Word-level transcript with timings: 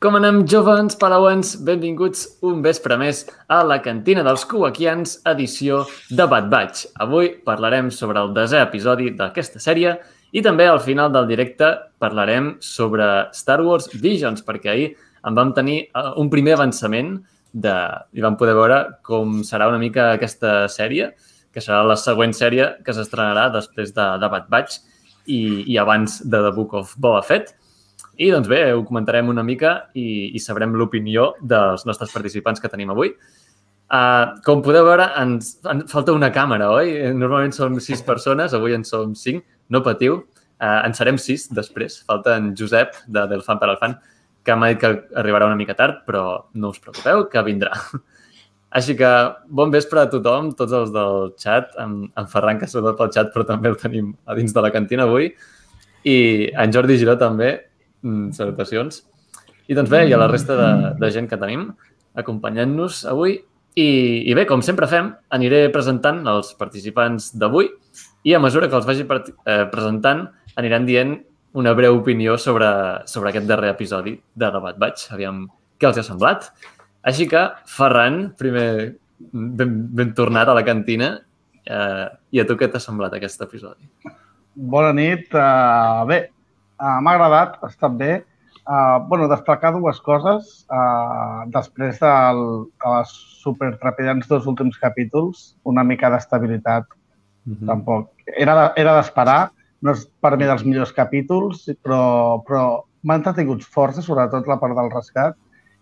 Com 0.00 0.14
anem, 0.16 0.38
jovens 0.48 0.94
palauens? 0.96 1.50
Benvinguts 1.60 2.22
un 2.48 2.62
vespre 2.64 2.96
més 2.96 3.18
a 3.52 3.58
la 3.68 3.76
cantina 3.84 4.22
dels 4.24 4.46
Kuwakians, 4.48 5.18
edició 5.28 5.82
de 6.08 6.24
Bad 6.24 6.48
Batch. 6.48 6.86
Avui 7.04 7.28
parlarem 7.44 7.90
sobre 7.92 8.22
el 8.24 8.32
desè 8.32 8.62
episodi 8.64 9.10
d'aquesta 9.18 9.60
sèrie 9.60 9.92
i 10.32 10.40
també 10.40 10.70
al 10.70 10.80
final 10.80 11.12
del 11.12 11.28
directe 11.28 11.68
parlarem 12.00 12.54
sobre 12.64 13.10
Star 13.36 13.58
Wars 13.60 13.90
Visions, 13.92 14.40
perquè 14.40 14.72
ahir 14.72 14.88
en 15.28 15.36
vam 15.36 15.52
tenir 15.52 15.82
eh, 15.82 16.06
un 16.16 16.32
primer 16.32 16.56
avançament 16.56 17.18
de, 17.52 17.76
i 18.16 18.24
vam 18.24 18.40
poder 18.40 18.56
veure 18.56 18.82
com 19.04 19.42
serà 19.44 19.68
una 19.68 19.84
mica 19.84 20.14
aquesta 20.14 20.62
sèrie, 20.72 21.12
que 21.52 21.60
serà 21.60 21.84
la 21.84 22.00
següent 22.00 22.32
sèrie 22.32 22.72
que 22.86 22.96
s'estrenarà 22.96 23.50
després 23.52 23.92
de, 23.92 24.12
de 24.16 24.32
Bad 24.32 24.48
Batch 24.48 24.80
i, 25.26 25.42
i 25.68 25.76
abans 25.76 26.22
de 26.24 26.46
The 26.48 26.56
Book 26.56 26.72
of 26.72 26.96
Boba 26.96 27.20
Fett. 27.20 27.52
I 28.20 28.28
doncs 28.28 28.50
bé, 28.52 28.60
ho 28.76 28.82
comentarem 28.84 29.30
una 29.32 29.42
mica 29.46 29.86
i, 29.96 30.34
i 30.36 30.40
sabrem 30.42 30.74
l'opinió 30.76 31.30
dels 31.40 31.86
nostres 31.88 32.12
participants 32.12 32.60
que 32.60 32.68
tenim 32.68 32.92
avui. 32.92 33.14
Uh, 33.90 34.36
com 34.44 34.60
podeu 34.62 34.84
veure, 34.86 35.06
ens, 35.18 35.54
ens 35.66 35.88
falta 35.90 36.12
una 36.12 36.28
càmera, 36.34 36.68
oi? 36.76 36.92
Normalment 37.16 37.56
som 37.56 37.78
sis 37.80 38.04
persones, 38.04 38.52
avui 38.54 38.76
en 38.76 38.84
som 38.84 39.14
cinc. 39.16 39.46
No 39.72 39.80
patiu, 39.86 40.18
uh, 40.60 40.80
en 40.84 40.94
serem 40.98 41.16
sis 41.18 41.48
després. 41.56 41.96
Falta 42.06 42.36
en 42.36 42.52
Josep, 42.58 42.98
de, 43.08 43.24
del 43.30 43.42
Fan 43.46 43.62
per 43.62 43.70
al 43.72 43.80
Fan, 43.80 43.96
que 44.44 44.56
m'ha 44.56 44.68
dit 44.74 44.82
que 44.82 44.92
arribarà 45.22 45.48
una 45.48 45.56
mica 45.56 45.78
tard, 45.78 46.04
però 46.04 46.24
no 46.52 46.74
us 46.74 46.82
preocupeu, 46.82 47.24
que 47.32 47.44
vindrà. 47.48 47.72
Així 48.76 48.94
que 49.00 49.08
bon 49.48 49.72
vespre 49.72 50.04
a 50.04 50.12
tothom, 50.12 50.52
tots 50.60 50.76
els 50.76 50.92
del 50.94 51.32
xat, 51.40 51.72
en, 51.80 52.04
en 52.20 52.28
Ferran, 52.30 52.60
que 52.60 52.68
s'ha 52.68 52.84
pel 52.84 53.10
xat, 53.16 53.32
però 53.32 53.48
també 53.48 53.72
el 53.72 53.80
tenim 53.80 54.12
a 54.28 54.36
dins 54.38 54.52
de 54.54 54.62
la 54.62 54.70
cantina 54.76 55.08
avui, 55.08 55.32
i 56.04 56.16
en 56.52 56.76
Jordi 56.76 57.00
Giró 57.00 57.16
també, 57.18 57.50
salutacions. 58.36 59.04
I 59.70 59.76
doncs 59.78 59.90
bé, 59.92 60.04
i 60.08 60.14
a 60.14 60.18
la 60.18 60.28
resta 60.30 60.56
de, 60.58 60.70
de 60.98 61.10
gent 61.14 61.28
que 61.30 61.38
tenim 61.38 61.68
acompanyant-nos 62.18 63.04
avui. 63.10 63.38
I, 63.78 63.88
I 64.26 64.34
bé, 64.34 64.46
com 64.50 64.64
sempre 64.66 64.88
fem, 64.90 65.12
aniré 65.30 65.68
presentant 65.70 66.24
els 66.28 66.54
participants 66.58 67.30
d'avui 67.38 67.70
i 68.26 68.34
a 68.34 68.40
mesura 68.42 68.68
que 68.68 68.76
els 68.76 68.88
vagi 68.88 69.06
eh, 69.06 69.64
presentant 69.70 70.26
aniran 70.58 70.88
dient 70.88 71.14
una 71.54 71.72
breu 71.74 72.00
opinió 72.00 72.36
sobre, 72.38 72.68
sobre 73.10 73.30
aquest 73.30 73.46
darrer 73.46 73.70
episodi 73.72 74.16
de 74.18 74.50
Debat 74.50 74.78
Batch. 74.78 75.12
Aviam 75.14 75.44
què 75.78 75.88
els 75.88 75.98
ha 76.02 76.06
semblat. 76.06 76.50
Així 77.06 77.26
que, 77.30 77.46
Ferran, 77.70 78.32
primer 78.38 78.68
ben, 79.32 79.76
ben 79.96 80.12
tornat 80.18 80.50
a 80.50 80.56
la 80.56 80.64
cantina. 80.66 81.14
Eh, 81.64 82.06
I 82.36 82.42
a 82.42 82.46
tu 82.48 82.58
què 82.58 82.68
t'ha 82.70 82.82
semblat 82.82 83.14
aquest 83.16 83.42
episodi? 83.46 83.86
Bona 84.54 84.92
nit. 84.96 85.30
Uh, 85.30 86.04
bé, 86.10 86.20
uh, 86.80 86.98
m'ha 87.04 87.14
agradat, 87.14 87.58
ha 87.60 87.68
estat 87.68 87.96
bé. 88.00 88.12
Uh, 88.60 89.00
bueno, 89.08 89.28
destacar 89.28 89.72
dues 89.74 90.00
coses. 90.00 90.50
Uh, 90.70 91.46
després 91.54 92.00
del, 92.00 92.42
de 92.80 92.94
les 92.96 93.14
supertrepidants 93.42 94.28
dos 94.30 94.48
últims 94.50 94.78
capítols, 94.80 95.54
una 95.64 95.84
mica 95.84 96.10
d'estabilitat 96.10 96.86
uh 96.86 96.96
mhm. 97.50 97.56
-huh. 97.56 97.66
tampoc. 97.66 98.10
Era 98.36 98.94
d'esperar, 98.96 99.50
no 99.80 99.92
és 99.92 100.06
per 100.20 100.36
mi 100.36 100.44
dels 100.44 100.64
millors 100.64 100.92
capítols, 100.92 101.68
però, 101.82 102.42
però 102.46 102.84
m'ha 103.02 103.16
entretingut 103.16 103.62
força, 103.62 104.02
sobretot 104.02 104.46
la 104.46 104.58
part 104.60 104.76
del 104.76 104.90
rescat, 104.90 105.36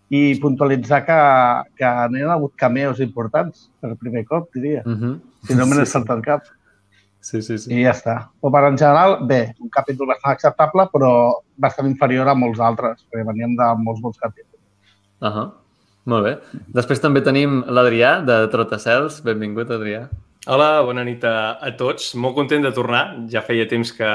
i 0.09 0.39
puntualitzar 0.41 1.03
que, 1.05 1.19
que 1.77 1.89
n'hi 2.13 2.23
ha 2.25 2.33
hagut 2.33 2.55
cameos 2.57 3.01
importants 3.05 3.69
per 3.81 3.97
primer 4.01 4.25
cop, 4.25 4.49
diria. 4.55 4.83
Uh 4.87 4.93
-huh. 4.93 5.21
Si 5.45 5.55
no 5.55 5.67
me 5.67 5.77
n'he 5.77 5.85
sí, 5.85 5.93
saltat 5.93 6.23
cap. 6.23 6.43
Sí, 7.21 7.43
sí, 7.43 7.59
sí. 7.59 7.73
I 7.75 7.85
ja 7.85 7.93
està. 7.97 8.17
O 8.41 8.51
per 8.55 8.63
en 8.69 8.79
general, 8.79 9.19
bé, 9.29 9.41
un 9.61 9.71
capítol 9.75 10.13
bastant 10.13 10.37
acceptable, 10.37 10.87
però 10.93 11.11
bastant 11.59 11.89
inferior 11.91 12.31
a 12.31 12.37
molts 12.39 12.61
altres, 12.63 13.03
perquè 13.09 13.27
veníem 13.27 13.57
de 13.59 13.73
molts 13.83 14.01
bons 14.05 14.19
capítols. 14.19 14.63
Uh 15.21 15.29
-huh. 15.29 15.49
Molt 16.09 16.25
bé. 16.25 16.39
Després 16.73 17.01
també 17.01 17.21
tenim 17.21 17.65
l'Adrià, 17.69 18.25
de 18.25 18.47
Trotacels. 18.49 19.21
Benvingut, 19.25 19.71
Adrià. 19.71 20.09
Hola, 20.47 20.81
bona 20.87 21.05
nit 21.05 21.25
a, 21.25 21.59
a 21.61 21.73
tots. 21.77 22.15
Molt 22.15 22.35
content 22.35 22.63
de 22.65 22.73
tornar. 22.73 23.03
Ja 23.29 23.43
feia 23.43 23.67
temps 23.69 23.93
que, 23.93 24.09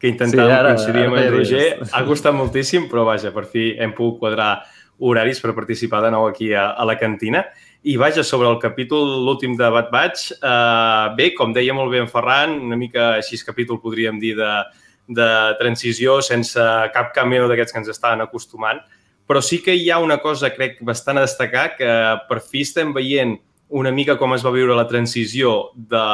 que 0.00 0.08
intentàvem 0.08 0.50
sí, 0.50 0.56
ara, 0.56 0.74
coincidir 0.74 1.06
amb 1.06 1.20
en 1.20 1.30
Roger. 1.36 1.68
Ha 1.92 2.02
costat 2.08 2.34
moltíssim, 2.34 2.88
però 2.90 3.04
vaja, 3.04 3.30
per 3.30 3.44
fi 3.44 3.76
hem 3.78 3.92
pogut 3.94 4.18
quadrar 4.18 4.64
horaris 4.98 5.38
per 5.40 5.54
participar 5.54 6.02
de 6.02 6.10
nou 6.10 6.26
aquí 6.26 6.52
a, 6.54 6.72
a 6.72 6.84
la 6.88 6.98
cantina. 6.98 7.44
I 7.88 7.96
vaja, 7.96 8.20
sobre 8.22 8.50
el 8.50 8.58
capítol, 8.60 9.24
l'últim 9.24 9.54
de 9.56 9.68
Bad 9.72 9.86
Batch, 9.88 10.32
eh, 10.36 11.14
bé, 11.16 11.30
com 11.32 11.54
deia 11.56 11.72
molt 11.72 11.88
bé 11.88 12.02
en 12.02 12.08
Ferran, 12.10 12.58
una 12.66 12.76
mica 12.76 13.14
així 13.16 13.38
capítol 13.40 13.78
podríem 13.80 14.18
dir 14.20 14.34
de, 14.36 14.50
de 15.08 15.28
transició 15.56 16.18
sense 16.20 16.60
cap 16.92 17.14
cameo 17.16 17.46
d'aquests 17.48 17.72
que 17.72 17.80
ens 17.80 17.88
estaven 17.88 18.20
acostumant, 18.20 18.82
però 19.24 19.40
sí 19.40 19.62
que 19.64 19.72
hi 19.72 19.88
ha 19.88 20.02
una 20.04 20.18
cosa, 20.20 20.50
crec, 20.52 20.82
bastant 20.84 21.16
a 21.16 21.22
destacar, 21.24 21.78
que 21.78 21.88
per 22.28 22.42
fi 22.44 22.60
estem 22.66 22.92
veient 22.92 23.38
una 23.68 23.90
mica 23.90 24.18
com 24.20 24.36
es 24.36 24.44
va 24.44 24.52
viure 24.52 24.76
la 24.76 24.84
transició 24.90 25.70
de, 25.72 26.04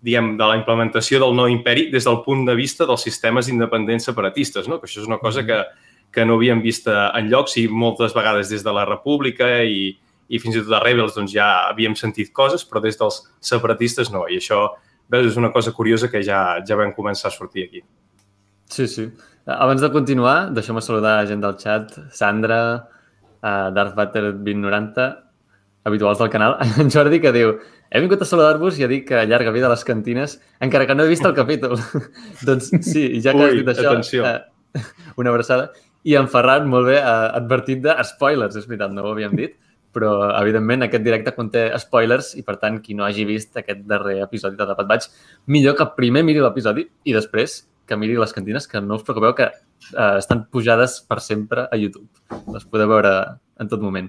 diguem, 0.00 0.38
de 0.38 0.48
la 0.48 0.56
implementació 0.56 1.20
del 1.20 1.36
nou 1.36 1.52
imperi 1.52 1.90
des 1.92 2.08
del 2.08 2.22
punt 2.24 2.46
de 2.48 2.54
vista 2.56 2.88
dels 2.88 3.04
sistemes 3.04 3.52
independents 3.52 4.08
separatistes, 4.08 4.72
no? 4.72 4.80
que 4.80 4.88
això 4.88 5.02
és 5.02 5.12
una 5.12 5.20
cosa 5.20 5.44
que, 5.44 5.60
que 6.08 6.24
no 6.24 6.40
havíem 6.40 6.64
vist 6.64 6.88
en 6.88 7.28
lloc, 7.28 7.52
sí, 7.52 7.66
moltes 7.68 8.16
vegades 8.16 8.48
des 8.48 8.64
de 8.64 8.72
la 8.72 8.86
República 8.88 9.58
i, 9.68 9.98
i 10.28 10.40
fins 10.40 10.56
i 10.56 10.62
tot 10.62 10.72
a 10.76 10.82
Rebels 10.82 11.16
doncs, 11.16 11.34
ja 11.34 11.68
havíem 11.70 11.96
sentit 11.98 12.32
coses, 12.32 12.64
però 12.68 12.82
des 12.84 12.98
dels 13.00 13.20
separatistes 13.44 14.10
no. 14.14 14.24
I 14.28 14.40
això 14.40 14.66
veus, 15.12 15.28
és 15.32 15.36
una 15.40 15.52
cosa 15.52 15.74
curiosa 15.76 16.08
que 16.12 16.22
ja, 16.24 16.40
ja 16.64 16.78
vam 16.80 16.94
començar 16.96 17.30
a 17.30 17.34
sortir 17.34 17.68
aquí. 17.68 17.84
Sí, 18.72 18.88
sí. 18.88 19.10
Abans 19.44 19.82
de 19.84 19.90
continuar, 19.92 20.50
deixem 20.56 20.80
saludar 20.80 21.18
a 21.20 21.28
gent 21.28 21.42
del 21.44 21.58
xat. 21.60 21.92
Sandra, 22.16 22.60
uh, 23.44 23.68
Darth 23.76 23.94
Vader 23.98 24.32
2090, 24.38 25.08
habituals 25.84 26.18
del 26.18 26.30
canal, 26.32 26.56
en 26.80 26.90
Jordi, 26.90 27.20
que 27.20 27.32
diu 27.34 27.58
he 27.94 28.00
vingut 28.02 28.22
a 28.24 28.26
saludar-vos 28.26 28.78
i 28.80 28.86
a 28.86 28.88
dir 28.90 29.04
que 29.06 29.20
llarga 29.28 29.52
vida 29.54 29.68
a 29.68 29.74
les 29.74 29.84
cantines, 29.86 30.38
encara 30.64 30.86
que 30.88 30.96
no 30.96 31.04
he 31.04 31.12
vist 31.12 31.26
el 31.28 31.34
capítol. 31.36 31.76
doncs 32.48 32.72
sí, 32.82 33.20
ja 33.22 33.36
que 33.36 33.44
Ui, 33.44 33.50
has 33.50 33.58
dit 33.60 33.70
això, 33.74 33.92
atenció. 33.92 34.24
eh, 34.26 34.80
una 35.20 35.30
abraçada. 35.30 35.68
I 36.04 36.16
en 36.18 36.26
Ferran, 36.32 36.66
molt 36.68 36.88
bé, 36.88 36.98
ha 37.00 37.30
advertit 37.36 37.84
de 37.84 37.94
spoilers, 38.08 38.56
és 38.58 38.66
veritat, 38.66 38.92
no 38.96 39.04
ho 39.04 39.12
havíem 39.12 39.36
dit, 39.38 39.54
però 39.94 40.14
evidentment 40.40 40.86
aquest 40.86 41.04
directe 41.06 41.34
conté 41.36 41.68
spoilers 41.80 42.32
i 42.38 42.42
per 42.46 42.58
tant 42.62 42.80
qui 42.82 42.96
no 42.98 43.06
hagi 43.06 43.26
vist 43.28 43.56
aquest 43.56 43.86
darrer 43.88 44.18
episodi 44.24 44.58
de 44.58 44.66
Tapat 44.66 44.90
Vaig, 44.90 45.08
millor 45.46 45.78
que 45.78 45.86
primer 45.96 46.24
miri 46.26 46.42
l'episodi 46.42 46.86
i 47.04 47.14
després 47.16 47.62
que 47.86 47.98
miri 48.00 48.16
les 48.16 48.32
cantines, 48.32 48.66
que 48.66 48.80
no 48.80 48.98
us 48.98 49.04
preocupeu 49.04 49.34
que 49.36 49.48
eh, 49.50 50.16
estan 50.18 50.46
pujades 50.50 51.00
per 51.08 51.20
sempre 51.20 51.66
a 51.70 51.76
YouTube. 51.76 52.08
Les 52.54 52.64
podeu 52.64 52.88
veure 52.88 53.12
en 53.60 53.70
tot 53.70 53.82
moment. 53.84 54.08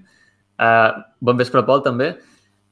Uh, 0.56 1.04
bon 1.20 1.36
vespre, 1.36 1.66
Pol, 1.68 1.84
també. 1.84 2.14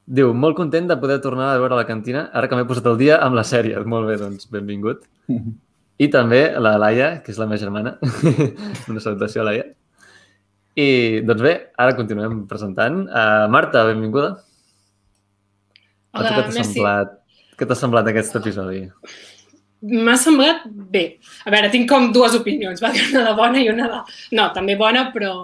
Diu, 0.04 0.32
molt 0.36 0.56
content 0.56 0.88
de 0.88 0.96
poder 1.00 1.20
tornar 1.24 1.50
a 1.52 1.60
veure 1.60 1.76
la 1.76 1.86
cantina, 1.88 2.26
ara 2.32 2.48
que 2.48 2.56
m'he 2.56 2.66
posat 2.68 2.88
el 2.88 2.98
dia 3.00 3.20
amb 3.24 3.36
la 3.36 3.44
sèrie. 3.44 3.76
Molt 3.88 4.08
bé, 4.08 4.16
doncs, 4.20 4.48
benvingut. 4.52 5.04
I 6.00 6.08
també 6.12 6.46
la 6.58 6.74
Laia, 6.80 7.10
que 7.24 7.32
és 7.32 7.38
la 7.40 7.46
meva 7.48 7.60
germana. 7.60 7.96
Una 8.90 9.04
salutació 9.04 9.44
a 9.44 9.50
Laia. 9.50 9.68
I, 10.74 11.22
doncs 11.22 11.42
bé, 11.44 11.52
ara 11.78 11.94
continuem 11.94 12.40
presentant. 12.50 13.04
Uh, 13.06 13.46
Marta, 13.52 13.84
benvinguda. 13.86 14.32
Hola, 16.14 16.32
què 16.34 16.42
t'ha 16.48 16.64
semblat, 16.64 17.14
què 17.58 17.68
t'ha 17.70 17.76
semblat 17.78 18.10
aquest 18.10 18.34
episodi? 18.40 18.82
M'ha 19.84 20.16
semblat 20.18 20.64
bé. 20.66 21.04
A 21.46 21.52
veure, 21.54 21.70
tinc 21.70 21.86
com 21.90 22.10
dues 22.14 22.34
opinions, 22.38 22.82
va? 22.82 22.90
una 23.10 23.22
de 23.28 23.34
bona 23.38 23.62
i 23.62 23.70
una 23.70 23.90
de... 23.92 24.00
No, 24.34 24.48
també 24.56 24.74
bona, 24.80 25.08
però 25.14 25.34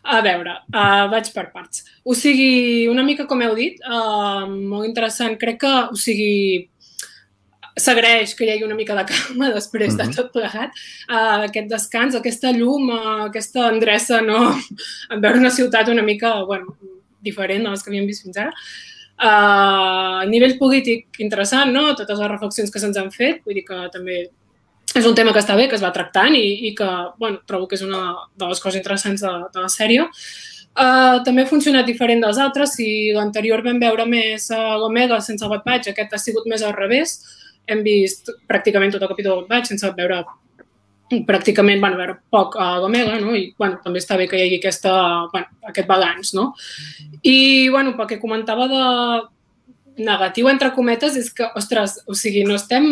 a 0.00 0.20
veure, 0.24 0.54
uh, 0.70 1.06
vaig 1.10 1.32
per 1.34 1.48
parts. 1.54 1.82
O 2.06 2.14
sigui, 2.14 2.86
una 2.92 3.02
mica 3.06 3.26
com 3.30 3.42
heu 3.42 3.58
dit, 3.58 3.82
uh, 3.82 4.46
molt 4.46 4.86
interessant. 4.86 5.34
Crec 5.40 5.64
que, 5.64 5.74
o 5.90 5.98
sigui, 5.98 6.68
s'agraeix 7.80 8.34
que 8.36 8.46
hi 8.46 8.52
hagi 8.54 8.66
una 8.66 8.78
mica 8.78 8.96
de 8.98 9.06
calma 9.08 9.50
després 9.58 9.96
de 9.96 10.06
mhm. 10.06 10.16
tot 10.16 10.30
plegat, 10.34 10.76
uh, 11.08 11.46
aquest 11.48 11.70
descans, 11.72 12.18
aquesta 12.18 12.52
llum, 12.56 12.92
uh, 12.94 13.26
aquesta 13.28 13.68
endreça, 13.72 14.20
no? 14.24 14.44
en 15.12 15.24
veure 15.24 15.42
una 15.42 15.54
ciutat 15.54 15.88
una 15.92 16.06
mica, 16.06 16.36
bueno, 16.48 16.76
diferent 17.20 17.66
de 17.66 17.74
les 17.74 17.84
que 17.84 17.92
havíem 17.92 18.08
vist 18.08 18.26
fins 18.26 18.40
ara. 18.40 18.52
Uh, 19.20 20.20
a 20.22 20.26
nivell 20.28 20.56
polític, 20.56 21.18
interessant, 21.20 21.72
no? 21.74 21.90
Totes 21.96 22.20
les 22.20 22.30
reflexions 22.30 22.70
que 22.72 22.80
se'ns 22.80 22.96
han 22.96 23.10
fet, 23.12 23.42
vull 23.44 23.58
dir 23.58 23.66
que 23.66 23.80
també 23.92 24.22
és 24.96 25.06
un 25.06 25.14
tema 25.14 25.32
que 25.32 25.42
està 25.42 25.54
bé, 25.58 25.68
que 25.70 25.76
es 25.78 25.82
va 25.84 25.92
tractant 25.94 26.34
i, 26.34 26.46
i 26.66 26.70
que 26.74 26.86
bueno, 27.20 27.42
trobo 27.46 27.68
que 27.70 27.76
és 27.78 27.84
una 27.86 28.00
de 28.34 28.48
les 28.50 28.62
coses 28.62 28.80
interessants 28.80 29.22
de, 29.22 29.34
de 29.54 29.62
la 29.62 29.70
sèrie. 29.70 30.06
Uh, 30.70 31.20
també 31.26 31.44
ha 31.44 31.50
funcionat 31.50 31.86
diferent 31.86 32.22
dels 32.24 32.38
altres. 32.42 32.74
Si 32.78 33.10
l'anterior 33.14 33.62
vam 33.66 33.78
veure 33.82 34.06
més 34.08 34.48
a 34.54 34.78
l'Omega 34.80 35.20
sense 35.22 35.46
el 35.46 35.52
Bad 35.52 35.90
aquest 35.92 36.14
ha 36.14 36.22
sigut 36.22 36.48
més 36.50 36.64
al 36.66 36.74
revés. 36.74 37.18
Hem 37.66 37.82
vist 37.86 38.30
pràcticament 38.48 38.94
tot 38.94 39.02
el 39.02 39.10
capítol 39.10 39.40
del 39.40 39.50
Bad 39.50 39.68
sense 39.68 39.90
veure 39.96 40.22
pràcticament, 41.26 41.80
bueno, 41.82 41.98
veure 41.98 42.20
poc 42.30 42.54
a 42.60 42.76
l'Omega, 42.78 43.18
no? 43.18 43.34
I, 43.34 43.50
bueno, 43.58 43.80
també 43.82 43.98
està 43.98 44.16
bé 44.16 44.28
que 44.30 44.38
hi 44.38 44.44
hagi 44.46 44.60
aquesta, 44.60 44.92
bueno, 45.32 45.50
aquest 45.66 45.88
balanç, 45.90 46.32
no? 46.38 46.52
I, 47.26 47.68
bueno, 47.74 47.96
pel 47.98 48.12
que 48.12 48.20
comentava 48.22 48.68
de, 48.70 48.84
negatiu, 50.00 50.48
entre 50.48 50.70
cometes, 50.74 51.16
és 51.16 51.30
que, 51.34 51.46
ostres, 51.58 51.98
o 52.08 52.16
sigui, 52.16 52.42
no 52.48 52.56
estem 52.58 52.86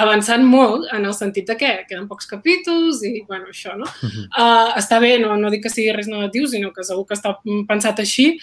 avançant 0.00 0.44
molt 0.46 0.88
en 0.94 1.06
el 1.08 1.14
sentit 1.16 1.48
de 1.48 1.56
que 1.58 1.70
queden 1.88 2.08
pocs 2.10 2.28
capítols 2.30 3.02
i, 3.06 3.20
bueno, 3.28 3.50
això, 3.50 3.76
no? 3.78 3.88
Uh, 4.04 4.74
està 4.80 5.00
bé, 5.02 5.16
no, 5.22 5.36
no 5.40 5.52
dic 5.52 5.64
que 5.66 5.72
sigui 5.72 5.94
res 5.96 6.10
negatiu, 6.10 6.48
sinó 6.50 6.74
que 6.76 6.86
segur 6.86 7.06
que 7.08 7.16
està 7.18 7.36
pensat 7.68 8.02
així, 8.02 8.34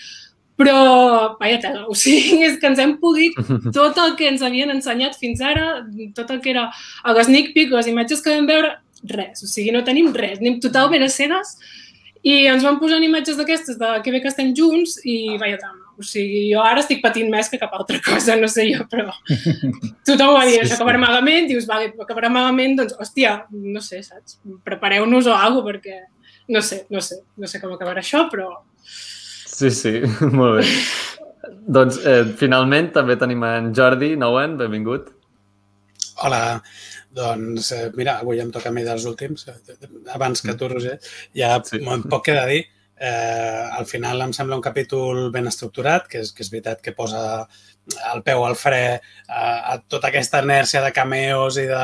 però, 0.57 1.37
vaja 1.39 1.61
tela, 1.61 1.85
o 1.87 1.95
sigui, 1.97 2.41
és 2.47 2.57
que 2.61 2.69
ens 2.71 2.81
hem 2.81 2.95
podit 3.01 3.37
tot 3.77 3.97
el 4.01 4.15
que 4.19 4.29
ens 4.31 4.43
havien 4.45 4.73
ensenyat 4.73 5.17
fins 5.19 5.41
ara, 5.45 5.83
tot 6.17 6.33
el 6.33 6.41
que 6.43 6.53
era 6.55 6.67
el 7.05 7.23
sneak 7.23 7.53
peek, 7.55 7.73
les 7.75 7.89
imatges 7.93 8.23
que 8.25 8.33
vam 8.33 8.49
veure, 8.49 8.75
res, 9.07 9.43
o 9.45 9.49
sigui, 9.49 9.71
no 9.75 9.85
tenim 9.85 10.09
res, 10.15 10.39
anem 10.41 10.57
totalment 10.63 11.05
a 11.05 11.11
cegues 11.13 11.57
i 12.25 12.47
ens 12.49 12.65
van 12.65 12.79
posant 12.81 13.03
imatges 13.05 13.37
d'aquestes 13.37 13.77
de 13.79 13.91
que 14.03 14.11
bé 14.11 14.21
que 14.23 14.31
estem 14.31 14.49
junts 14.57 14.97
i 15.05 15.37
vaja 15.39 15.59
trama. 15.61 15.83
O 15.97 16.05
sigui, 16.05 16.43
jo 16.51 16.61
ara 16.61 16.81
estic 16.83 16.99
patint 17.01 17.29
més 17.33 17.47
que 17.49 17.57
cap 17.61 17.71
altra 17.73 17.97
cosa, 18.05 18.35
no 18.37 18.49
sé 18.51 18.67
jo, 18.69 18.83
però 18.89 19.13
tothom 20.05 20.33
va 20.35 20.43
dir, 20.45 20.59
sí, 20.61 20.75
acabarà 20.75 20.99
malament, 21.01 21.47
dius, 21.49 21.65
vale, 21.69 21.89
acabarà 22.03 22.29
malament, 22.33 22.75
doncs, 22.81 22.93
hòstia, 23.01 23.33
no 23.49 23.81
sé, 23.81 24.03
saps? 24.05 24.37
Prepareu-nos 24.67 25.29
o 25.29 25.33
alguna 25.33 25.71
perquè 25.71 26.03
no 26.53 26.61
sé, 26.61 26.85
no 26.93 27.01
sé, 27.01 27.21
no 27.35 27.49
sé 27.49 27.61
com 27.63 27.73
acabarà 27.73 28.03
això, 28.03 28.27
però... 28.31 28.51
Sí, 29.57 29.71
sí, 29.73 29.93
molt 30.39 30.59
bé. 30.59 30.65
doncs, 31.67 31.99
eh, 32.05 32.23
finalment, 32.37 32.91
també 32.95 33.17
tenim 33.19 33.43
en 33.47 33.73
Jordi 33.75 34.13
Nouen, 34.19 34.55
benvingut. 34.59 35.09
Hola, 36.21 36.41
doncs 37.17 37.71
eh, 37.73 37.87
mira, 37.97 38.19
avui 38.21 38.41
em 38.43 38.53
toca 38.53 38.69
a 38.69 38.75
mi 38.75 38.85
dels 38.85 39.05
últims, 39.09 39.47
eh, 39.49 39.77
abans 40.13 40.45
que 40.45 40.55
tu, 40.57 40.69
Roger, 40.69 40.97
ja 41.35 41.55
sí. 41.65 41.81
poc 42.09 42.27
queda 42.29 42.45
dir, 42.49 42.65
Eh, 42.99 43.69
al 43.77 43.85
final 43.85 44.21
em 44.25 44.31
sembla 44.33 44.55
un 44.57 44.61
capítol 44.65 45.29
ben 45.31 45.45
estructurat, 45.45 46.07
que 46.09 46.23
és, 46.23 46.31
que 46.33 46.41
és 46.41 46.49
veritat 46.49 46.81
que 46.81 46.95
posa 46.97 47.19
el 48.11 48.23
peu 48.25 48.41
al 48.43 48.57
fre 48.57 48.79
a, 48.97 49.41
a 49.73 49.75
tota 49.85 50.09
aquesta 50.09 50.41
inèrcia 50.41 50.81
de 50.81 50.91
cameos 50.95 51.59
i 51.61 51.67
de, 51.69 51.83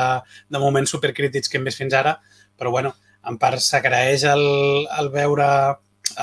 de 0.50 0.62
moments 0.62 0.90
supercrítics 0.90 1.48
que 1.48 1.60
hem 1.60 1.68
vist 1.70 1.78
fins 1.78 1.94
ara, 1.94 2.16
però 2.58 2.74
bueno, 2.74 2.96
en 3.30 3.38
part 3.38 3.62
s'agraeix 3.62 4.26
el, 4.32 4.44
el 4.98 5.12
veure 5.14 5.46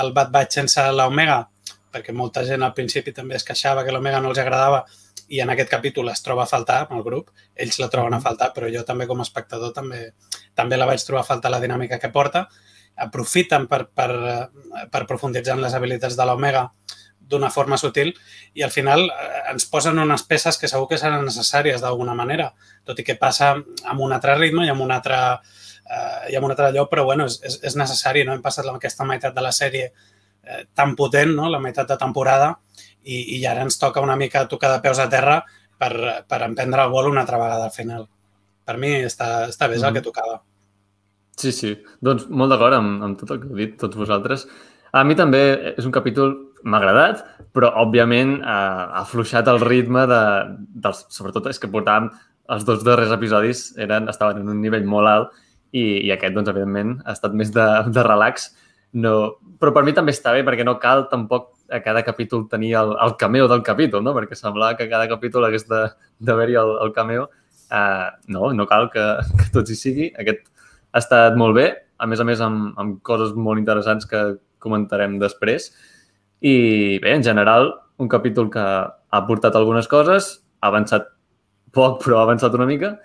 el 0.02 0.12
Bad 0.16 0.30
Batch 0.32 0.60
sense 0.60 0.84
l'Omega, 0.92 1.42
perquè 1.92 2.14
molta 2.16 2.44
gent 2.48 2.62
al 2.64 2.74
principi 2.76 3.12
també 3.12 3.36
es 3.36 3.44
queixava 3.44 3.84
que 3.84 3.92
l'Omega 3.92 4.20
no 4.20 4.32
els 4.32 4.40
agradava 4.40 4.84
i 5.32 5.40
en 5.40 5.50
aquest 5.52 5.70
capítol 5.70 6.10
es 6.12 6.22
troba 6.24 6.44
a 6.44 6.50
faltar 6.50 6.82
amb 6.84 6.98
el 6.98 7.04
grup, 7.06 7.30
ells 7.54 7.78
la 7.80 7.88
troben 7.92 8.16
a 8.16 8.20
faltar, 8.20 8.50
però 8.56 8.68
jo 8.72 8.82
també 8.88 9.06
com 9.08 9.20
a 9.20 9.26
espectador 9.26 9.72
també, 9.76 10.10
també 10.54 10.76
la 10.76 10.88
vaig 10.88 11.04
trobar 11.06 11.22
a 11.22 11.28
faltar 11.28 11.52
la 11.52 11.60
dinàmica 11.62 11.98
que 12.00 12.12
porta. 12.12 12.48
Aprofiten 13.00 13.64
per, 13.68 13.86
per, 13.96 14.10
per 14.92 15.06
profunditzar 15.08 15.56
en 15.56 15.64
les 15.64 15.74
habilitats 15.74 16.18
de 16.18 16.26
l'Omega 16.28 16.66
d'una 17.32 17.48
forma 17.50 17.78
sutil 17.80 18.12
i 18.52 18.64
al 18.66 18.72
final 18.74 19.06
eh, 19.06 19.42
ens 19.54 19.64
posen 19.72 19.98
unes 20.02 20.24
peces 20.28 20.58
que 20.60 20.68
segur 20.68 20.88
que 20.90 21.00
seran 21.00 21.24
necessàries 21.24 21.80
d'alguna 21.80 22.16
manera, 22.18 22.50
tot 22.84 22.98
i 23.00 23.06
que 23.06 23.16
passa 23.16 23.54
amb 23.56 24.04
un 24.04 24.12
altre 24.12 24.36
ritme 24.36 24.66
i 24.66 24.72
amb 24.72 24.84
un 24.84 24.92
altre, 24.92 25.18
eh, 25.88 26.32
i 26.32 26.36
amb 26.38 26.48
un 26.48 26.54
altre 26.54 26.70
lloc, 26.74 26.90
però 26.90 27.04
bueno, 27.08 27.26
és, 27.30 27.38
és, 27.46 27.58
és 27.70 27.78
necessari, 27.78 28.24
no? 28.26 28.36
Hem 28.36 28.44
passat 28.44 28.68
aquesta 28.68 29.06
meitat 29.08 29.34
de 29.34 29.44
la 29.44 29.52
sèrie 29.54 29.88
eh, 29.88 30.62
tan 30.74 30.94
potent, 30.98 31.34
no? 31.36 31.50
la 31.50 31.60
meitat 31.62 31.88
de 31.88 31.98
temporada, 32.00 32.54
i, 33.02 33.38
i 33.38 33.42
ara 33.46 33.64
ens 33.66 33.78
toca 33.80 34.02
una 34.04 34.16
mica 34.16 34.46
tocar 34.48 34.72
de 34.74 34.80
peus 34.84 35.00
a 35.02 35.08
terra 35.10 35.40
per, 35.78 35.92
per 36.28 36.42
emprendre 36.46 36.84
el 36.86 36.92
vol 36.92 37.10
una 37.10 37.24
altra 37.24 37.40
vegada 37.40 37.66
al 37.66 37.74
final. 37.74 38.06
Per 38.62 38.78
mi 38.78 38.94
està, 39.02 39.48
està 39.50 39.68
bé, 39.68 39.80
és 39.80 39.86
el 39.86 39.96
que 39.96 40.04
tocava. 40.04 40.38
Sí, 41.38 41.50
sí. 41.50 41.72
Doncs 42.04 42.28
molt 42.30 42.52
d'acord 42.52 42.76
amb, 42.76 43.02
amb 43.02 43.18
tot 43.18 43.32
el 43.34 43.40
que 43.42 43.50
heu 43.50 43.58
dit, 43.58 43.74
tots 43.80 43.98
vosaltres. 43.98 44.46
A 44.92 45.02
mi 45.08 45.16
també 45.18 45.40
és 45.72 45.86
un 45.88 45.94
capítol 45.94 46.34
m'ha 46.62 46.78
agradat, 46.78 47.24
però 47.56 47.72
òbviament 47.82 48.36
ha, 48.44 48.58
ha 48.84 49.00
afluixat 49.02 49.48
el 49.50 49.58
ritme 49.64 50.04
de, 50.06 50.20
dels, 50.84 51.06
sobretot 51.10 51.48
és 51.50 51.58
que 51.58 51.70
portàvem 51.72 52.10
els 52.52 52.66
dos 52.68 52.84
darrers 52.84 53.14
episodis 53.14 53.70
eren, 53.80 54.10
estaven 54.12 54.42
en 54.42 54.52
un 54.52 54.60
nivell 54.62 54.84
molt 54.86 55.10
alt 55.10 55.41
i, 55.72 56.06
i 56.06 56.12
aquest, 56.12 56.36
doncs, 56.36 56.50
evidentment, 56.52 56.98
ha 57.06 57.16
estat 57.16 57.34
més 57.36 57.52
de, 57.54 57.66
de 57.92 58.04
relax. 58.06 58.50
No, 58.92 59.14
però 59.60 59.72
per 59.72 59.84
mi 59.86 59.94
també 59.96 60.12
està 60.12 60.34
bé 60.36 60.42
perquè 60.44 60.66
no 60.68 60.76
cal 60.80 61.06
tampoc 61.08 61.50
a 61.72 61.80
cada 61.80 62.02
capítol 62.04 62.44
tenir 62.50 62.74
el, 62.76 62.92
el 63.00 63.14
cameo 63.20 63.48
del 63.48 63.62
capítol, 63.64 64.04
no? 64.04 64.12
Perquè 64.16 64.36
semblava 64.36 64.76
que 64.76 64.90
cada 64.90 65.08
capítol 65.08 65.46
hagués 65.48 65.64
d'haver-hi 65.68 66.58
el, 66.60 66.74
el 66.84 66.92
cameo. 66.92 67.30
Uh, 67.72 68.12
no, 68.28 68.50
no 68.52 68.66
cal 68.68 68.90
que, 68.92 69.06
que 69.38 69.48
tots 69.54 69.72
hi 69.72 69.78
sigui. 69.78 70.10
Aquest 70.20 70.44
ha 70.92 71.00
estat 71.00 71.38
molt 71.40 71.56
bé, 71.56 71.70
a 71.96 72.08
més 72.10 72.20
a 72.20 72.26
més 72.28 72.42
amb, 72.44 72.74
amb 72.76 73.00
coses 73.06 73.32
molt 73.32 73.62
interessants 73.62 74.04
que 74.10 74.20
comentarem 74.62 75.16
després. 75.22 75.70
I 76.44 76.98
bé, 77.00 77.16
en 77.16 77.24
general, 77.24 77.72
un 78.02 78.10
capítol 78.12 78.50
que 78.52 78.62
ha 78.62 79.24
portat 79.28 79.56
algunes 79.56 79.88
coses, 79.88 80.34
ha 80.60 80.68
avançat 80.68 81.08
poc, 81.72 82.02
però 82.04 82.20
ha 82.20 82.26
avançat 82.26 82.52
una 82.58 82.68
mica, 82.68 82.96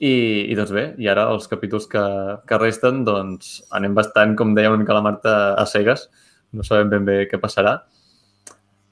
i, 0.00 0.12
i 0.48 0.56
doncs 0.56 0.72
bé, 0.72 0.84
i 0.98 1.08
ara 1.12 1.26
els 1.30 1.46
capítols 1.50 1.86
que, 1.90 2.02
que 2.48 2.58
resten, 2.58 3.02
doncs 3.04 3.60
anem 3.76 3.94
bastant, 3.96 4.32
com 4.38 4.54
deia 4.56 4.72
una 4.72 4.80
mica 4.80 4.96
la 4.96 5.04
Marta, 5.04 5.34
a 5.60 5.66
cegues. 5.68 6.08
No 6.56 6.64
sabem 6.66 6.88
ben 6.90 7.04
bé 7.06 7.18
què 7.30 7.38
passarà. 7.40 7.76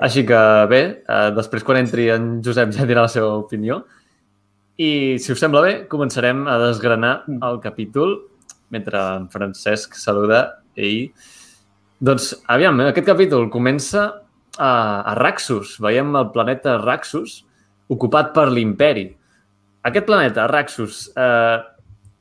Així 0.05 0.23
que 0.29 0.41
bé, 0.71 0.83
eh, 1.03 1.31
després 1.35 1.65
quan 1.67 1.81
entri 1.81 2.07
en 2.15 2.37
Josep 2.45 2.71
ja 2.77 2.87
dirà 2.87 3.07
la 3.09 3.13
seva 3.13 3.33
opinió. 3.41 3.81
I 4.79 5.19
si 5.19 5.33
us 5.35 5.41
sembla 5.43 5.65
bé, 5.65 5.73
començarem 5.91 6.45
a 6.47 6.59
desgranar 6.63 7.25
el 7.27 7.59
capítol 7.65 8.15
mentre 8.71 9.01
en 9.17 9.27
Francesc 9.33 9.97
saluda 9.99 10.61
ell. 10.77 11.09
Doncs, 11.99 12.31
aviam, 12.47 12.79
aquest 12.85 13.09
capítol 13.09 13.49
comença 13.51 14.05
a, 14.55 14.71
a 15.03 15.17
Raxus. 15.19 15.79
Veiem 15.83 16.13
el 16.21 16.29
planeta 16.37 16.77
Raxus 16.79 17.41
ocupat 17.91 18.31
per 18.37 18.53
l'imperi. 18.53 19.09
Aquest 19.87 20.07
planeta, 20.07 20.47
Raxus, 20.51 21.09
eh, 21.17 21.59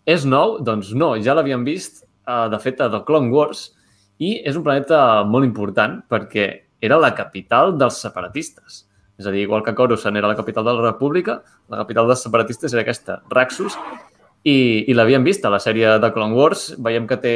és 0.06 0.26
nou? 0.26 0.58
Doncs 0.64 0.94
no, 0.94 1.16
ja 1.18 1.34
l'havíem 1.34 1.64
vist, 1.66 2.04
eh, 2.28 2.48
de 2.50 2.60
fet, 2.60 2.82
a 2.82 2.90
The 2.90 3.04
Clone 3.08 3.32
Wars, 3.34 3.72
i 4.20 4.42
és 4.46 4.56
un 4.58 4.64
planeta 4.64 5.24
molt 5.26 5.46
important 5.46 6.02
perquè 6.10 6.48
era 6.82 6.98
la 6.98 7.14
capital 7.16 7.78
dels 7.78 8.00
separatistes. 8.02 8.86
És 9.18 9.26
a 9.26 9.32
dir, 9.34 9.42
igual 9.48 9.64
que 9.66 9.74
Coruscant 9.74 10.16
era 10.16 10.30
la 10.30 10.38
capital 10.38 10.64
de 10.64 10.74
la 10.74 10.92
República, 10.92 11.42
la 11.70 11.82
capital 11.82 12.08
dels 12.08 12.22
separatistes 12.22 12.74
era 12.74 12.84
aquesta, 12.86 13.22
Raxus, 13.34 13.78
i, 14.46 14.86
i 14.86 14.94
l'havíem 14.94 15.26
vist 15.26 15.46
a 15.46 15.52
la 15.52 15.60
sèrie 15.60 15.98
de 16.00 16.12
Clone 16.14 16.38
Wars. 16.38 16.70
Veiem 16.78 17.08
que 17.10 17.18
té 17.18 17.36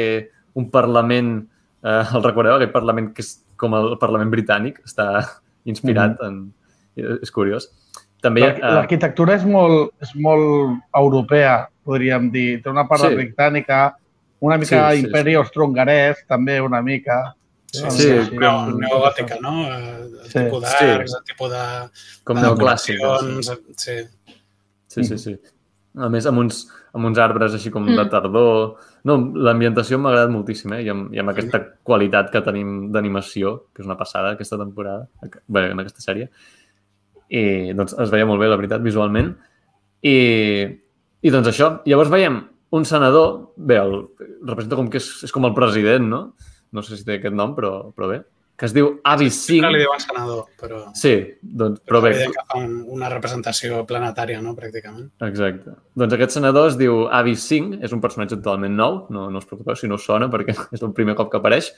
un 0.54 0.70
Parlament, 0.70 1.34
eh, 1.82 2.04
el 2.14 2.22
recordeu, 2.22 2.56
aquest 2.56 2.74
Parlament 2.74 3.10
que 3.16 3.24
és 3.26 3.34
com 3.58 3.74
el 3.78 3.96
Parlament 3.98 4.30
britànic, 4.30 4.80
està 4.86 5.26
inspirat 5.70 6.18
mm 6.18 6.24
-hmm. 6.24 6.28
en... 6.28 7.18
És 7.22 7.30
curiós. 7.30 7.70
També... 8.22 8.44
Eh, 8.46 8.72
l'arquitectura 8.76 9.36
és, 9.38 9.44
molt, 9.48 9.92
és 10.02 10.12
molt 10.22 10.78
europea, 10.98 11.56
podríem 11.86 12.30
dir. 12.34 12.62
Té 12.62 12.70
una 12.70 12.86
part 12.90 13.08
sí. 13.08 13.14
britànica, 13.18 13.84
una 14.42 14.58
mica 14.62 14.82
sí, 14.90 14.98
sí, 15.00 15.06
imperi 15.06 15.34
sí. 15.34 15.38
austro-hongarès, 15.40 16.26
també 16.30 16.60
una 16.62 16.82
mica. 16.86 17.22
Sí, 17.72 17.86
sí, 17.88 18.08
sí 18.28 18.36
com... 18.36 18.74
neogòtica, 18.76 19.38
no? 19.40 19.64
El 19.72 20.28
sí. 20.28 20.36
tipus 20.36 20.66
d'arcs, 20.66 21.10
sí. 21.14 21.18
el 21.18 21.26
tipus 21.30 21.52
de... 21.54 21.64
Com 22.28 22.42
neoclàssic. 22.42 23.02
Sí. 23.80 23.98
Sí, 24.92 25.04
sí, 25.08 25.18
sí. 25.18 25.36
A 25.96 26.08
més, 26.12 26.24
amb 26.28 26.40
uns, 26.40 26.66
amb 26.96 27.08
uns 27.08 27.20
arbres 27.20 27.54
així 27.56 27.72
com 27.72 27.84
mm. 27.84 27.98
de 27.98 28.04
tardor. 28.12 28.56
No, 29.08 29.16
l'ambientació 29.48 29.98
m'ha 29.98 30.12
agradat 30.12 30.32
moltíssim, 30.32 30.72
eh? 30.76 30.82
I 30.86 30.90
amb, 30.92 31.08
i 31.16 31.20
amb 31.20 31.32
aquesta 31.32 31.62
qualitat 31.84 32.30
que 32.32 32.44
tenim 32.44 32.92
d'animació, 32.92 33.56
que 33.72 33.82
és 33.82 33.88
una 33.88 33.98
passada 34.00 34.34
aquesta 34.36 34.60
temporada, 34.60 35.08
bé, 35.48 35.70
en 35.72 35.82
aquesta 35.82 36.04
sèrie. 36.04 36.28
I 37.32 37.72
doncs 37.76 37.96
es 38.02 38.12
veia 38.12 38.28
molt 38.28 38.42
bé, 38.42 38.50
la 38.50 38.58
veritat, 38.60 38.84
visualment. 38.84 39.32
I, 40.04 40.16
i 41.22 41.32
doncs 41.32 41.52
això, 41.52 41.70
llavors 41.88 42.12
veiem 42.12 42.42
un 42.76 42.84
senador, 42.88 43.54
bé, 43.56 43.78
el, 43.80 43.98
representa 44.48 44.78
com 44.78 44.90
que 44.92 45.00
és, 45.00 45.08
és 45.28 45.32
com 45.32 45.48
el 45.48 45.56
president, 45.56 46.08
no? 46.08 46.22
No 46.72 46.84
sé 46.84 46.96
si 46.96 47.06
té 47.08 47.18
aquest 47.18 47.36
nom, 47.36 47.56
però, 47.56 47.74
però 47.96 48.10
bé 48.10 48.22
que 48.62 48.66
es 48.68 48.74
diu 48.76 48.88
Avi 49.02 49.26
Singh. 49.26 49.64
Sí, 49.64 49.70
li 49.74 49.80
diuen 49.80 49.98
senador, 49.98 50.42
però... 50.60 50.76
Sí, 50.94 51.16
doncs, 51.42 51.80
però, 51.82 51.98
però 51.98 52.12
bé. 52.12 52.26
que 52.30 52.44
fa 52.46 52.60
una 52.94 53.08
representació 53.10 53.80
planetària, 53.88 54.38
no?, 54.44 54.52
pràcticament. 54.54 55.08
Exacte. 55.26 55.74
Doncs 55.98 56.14
aquest 56.14 56.36
senador 56.36 56.68
es 56.70 56.76
diu 56.78 57.08
Avi 57.10 57.34
Singh, 57.34 57.80
és 57.82 57.96
un 57.96 58.02
personatge 58.04 58.38
totalment 58.38 58.76
nou, 58.78 59.00
no, 59.14 59.24
no 59.34 59.42
us 59.42 59.48
preocupeu 59.50 59.74
si 59.80 59.90
no 59.90 59.98
us 59.98 60.06
sona, 60.06 60.28
perquè 60.30 60.54
és 60.78 60.84
el 60.84 60.92
primer 60.94 61.16
cop 61.18 61.32
que 61.32 61.40
apareix. 61.40 61.72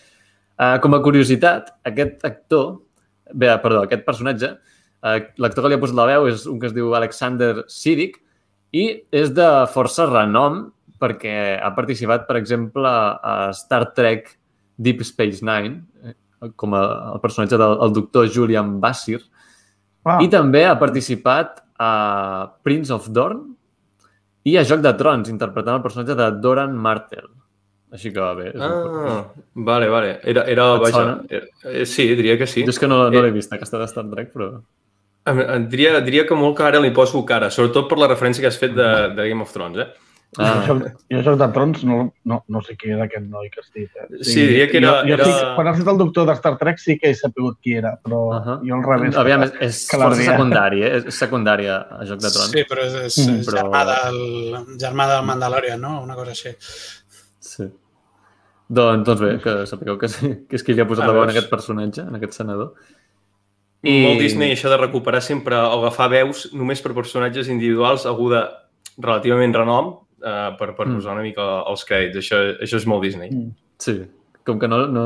Uh, 0.60 0.76
com 0.84 0.92
a 0.92 1.00
curiositat, 1.06 1.72
aquest 1.88 2.26
actor, 2.28 2.68
bé, 3.32 3.48
perdó, 3.64 3.86
aquest 3.86 4.04
personatge, 4.04 4.52
l'actor 5.40 5.64
que 5.64 5.72
li 5.72 5.76
ha 5.76 5.82
posat 5.82 5.98
la 5.98 6.06
veu 6.08 6.28
és 6.30 6.46
un 6.48 6.60
que 6.60 6.70
es 6.70 6.76
diu 6.76 6.94
Alexander 6.96 7.66
Siddig 7.68 8.16
i 8.74 8.86
és 9.14 9.32
de 9.36 9.48
força 9.74 10.06
renom 10.08 10.66
perquè 11.00 11.58
ha 11.60 11.70
participat, 11.76 12.24
per 12.28 12.38
exemple, 12.40 12.88
a 12.88 13.52
Star 13.56 13.90
Trek 13.96 14.30
Deep 14.80 15.02
Space 15.04 15.44
Nine, 15.44 15.82
com 16.56 16.74
a, 16.76 16.84
el 17.14 17.20
personatge 17.22 17.58
del 17.60 17.76
el 17.84 17.94
doctor 17.94 18.30
Julian 18.32 18.78
Bassir. 18.80 19.20
Ah. 20.04 20.18
I 20.22 20.28
també 20.32 20.64
ha 20.68 20.76
participat 20.80 21.60
a 21.80 21.92
Prince 22.64 22.92
of 22.94 23.08
Dorn 23.12 23.54
i 24.44 24.58
a 24.60 24.64
Joc 24.68 24.82
de 24.84 24.92
Trons, 24.98 25.30
interpretant 25.32 25.78
el 25.78 25.84
personatge 25.84 26.16
de 26.18 26.28
Doran 26.44 26.76
Martel. 26.76 27.28
Així 27.94 28.10
que 28.12 28.30
bé. 28.36 28.50
És 28.50 28.62
ah, 28.64 28.72
un... 28.74 29.64
vale, 29.66 29.88
vale. 29.92 30.16
Era, 30.26 30.44
era, 30.50 30.66
vaja, 30.82 31.04
era, 31.30 31.46
eh, 31.70 31.84
sí, 31.86 32.08
diria 32.18 32.36
que 32.40 32.48
sí. 32.50 32.64
Jo 32.66 32.74
és 32.74 32.80
que 32.82 32.90
no, 32.90 33.04
no 33.10 33.22
l'he 33.22 33.32
vist, 33.34 33.52
aquesta 33.54 33.80
de 33.80 33.90
Star 33.90 34.08
Trek, 34.10 34.32
però... 34.34 34.50
Diria, 35.24 36.00
diria 36.04 36.26
que 36.28 36.36
molt 36.36 36.56
que 36.58 36.66
ara 36.66 36.80
li 36.84 36.90
poso 36.92 37.22
cara, 37.24 37.48
sobretot 37.50 37.88
per 37.88 37.96
la 37.98 38.10
referència 38.10 38.44
que 38.44 38.50
has 38.50 38.60
fet 38.60 38.74
de, 38.76 38.90
de 39.16 39.28
Game 39.30 39.40
of 39.40 39.52
Thrones, 39.54 39.80
eh? 39.80 40.04
Ah. 40.36 40.64
Jo, 40.66 40.74
jo 41.12 41.20
Joc 41.22 41.36
de 41.38 41.46
Trons 41.54 41.84
no, 41.86 41.98
no, 42.26 42.40
no 42.50 42.60
sé 42.66 42.74
qui 42.78 42.90
era 42.90 43.04
aquest 43.06 43.26
noi 43.30 43.46
que 43.52 43.60
has 43.62 43.68
dit. 43.70 43.90
Eh? 43.94 44.06
Sí, 44.16 44.32
sí 44.32 44.46
diria 44.48 44.66
que 44.70 44.80
era... 44.80 44.94
Jo, 45.02 45.12
jo 45.12 45.14
era... 45.14 45.28
sí, 45.28 45.44
quan 45.54 45.70
has 45.70 45.78
dit 45.78 45.90
el 45.92 46.00
doctor 46.00 46.26
de 46.26 46.34
Star 46.40 46.56
Trek 46.58 46.82
sí 46.82 46.96
que 46.98 47.12
he 47.12 47.18
sapigut 47.18 47.60
qui 47.62 47.76
era, 47.78 47.94
però 48.02 48.20
uh 48.32 48.40
-huh. 48.40 48.56
jo 48.66 48.74
al 48.74 48.82
revés. 48.88 49.16
Aviam, 49.16 49.44
és, 49.46 49.52
és 49.60 49.86
força 49.92 50.22
secundari, 50.22 50.82
eh? 50.82 50.92
és 50.96 51.14
secundària 51.14 51.76
a 52.00 52.02
Joc 52.04 52.20
de 52.20 52.30
Trons. 52.34 52.50
Sí, 52.50 52.64
però 52.70 52.82
és, 52.88 52.94
és, 53.04 53.18
mm, 53.28 53.46
però... 53.46 53.62
germà, 53.62 53.84
del, 53.92 54.76
germà 54.78 55.08
del 55.12 55.24
Mandalorian, 55.24 55.80
no? 55.80 56.02
Una 56.02 56.14
cosa 56.14 56.30
així. 56.30 56.50
Sí. 57.38 57.70
Doncs, 58.68 59.06
doncs 59.06 59.20
bé, 59.20 59.38
que 59.38 59.66
sapigueu 59.66 59.98
que, 59.98 60.08
que 60.48 60.56
és 60.56 60.62
qui 60.62 60.74
li 60.74 60.80
ha 60.80 60.86
posat 60.86 61.04
ah, 61.04 61.06
la 61.06 61.12
veu 61.12 61.22
en 61.22 61.30
aquest 61.30 61.50
personatge, 61.50 62.02
en 62.02 62.14
aquest 62.14 62.32
senador. 62.32 62.74
I... 63.84 63.94
Molt 64.06 64.22
Disney, 64.22 64.54
això 64.56 64.72
de 64.72 64.80
recuperar 64.80 65.20
sempre 65.24 65.58
o 65.60 65.78
agafar 65.82 66.08
veus 66.12 66.46
només 66.56 66.80
per 66.80 66.94
personatges 66.96 67.50
individuals, 67.52 68.06
algú 68.08 68.30
de 68.32 68.40
relativament 68.96 69.54
renom, 69.56 69.92
eh, 70.24 70.50
per, 70.58 70.72
per 70.72 70.88
mm. 70.88 70.98
posar 70.98 71.16
una 71.18 71.24
mica 71.26 71.48
els 71.68 71.84
crèdits. 71.88 72.22
Això, 72.22 72.40
això 72.64 72.80
és 72.80 72.88
molt 72.88 73.04
Disney. 73.04 73.32
Mm. 73.34 73.52
Sí, 73.84 73.98
com 74.48 74.60
que 74.60 74.70
no, 74.70 74.84
no 74.88 75.04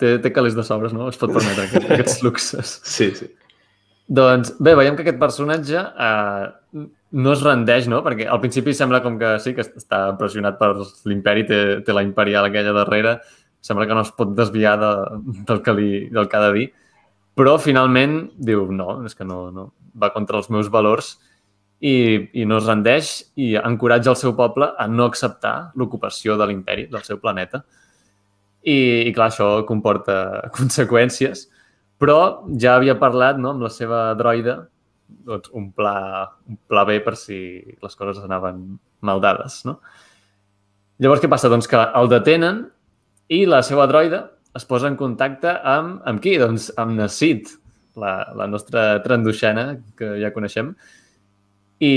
té, 0.00 0.16
té 0.22 0.32
calés 0.34 0.56
de 0.58 0.64
sobres, 0.66 0.94
no? 0.96 1.08
Es 1.12 1.20
pot 1.20 1.32
permetre 1.32 1.68
aquest, 1.68 1.88
aquests 1.96 2.22
luxes. 2.26 2.78
Sí, 2.88 3.10
sí. 3.16 3.30
Doncs 4.08 4.54
bé, 4.64 4.72
veiem 4.78 4.96
que 4.96 5.04
aquest 5.04 5.20
personatge 5.20 5.80
eh, 5.80 6.84
no 7.24 7.32
es 7.34 7.42
rendeix, 7.44 7.88
no? 7.92 8.00
Perquè 8.04 8.28
al 8.28 8.40
principi 8.44 8.72
sembla 8.76 9.02
com 9.04 9.18
que 9.20 9.34
sí, 9.44 9.52
que 9.56 9.64
està 9.64 10.06
pressionat 10.20 10.56
per 10.60 10.72
l'imperi, 11.08 11.44
té, 11.48 11.60
té 11.84 11.96
la 11.96 12.04
imperial 12.06 12.48
aquella 12.48 12.72
darrere, 12.76 13.18
sembla 13.64 13.88
que 13.88 13.96
no 13.96 14.04
es 14.06 14.12
pot 14.16 14.32
desviar 14.36 14.76
de, 14.80 14.92
del, 15.48 15.62
que 15.64 15.74
li, 15.76 15.90
del 16.14 16.28
que 16.28 16.38
ha 16.38 16.46
de 16.46 16.52
dir, 16.56 16.66
però 17.38 17.54
finalment 17.62 18.20
diu, 18.34 18.66
no, 18.74 18.98
és 19.06 19.14
que 19.14 19.26
no, 19.26 19.48
no, 19.54 19.70
va 19.94 20.10
contra 20.14 20.40
els 20.40 20.48
meus 20.50 20.70
valors 20.74 21.14
i, 21.78 21.94
i 22.34 22.46
no 22.48 22.58
es 22.58 22.66
rendeix 22.66 23.12
i 23.38 23.52
encoratja 23.60 24.10
el 24.14 24.18
seu 24.18 24.34
poble 24.38 24.72
a 24.74 24.88
no 24.90 25.06
acceptar 25.06 25.70
l'ocupació 25.78 26.34
de 26.38 26.48
l'imperi, 26.50 26.88
del 26.90 27.04
seu 27.06 27.20
planeta. 27.22 27.62
I, 28.66 29.06
I 29.06 29.12
clar, 29.14 29.30
això 29.30 29.62
comporta 29.68 30.18
conseqüències, 30.58 31.46
però 31.98 32.18
ja 32.58 32.74
havia 32.74 32.98
parlat 32.98 33.38
no, 33.38 33.54
amb 33.54 33.66
la 33.66 33.70
seva 33.74 34.02
droide 34.18 34.58
doncs, 35.08 35.52
un, 35.56 35.70
pla, 35.72 36.26
un 36.50 36.58
pla 36.68 36.84
B 36.88 36.98
per 37.04 37.14
si 37.16 37.38
les 37.62 37.94
coses 37.96 38.18
anaven 38.24 38.64
mal 39.06 39.22
dades. 39.22 39.62
No? 39.68 39.78
Llavors, 40.98 41.22
què 41.22 41.30
passa? 41.30 41.50
Doncs 41.50 41.70
que 41.70 41.78
el 41.78 42.10
detenen 42.10 42.64
i 43.30 43.44
la 43.46 43.62
seva 43.62 43.86
droide 43.86 44.24
es 44.56 44.64
posa 44.68 44.88
en 44.88 44.96
contacte 44.96 45.52
amb, 45.66 46.00
amb 46.08 46.22
qui? 46.22 46.36
Doncs 46.40 46.70
amb 46.80 46.96
Nassit, 46.98 47.50
la, 47.98 48.32
la 48.38 48.46
nostra 48.50 49.02
tranduixana, 49.04 49.78
que 49.98 50.14
ja 50.22 50.32
coneixem. 50.34 50.72
I 51.84 51.92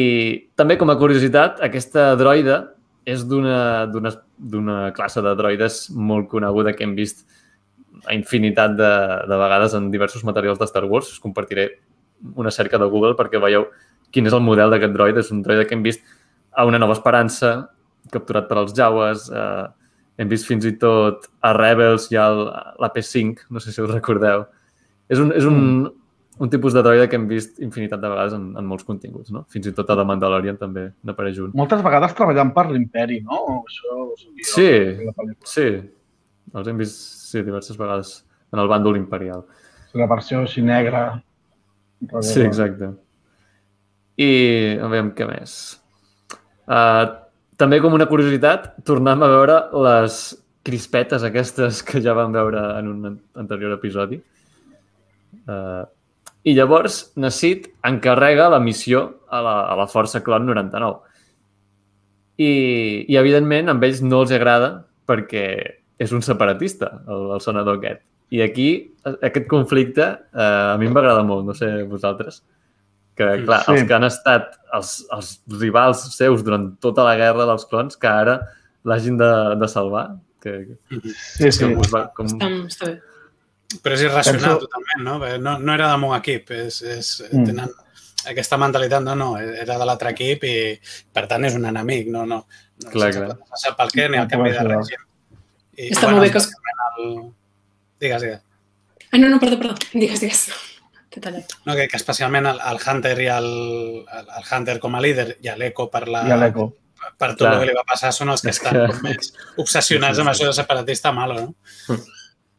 també, 0.59 0.77
com 0.77 0.91
a 0.93 0.97
curiositat, 0.99 1.61
aquesta 1.65 2.11
droide 2.19 2.59
és 3.09 3.23
d'una 3.25 4.79
classe 4.93 5.23
de 5.25 5.35
droides 5.37 5.87
molt 5.97 6.29
coneguda 6.29 6.75
que 6.77 6.85
hem 6.85 6.93
vist 6.97 7.25
a 8.05 8.13
infinitat 8.13 8.75
de, 8.77 8.91
de 9.29 9.39
vegades 9.41 9.73
en 9.77 9.89
diversos 9.93 10.23
materials 10.25 10.59
de 10.59 10.67
Star 10.69 10.85
Wars. 10.85 11.13
Us 11.15 11.21
compartiré 11.23 11.79
una 12.35 12.53
cerca 12.53 12.77
de 12.77 12.89
Google 12.89 13.17
perquè 13.17 13.41
veieu 13.41 13.67
quin 14.13 14.27
és 14.27 14.35
el 14.35 14.43
model 14.45 14.73
d'aquest 14.73 14.93
droide. 14.93 15.23
És 15.23 15.31
un 15.33 15.41
droide 15.45 15.67
que 15.67 15.77
hem 15.77 15.85
vist 15.85 16.03
a 16.51 16.65
Una 16.67 16.79
Nova 16.81 16.97
Esperança, 16.97 17.69
capturat 18.11 18.47
per 18.49 18.57
als 18.59 18.73
Jawas, 18.77 19.29
eh, 19.31 19.67
hem 20.21 20.29
vist 20.29 20.45
fins 20.45 20.67
i 20.69 20.75
tot 20.81 21.25
a 21.41 21.53
Rebels 21.57 22.05
i 22.13 22.19
a 22.21 22.27
l'AP5, 22.81 23.47
no 23.49 23.61
sé 23.63 23.73
si 23.73 23.81
us 23.81 23.89
recordeu. 23.89 24.45
És 25.11 25.19
un, 25.19 25.31
és 25.35 25.47
un, 25.47 25.57
mm. 25.57 25.87
un 26.45 26.51
tipus 26.53 26.75
de 26.77 26.83
droide 26.85 27.07
que 27.09 27.17
hem 27.17 27.25
vist 27.29 27.57
infinitat 27.63 28.03
de 28.03 28.11
vegades 28.11 28.35
en, 28.37 28.51
en 28.59 28.67
molts 28.67 28.85
continguts, 28.87 29.33
no? 29.33 29.43
Fins 29.51 29.71
i 29.71 29.73
tot 29.77 29.89
a 29.89 29.97
The 29.97 30.05
Mandalorian 30.07 30.59
també 30.61 30.91
n'apareix 31.07 31.41
un. 31.43 31.55
Moltes 31.57 31.81
vegades 31.85 32.13
treballant 32.17 32.53
per 32.55 32.67
l'imperi, 32.69 33.19
no? 33.25 33.63
Això, 33.63 33.97
sí, 34.45 34.69
sí. 35.55 35.67
Els 36.51 36.69
hem 36.69 36.79
vist 36.79 37.01
sí, 37.31 37.41
diverses 37.47 37.79
vegades 37.79 38.19
en 38.53 38.61
el 38.61 38.69
bàndol 38.69 38.99
imperial. 38.99 39.45
La 39.97 40.07
versió 40.07 40.45
així 40.45 40.63
negra. 40.63 41.21
Sí, 42.23 42.41
exacte. 42.45 42.93
I 44.21 44.31
a 44.81 44.87
veure 44.91 45.15
què 45.17 45.27
més. 45.27 45.57
Uh, 46.69 47.09
també 47.61 47.77
com 47.81 47.93
una 47.93 48.09
curiositat, 48.09 48.71
tornem 48.87 49.21
a 49.21 49.29
veure 49.29 49.57
les 49.85 50.19
crispetes 50.65 51.25
aquestes 51.25 51.81
que 51.85 52.01
ja 52.01 52.15
vam 52.17 52.33
veure 52.33 52.61
en 52.79 52.89
un 52.89 53.09
anterior 53.37 53.75
episodi. 53.77 54.17
Uh, 55.45 55.85
I 56.45 56.55
llavors 56.57 57.03
Nassit 57.21 57.67
encarrega 57.85 58.49
la 58.49 58.61
missió 58.61 59.03
a 59.29 59.41
la, 59.45 59.55
a 59.69 59.77
la 59.77 59.87
Força 59.89 60.23
Clon 60.25 60.47
99. 60.49 61.01
I, 62.41 62.51
I, 63.05 63.17
evidentment, 63.19 63.69
amb 63.69 63.83
ells 63.85 64.01
no 64.01 64.23
els 64.23 64.33
agrada 64.33 64.71
perquè 65.09 65.45
és 66.01 66.13
un 66.15 66.25
separatista, 66.25 66.89
el, 67.05 67.27
el 67.35 67.43
senador 67.45 67.77
aquest. 67.77 68.01
I 68.33 68.41
aquí, 68.41 68.69
aquest 69.11 69.45
conflicte, 69.51 70.07
uh, 70.33 70.73
a 70.73 70.79
mi 70.81 70.89
em 70.89 70.97
va 70.97 71.03
agradar 71.03 71.27
molt, 71.27 71.45
no 71.45 71.57
sé 71.57 71.69
vosaltres 71.89 72.41
que, 73.17 73.27
clar, 73.45 73.61
sí. 73.65 73.75
els 73.75 73.87
que 73.87 73.95
han 73.97 74.07
estat 74.07 74.57
els, 74.77 74.95
els 75.13 75.35
rivals 75.59 76.03
seus 76.15 76.43
durant 76.47 76.71
tota 76.83 77.05
la 77.07 77.15
guerra 77.19 77.47
dels 77.49 77.67
clons, 77.69 77.99
que 77.99 78.09
ara 78.09 78.39
l'hagin 78.87 79.19
de, 79.19 79.31
de 79.61 79.69
salvar. 79.71 80.07
Que, 80.41 80.57
sí, 80.89 81.51
sí. 81.51 81.61
Com, 81.61 81.81
va, 81.93 82.07
com... 82.17 82.29
Està, 82.31 82.51
està 82.71 82.89
bé. 82.89 82.97
Però 83.79 83.95
és 83.95 84.03
irracional 84.03 84.57
Penso... 84.57 84.65
totalment, 84.65 85.03
no? 85.05 85.13
No, 85.39 85.53
no 85.61 85.73
era 85.73 85.91
del 85.93 86.01
meu 86.01 86.15
equip, 86.17 86.49
és, 86.51 86.81
és, 86.83 87.11
mm. 87.29 87.45
tenen 87.47 87.69
aquesta 88.31 88.57
mentalitat, 88.59 89.03
no, 89.05 89.15
no, 89.17 89.29
era 89.39 89.77
de 89.79 89.87
l'altre 89.87 90.11
equip 90.11 90.43
i 90.45 90.55
per 91.13 91.23
tant 91.31 91.47
és 91.47 91.55
un 91.57 91.69
enemic, 91.69 92.09
no, 92.13 92.25
no. 92.27 92.41
no 92.83 92.91
clar, 92.91 93.11
clar. 93.15 93.37
No 93.39 93.61
sap 93.61 93.79
pel 93.79 93.93
què 93.95 94.09
ni 94.11 94.19
el 94.21 94.27
canvi 94.31 94.51
de 94.57 94.65
règim. 94.67 95.05
I, 95.77 95.87
Està 95.93 96.09
bueno, 96.09 96.19
molt 96.19 96.27
bé 96.27 96.33
que... 96.35 96.43
El... 96.91 97.15
Digues, 98.01 98.25
digues. 98.25 98.43
Ah, 99.11 99.17
no, 99.17 99.29
no, 99.29 99.39
perdó, 99.39 99.57
perdó. 99.61 99.79
Digues, 99.93 100.19
digues. 100.19 100.45
No, 101.65 101.75
que, 101.75 101.87
que 101.91 101.99
especialment 101.99 102.47
el, 102.51 102.61
el 102.71 102.79
Hunter 102.79 103.17
i 103.19 103.27
el, 103.33 103.49
el, 104.05 104.29
el 104.39 104.47
Hunter 104.47 104.77
com 104.79 104.95
a 104.95 105.01
líder 105.03 105.27
i 105.43 105.51
l'Eco 105.59 105.89
per 105.91 106.07
la... 106.07 106.23
I 106.29 106.37
l'Eco. 106.39 106.71
Per 107.01 107.31
tot 107.33 107.47
Clar. 107.47 107.55
el 107.55 107.61
que 107.63 107.67
li 107.71 107.75
va 107.75 107.83
passar 107.87 108.11
són 108.13 108.29
els 108.29 108.43
que 108.45 108.53
estan 108.53 108.77
que... 108.77 108.97
més 109.01 109.31
obsessionats 109.61 110.21
amb 110.21 110.31
això 110.31 110.47
de 110.47 110.53
separatista 110.53 111.11
malo, 111.11 111.39
no? 111.41 111.55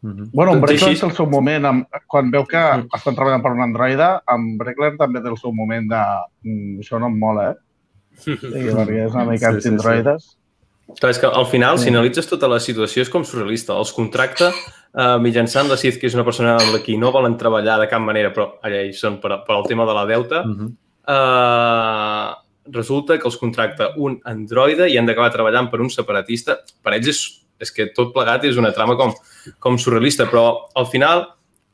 Mm 0.02 0.12
-hmm. 0.12 0.30
Bueno, 0.32 0.52
amb 0.52 0.62
Bregler 0.62 0.98
té 0.98 1.06
el 1.06 1.14
seu 1.14 1.26
moment, 1.30 1.64
amb, 1.64 1.86
quan 2.06 2.30
veu 2.30 2.44
que 2.44 2.58
mm. 2.58 2.88
estan 2.96 3.14
treballant 3.14 3.42
per 3.42 3.52
un 3.52 3.62
androide, 3.62 4.08
amb 4.26 4.58
Bregler 4.58 4.96
també 4.98 5.22
té 5.22 5.28
el 5.28 5.38
seu 5.38 5.52
moment 5.52 5.86
de 5.88 6.02
mm, 6.42 6.80
això 6.82 6.98
no 6.98 7.06
em 7.06 7.18
mola, 7.18 7.50
eh? 7.50 7.56
Sí, 8.22 8.36
perquè 8.36 9.06
és 9.06 9.14
una 9.14 9.24
mica 9.24 9.52
sí, 9.52 9.60
sí, 9.60 9.68
androides. 9.68 10.22
Sí. 10.24 10.41
Clar, 11.00 11.10
és 11.10 11.18
que 11.18 11.26
al 11.26 11.46
final, 11.50 11.78
si 11.80 11.90
analitzes 11.90 12.28
tota 12.30 12.48
la 12.50 12.60
situació, 12.62 13.02
és 13.02 13.10
com 13.12 13.24
surrealista. 13.24 13.76
Els 13.78 13.92
contracta 13.96 14.50
eh, 14.52 15.18
mitjançant 15.22 15.70
la 15.70 15.78
CID, 15.80 15.98
que 16.00 16.08
és 16.10 16.16
una 16.18 16.26
persona 16.26 16.56
amb 16.58 16.74
la 16.74 16.82
qui 16.84 16.98
no 17.00 17.12
volen 17.14 17.38
treballar 17.40 17.78
de 17.80 17.88
cap 17.90 18.02
manera, 18.04 18.32
però 18.34 18.52
allà 18.64 18.84
hi 18.86 18.94
són 18.96 19.18
per, 19.22 19.40
per 19.46 19.56
al 19.56 19.68
tema 19.68 19.86
de 19.88 19.98
la 19.98 20.06
deuta, 20.06 20.42
uh 20.44 20.48
mhm. 20.48 20.66
-huh. 20.66 20.72
eh, 21.16 22.38
resulta 22.72 23.18
que 23.18 23.26
els 23.26 23.36
contracta 23.36 23.92
un 23.96 24.20
androide 24.24 24.88
i 24.88 24.96
han 24.96 25.06
d'acabar 25.06 25.32
treballant 25.32 25.70
per 25.70 25.80
un 25.80 25.90
separatista. 25.90 26.58
Per 26.82 26.92
ells 26.94 27.08
és, 27.08 27.20
és 27.58 27.72
que 27.72 27.92
tot 27.94 28.12
plegat 28.12 28.44
és 28.44 28.56
una 28.56 28.72
trama 28.72 28.96
com, 28.96 29.12
com 29.58 29.78
surrealista, 29.78 30.26
però 30.26 30.68
al 30.74 30.86
final 30.86 31.26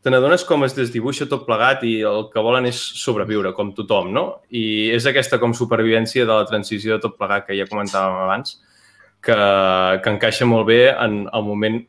te 0.02 0.10
n'adones 0.10 0.44
com 0.44 0.62
es 0.64 0.74
desdibuixa 0.76 1.26
tot 1.28 1.44
plegat 1.44 1.82
i 1.82 2.00
el 2.06 2.28
que 2.32 2.40
volen 2.40 2.66
és 2.66 2.78
sobreviure, 2.78 3.52
com 3.52 3.74
tothom, 3.74 4.12
no? 4.14 4.24
I 4.48 4.90
és 4.94 5.04
aquesta 5.06 5.38
com 5.38 5.52
supervivència 5.52 6.24
de 6.24 6.32
la 6.32 6.46
transició 6.46 6.94
de 6.94 7.02
tot 7.02 7.18
plegat 7.18 7.46
que 7.46 7.56
ja 7.58 7.66
comentàvem 7.66 8.22
abans, 8.22 8.60
que, 9.24 9.38
que 10.02 10.12
encaixa 10.14 10.48
molt 10.48 10.68
bé 10.68 10.82
en 10.92 11.24
el 11.26 11.46
moment 11.46 11.80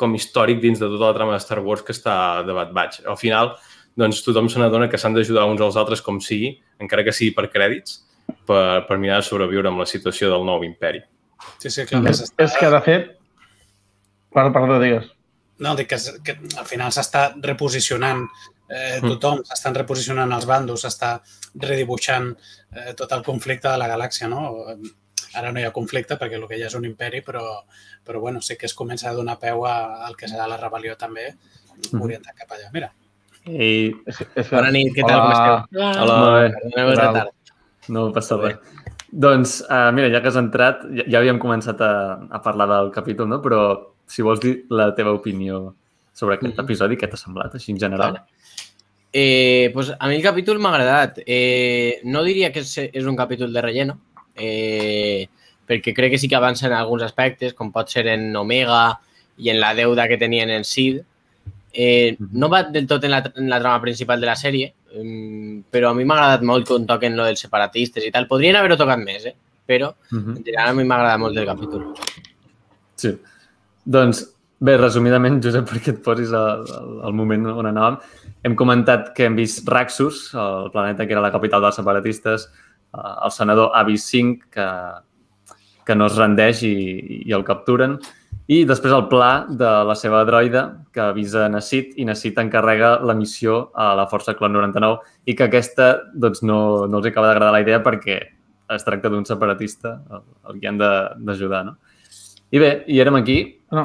com 0.00 0.14
històric 0.16 0.60
dins 0.62 0.80
de 0.80 0.88
tota 0.88 1.10
la 1.10 1.16
trama 1.16 1.36
de 1.36 1.42
Star 1.44 1.60
Wars 1.64 1.84
que 1.84 1.94
està 1.94 2.14
de 2.46 2.56
Bad 2.56 2.72
Batch. 2.76 3.02
Al 3.04 3.18
final, 3.20 3.54
doncs, 4.00 4.22
tothom 4.24 4.48
se 4.48 4.60
n'adona 4.60 4.88
que 4.88 4.98
s'han 5.00 5.16
d'ajudar 5.16 5.46
uns 5.50 5.60
als 5.64 5.78
altres 5.80 6.02
com 6.04 6.20
sigui, 6.24 6.54
encara 6.80 7.04
que 7.06 7.14
sigui 7.16 7.34
per 7.36 7.50
crèdits, 7.52 8.00
per, 8.48 8.86
per 8.88 8.98
mirar 8.98 9.20
de 9.20 9.28
sobreviure 9.28 9.68
amb 9.70 9.82
la 9.82 9.88
situació 9.88 10.30
del 10.32 10.46
nou 10.48 10.64
imperi. 10.66 11.02
Sí, 11.60 11.70
sí, 11.70 11.86
clar. 11.88 12.04
És, 12.10 12.24
és 12.38 12.56
que, 12.56 12.70
de 12.72 12.80
fet... 12.84 13.10
Perdó, 14.30 14.52
perdó, 14.54 14.78
digues. 14.80 15.10
No, 15.60 15.74
dic 15.76 15.90
que, 15.90 15.98
que 16.24 16.36
al 16.56 16.66
final 16.68 16.92
s'està 16.94 17.26
reposicionant 17.44 18.22
eh, 18.70 19.00
mm. 19.00 19.10
tothom, 19.16 19.42
s'estan 19.48 19.76
reposicionant 19.76 20.32
els 20.32 20.46
bandos, 20.48 20.86
s'està 20.86 21.16
redibuixant 21.60 22.30
eh, 22.32 22.94
tot 22.96 23.12
el 23.16 23.24
conflicte 23.26 23.68
de 23.68 23.80
la 23.80 23.90
galàxia, 23.90 24.30
no? 24.30 24.76
Ara 25.38 25.52
no 25.52 25.60
hi 25.60 25.66
ha 25.66 25.74
conflicte 25.74 26.16
perquè 26.18 26.38
el 26.38 26.46
que 26.50 26.58
hi 26.58 26.64
ha 26.64 26.70
és 26.70 26.74
un 26.78 26.86
imperi, 26.88 27.20
però, 27.26 27.44
però 28.06 28.20
bueno, 28.20 28.40
sí 28.42 28.56
que 28.58 28.66
es 28.66 28.74
comença 28.74 29.10
a 29.10 29.14
donar 29.14 29.38
peu 29.38 29.66
al 29.66 30.16
que 30.18 30.28
serà 30.30 30.48
la 30.50 30.58
rebel·lió 30.58 30.96
també, 30.98 31.28
mhm. 31.92 32.02
orientat 32.02 32.34
cap 32.42 32.56
allà. 32.56 32.70
Mira. 32.74 32.90
Ei, 33.46 33.94
Bona 34.50 34.70
nit, 34.74 34.92
què 34.96 35.06
tal? 35.06 35.20
Hola. 35.20 35.28
Com 35.28 35.32
esteu? 35.32 36.02
Hola. 36.02 36.18
Hola. 36.84 37.08
Hola. 37.08 37.28
No 37.90 38.10
passa 38.14 38.36
res. 38.38 38.58
Doncs, 39.10 39.56
uh, 39.66 39.90
mira, 39.94 40.10
ja 40.12 40.20
que 40.22 40.30
has 40.30 40.38
entrat, 40.38 40.84
ja, 40.94 41.06
ja 41.10 41.18
havíem 41.18 41.40
començat 41.42 41.80
a, 41.82 41.92
a 42.30 42.38
parlar 42.44 42.68
del 42.70 42.92
capítol, 42.94 43.26
no? 43.30 43.40
però 43.42 43.62
si 44.10 44.22
vols 44.22 44.42
dir 44.42 44.52
la 44.70 44.92
teva 44.94 45.14
opinió 45.16 45.74
sobre 46.12 46.36
aquest 46.36 46.52
mm 46.52 46.56
-hmm. 46.56 46.64
episodi, 46.64 46.96
què 46.96 47.08
t'ha 47.10 47.16
semblat, 47.16 47.54
així 47.54 47.72
en 47.72 47.80
general? 47.80 48.12
Vale. 48.12 48.40
Eh, 49.12 49.70
pues 49.74 49.92
a 49.98 50.06
mi 50.06 50.14
el 50.16 50.22
capítol 50.22 50.58
m'ha 50.58 50.70
agradat. 50.70 51.18
Eh, 51.26 52.00
no 52.04 52.22
diria 52.22 52.52
que 52.52 52.60
és, 52.60 52.78
és 52.78 53.04
un 53.04 53.16
capítol 53.16 53.52
de 53.52 53.60
relleno, 53.60 53.98
eh, 54.40 55.28
perquè 55.68 55.94
crec 55.94 56.14
que 56.14 56.18
sí 56.18 56.28
que 56.28 56.38
avança 56.38 56.66
en 56.66 56.74
alguns 56.74 57.04
aspectes, 57.06 57.54
com 57.54 57.70
pot 57.70 57.92
ser 57.92 58.06
en 58.10 58.34
Omega 58.36 58.98
i 59.38 59.52
en 59.52 59.60
la 59.60 59.74
deuda 59.74 60.08
que 60.08 60.18
tenien 60.18 60.50
en 60.50 60.64
Sid. 60.66 60.98
Eh, 61.72 62.16
no 62.32 62.48
va 62.50 62.64
del 62.64 62.88
tot 62.90 63.04
en 63.06 63.12
la, 63.14 63.22
en 63.36 63.48
la 63.48 63.60
trama 63.60 63.80
principal 63.84 64.20
de 64.20 64.26
la 64.26 64.34
sèrie, 64.34 64.72
mm, 64.96 65.70
però 65.70 65.92
a 65.92 65.94
mi 65.94 66.04
m'ha 66.04 66.16
agradat 66.18 66.42
molt 66.42 66.66
que 66.66 66.80
toquen 66.88 67.14
lo 67.16 67.28
dels 67.28 67.46
separatistes 67.46 68.08
i 68.08 68.10
tal. 68.10 68.26
Podrien 68.26 68.58
haver-ho 68.58 68.80
tocat 68.80 68.98
més, 68.98 69.28
eh? 69.30 69.36
però 69.70 69.92
uh 69.94 70.18
-huh. 70.18 70.36
en 70.36 70.44
general 70.44 70.70
a 70.70 70.74
mi 70.74 70.84
m'ha 70.84 70.96
agradat 70.96 71.20
molt 71.20 71.36
el 71.36 71.46
capítol. 71.46 71.94
Sí. 72.96 73.16
Doncs 73.84 74.24
bé, 74.58 74.76
resumidament, 74.76 75.40
Josep, 75.42 75.68
perquè 75.70 75.94
et 75.94 76.02
posis 76.02 76.32
al, 76.32 77.12
moment 77.12 77.46
on 77.46 77.66
anàvem, 77.66 78.00
hem 78.42 78.56
comentat 78.56 79.14
que 79.14 79.24
hem 79.24 79.36
vist 79.36 79.68
Raxus, 79.68 80.34
el 80.34 80.70
planeta 80.72 81.06
que 81.06 81.12
era 81.12 81.24
la 81.24 81.32
capital 81.32 81.62
dels 81.62 81.76
separatistes, 81.76 82.48
el 82.94 83.30
senador 83.30 83.72
Avis 83.74 84.04
5, 84.10 84.50
que, 84.50 84.66
que 85.86 85.96
no 85.96 86.08
es 86.10 86.16
rendeix 86.18 86.64
i, 86.66 86.74
i 87.26 87.36
el 87.36 87.44
capturen, 87.46 87.98
i 88.50 88.64
després 88.66 88.90
el 88.90 89.06
pla 89.06 89.44
de 89.46 89.68
la 89.86 89.94
seva 89.94 90.24
droide 90.26 90.64
que 90.94 91.02
avisa 91.04 91.44
Nassit 91.52 91.92
i 92.02 92.06
Nassit 92.08 92.40
encarrega 92.42 92.96
la 93.06 93.14
missió 93.14 93.68
a 93.78 93.92
la 93.94 94.08
Força 94.10 94.34
Clon 94.34 94.56
99 94.56 95.30
i 95.30 95.36
que 95.38 95.46
aquesta 95.46 95.92
doncs, 96.10 96.42
no, 96.42 96.88
no 96.90 96.98
els 96.98 97.06
acaba 97.06 97.30
d'agradar 97.30 97.54
la 97.54 97.62
idea 97.62 97.78
perquè 97.84 98.18
es 98.74 98.86
tracta 98.86 99.10
d'un 99.12 99.26
separatista 99.26 100.00
el, 100.10 100.26
el 100.50 100.58
que 100.58 100.70
han 100.70 100.82
d'ajudar, 100.82 101.62
no? 101.68 101.76
I 102.50 102.58
bé, 102.58 102.70
i 102.90 102.98
érem 102.98 103.20
aquí. 103.20 103.38
No. 103.70 103.84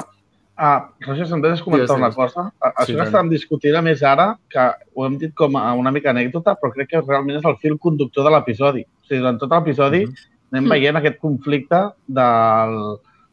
Ah, 0.56 0.88
Roger, 1.04 1.26
em 1.34 1.42
deixes 1.44 1.60
comentar 1.60 1.90
sí, 1.90 2.00
una 2.00 2.08
cosa. 2.14 2.46
Això 2.64 2.86
sí, 2.88 2.94
que 2.96 3.04
estàvem 3.04 3.28
discutint, 3.28 3.74
a 3.76 3.82
més, 3.84 4.00
ara, 4.08 4.30
que 4.48 4.62
ho 4.94 5.04
hem 5.04 5.18
dit 5.20 5.34
com 5.36 5.58
a 5.60 5.66
una 5.76 5.92
mica 5.92 6.14
anècdota, 6.14 6.54
però 6.56 6.72
crec 6.72 6.94
que 6.94 7.02
realment 7.02 7.36
és 7.36 7.48
el 7.48 7.58
fil 7.60 7.76
conductor 7.82 8.24
de 8.24 8.32
l'episodi. 8.32 8.86
O 8.86 9.04
sigui, 9.04 9.20
durant 9.20 9.40
tot 9.42 9.52
l'episodi 9.52 10.06
mm 10.06 10.14
-hmm. 10.14 10.32
anem 10.52 10.70
veient 10.72 10.96
aquest 10.96 11.20
conflicte 11.20 11.82
del, 12.06 12.78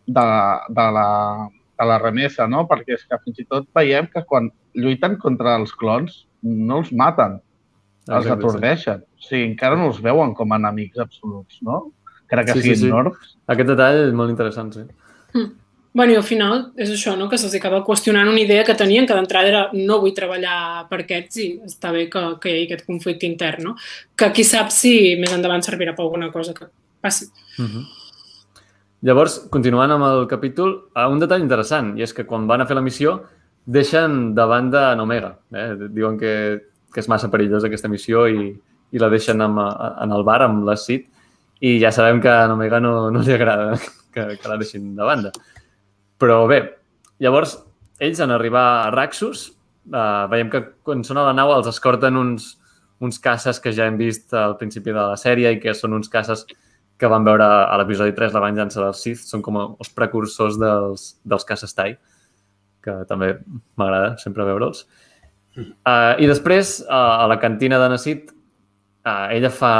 de, 0.05 0.25
de, 0.67 0.87
la, 0.97 1.07
de 1.79 1.85
la 1.85 1.97
remesa, 1.99 2.47
no? 2.47 2.67
Perquè 2.67 2.99
és 2.99 3.07
que 3.07 3.21
fins 3.23 3.39
i 3.39 3.45
tot 3.45 3.67
veiem 3.73 4.07
que 4.11 4.25
quan 4.27 4.51
lluiten 4.73 5.17
contra 5.17 5.55
els 5.55 5.71
clons 5.71 6.27
no 6.41 6.79
els 6.79 6.91
maten, 6.91 7.39
ah, 8.09 8.17
els 8.17 8.27
atordeixen. 8.27 8.99
O 8.99 9.21
sigui, 9.21 9.45
encara 9.47 9.77
no 9.79 9.87
els 9.87 10.01
veuen 10.01 10.33
com 10.33 10.51
a 10.51 10.59
enemics 10.59 10.99
absoluts, 10.99 11.61
no? 11.61 11.93
Crec 12.27 12.47
que 12.47 12.53
sí, 12.53 12.61
siguin 12.61 12.75
sí, 12.75 12.85
sí. 12.85 12.91
nords. 12.91 13.37
Aquest 13.47 13.69
detall 13.69 14.07
és 14.09 14.13
molt 14.13 14.29
interessant, 14.29 14.73
sí. 14.73 14.87
Mm. 15.33 15.62
Bueno, 15.93 16.13
i 16.13 16.17
al 16.17 16.25
final 16.25 16.71
és 16.75 16.89
això, 16.89 17.13
no? 17.17 17.27
que 17.29 17.37
se'ls 17.37 17.53
acaba 17.59 17.83
qüestionant 17.85 18.29
una 18.29 18.41
idea 18.41 18.63
que 18.65 18.73
tenien, 18.73 19.05
que 19.05 19.13
d'entrada 19.13 19.49
era 19.49 19.63
no 19.77 19.99
vull 20.01 20.15
treballar 20.17 20.87
per 20.89 21.03
aquests 21.03 21.37
i 21.37 21.49
està 21.67 21.91
bé 21.93 22.07
que, 22.09 22.23
que 22.41 22.49
hi 22.49 22.55
hagi 22.55 22.69
aquest 22.69 22.87
conflicte 22.87 23.29
intern, 23.29 23.67
no? 23.67 23.75
Que 24.17 24.31
qui 24.33 24.45
sap 24.47 24.73
si 24.73 25.13
més 25.21 25.35
endavant 25.35 25.61
servirà 25.61 25.93
per 25.93 26.07
alguna 26.07 26.31
cosa 26.33 26.55
que 26.57 26.65
passi. 26.99 27.29
Uh 27.59 27.67
-huh. 27.67 27.85
Llavors, 29.03 29.37
continuant 29.51 29.91
amb 29.91 30.05
el 30.07 30.27
capítol, 30.27 30.89
un 30.95 31.19
detall 31.19 31.41
interessant, 31.41 31.97
i 31.99 32.01
és 32.01 32.13
que 32.13 32.25
quan 32.25 32.47
van 32.47 32.61
a 32.61 32.65
fer 32.65 32.75
la 32.75 32.81
missió 32.81 33.21
deixen 33.65 34.33
de 34.33 34.45
banda 34.45 34.93
en 34.93 34.99
Omega. 34.99 35.37
Eh? 35.51 35.75
Diuen 35.89 36.17
que, 36.17 36.61
que 36.93 36.99
és 36.99 37.09
massa 37.09 37.29
perillosa 37.29 37.67
aquesta 37.67 37.89
missió 37.91 38.27
i, 38.27 38.53
i 38.91 38.99
la 38.99 39.09
deixen 39.09 39.41
amb, 39.41 39.59
en 39.59 40.11
el 40.11 40.23
bar 40.23 40.41
amb 40.41 40.65
la 40.65 40.75
Cid 40.75 41.05
i 41.59 41.79
ja 41.79 41.91
sabem 41.91 42.21
que 42.21 42.29
a 42.29 42.51
Omega 42.51 42.79
no, 42.79 43.11
no 43.11 43.19
li 43.19 43.33
agrada 43.33 43.77
que, 44.13 44.37
que 44.37 44.49
la 44.49 44.57
deixin 44.57 44.95
de 44.95 45.03
banda. 45.03 45.31
Però 46.23 46.45
bé, 46.47 46.61
llavors, 47.19 47.57
ells 47.99 48.21
en 48.23 48.31
arribar 48.31 48.63
a 48.85 48.91
Raxus, 48.95 49.41
eh, 49.91 50.25
veiem 50.31 50.47
que 50.53 50.61
quan 50.87 51.01
són 51.03 51.17
a 51.19 51.25
la 51.27 51.33
nau 51.35 51.51
els 51.51 51.67
escorten 51.67 52.15
uns, 52.15 52.45
uns 53.03 53.19
caces 53.19 53.59
que 53.59 53.73
ja 53.75 53.89
hem 53.89 53.97
vist 53.99 54.31
al 54.39 54.55
principi 54.55 54.93
de 54.93 55.01
la 55.01 55.17
sèrie 55.19 55.51
i 55.51 55.59
que 55.59 55.73
són 55.75 55.97
uns 55.97 56.07
caces 56.13 56.45
que 56.95 57.09
vam 57.11 57.27
veure 57.27 57.43
a 57.43 57.75
l'episodi 57.81 58.15
3, 58.15 58.31
La 58.37 58.43
venjança 58.45 58.79
dels 58.79 59.01
Sith, 59.03 59.25
són 59.27 59.43
com 59.43 59.59
els 59.65 59.91
precursors 59.91 60.55
dels, 60.61 61.09
dels 61.27 61.43
Cassestai, 61.49 61.97
que 62.83 62.95
també 63.09 63.33
m'agrada 63.75 64.15
sempre 64.23 64.47
veure'ls. 64.47 64.85
Uh, 65.59 66.15
I 66.23 66.31
després, 66.31 66.77
uh, 66.87 67.25
a 67.25 67.27
la 67.27 67.39
cantina 67.43 67.81
de 67.83 67.91
Nassit, 67.91 68.31
uh, 69.03 69.27
ella 69.27 69.51
fa 69.51 69.73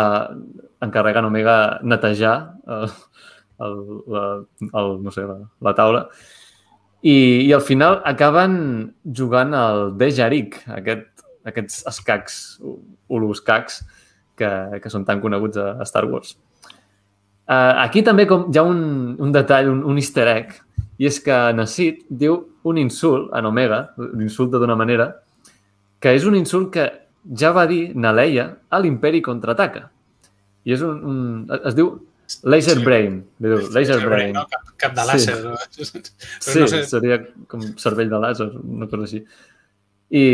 encarrega 0.84 1.24
en 1.24 1.32
Omega 1.32 1.58
netejar 1.88 2.36
el, 2.68 2.92
el, 3.66 3.76
la, 4.14 4.24
el, 4.70 4.96
no 5.04 5.12
sé, 5.12 5.26
la, 5.28 5.38
la 5.64 5.76
taula 5.78 6.08
i, 7.04 7.44
i 7.44 7.52
al 7.52 7.62
final 7.62 8.00
acaben 8.08 8.54
jugant 9.04 9.52
al 9.54 9.90
Dejarik, 10.00 10.62
aquest, 10.72 11.26
aquests 11.44 11.84
escacs, 11.92 12.38
uluscacs, 13.12 13.82
que, 14.40 14.50
que 14.80 14.92
són 14.92 15.04
tan 15.06 15.20
coneguts 15.22 15.60
a, 15.60 15.84
Star 15.86 16.06
Wars. 16.08 16.38
Uh, 17.44 17.76
aquí 17.84 18.06
també 18.08 18.24
com, 18.26 18.48
hi 18.48 18.58
ha 18.58 18.64
un, 18.64 19.18
un 19.20 19.36
detall, 19.36 19.68
un, 19.74 19.84
un 19.92 20.00
easter 20.00 20.30
egg, 20.32 20.56
i 20.98 21.10
és 21.10 21.20
que 21.20 21.36
Nassit 21.58 22.06
diu 22.08 22.40
un 22.72 22.80
insult 22.80 23.34
en 23.36 23.52
Omega, 23.52 23.84
l'insulta 24.16 24.62
d'una 24.62 24.80
manera, 24.80 25.10
que 26.00 26.16
és 26.16 26.24
un 26.24 26.40
insult 26.40 26.72
que 26.72 26.88
ja 27.40 27.52
va 27.56 27.68
dir 27.68 27.90
Naleia 28.00 28.48
a 28.72 28.80
l'Imperi 28.80 29.20
contraataca. 29.24 29.90
I 30.64 30.78
és 30.78 30.88
un, 30.88 31.04
un, 31.04 31.20
es 31.60 31.76
diu 31.76 31.98
Laser 32.44 32.78
sí. 32.80 32.86
Brain. 32.86 33.20
Diu, 33.44 33.60
laser 33.76 34.00
Brain. 34.06 34.34
No? 34.38 34.46
Cap, 34.52 34.72
cap 34.82 34.96
de 34.98 35.06
làser. 35.08 35.36
Sí, 35.38 35.44
no? 35.46 35.58
sí 36.44 36.60
no 36.64 36.70
sé... 36.72 36.84
seria 36.90 37.20
com 37.52 37.66
cervell 37.82 38.12
de 38.12 38.22
làser, 38.24 38.50
una 38.64 38.90
cosa 38.92 39.08
així. 39.08 39.24
I, 40.14 40.26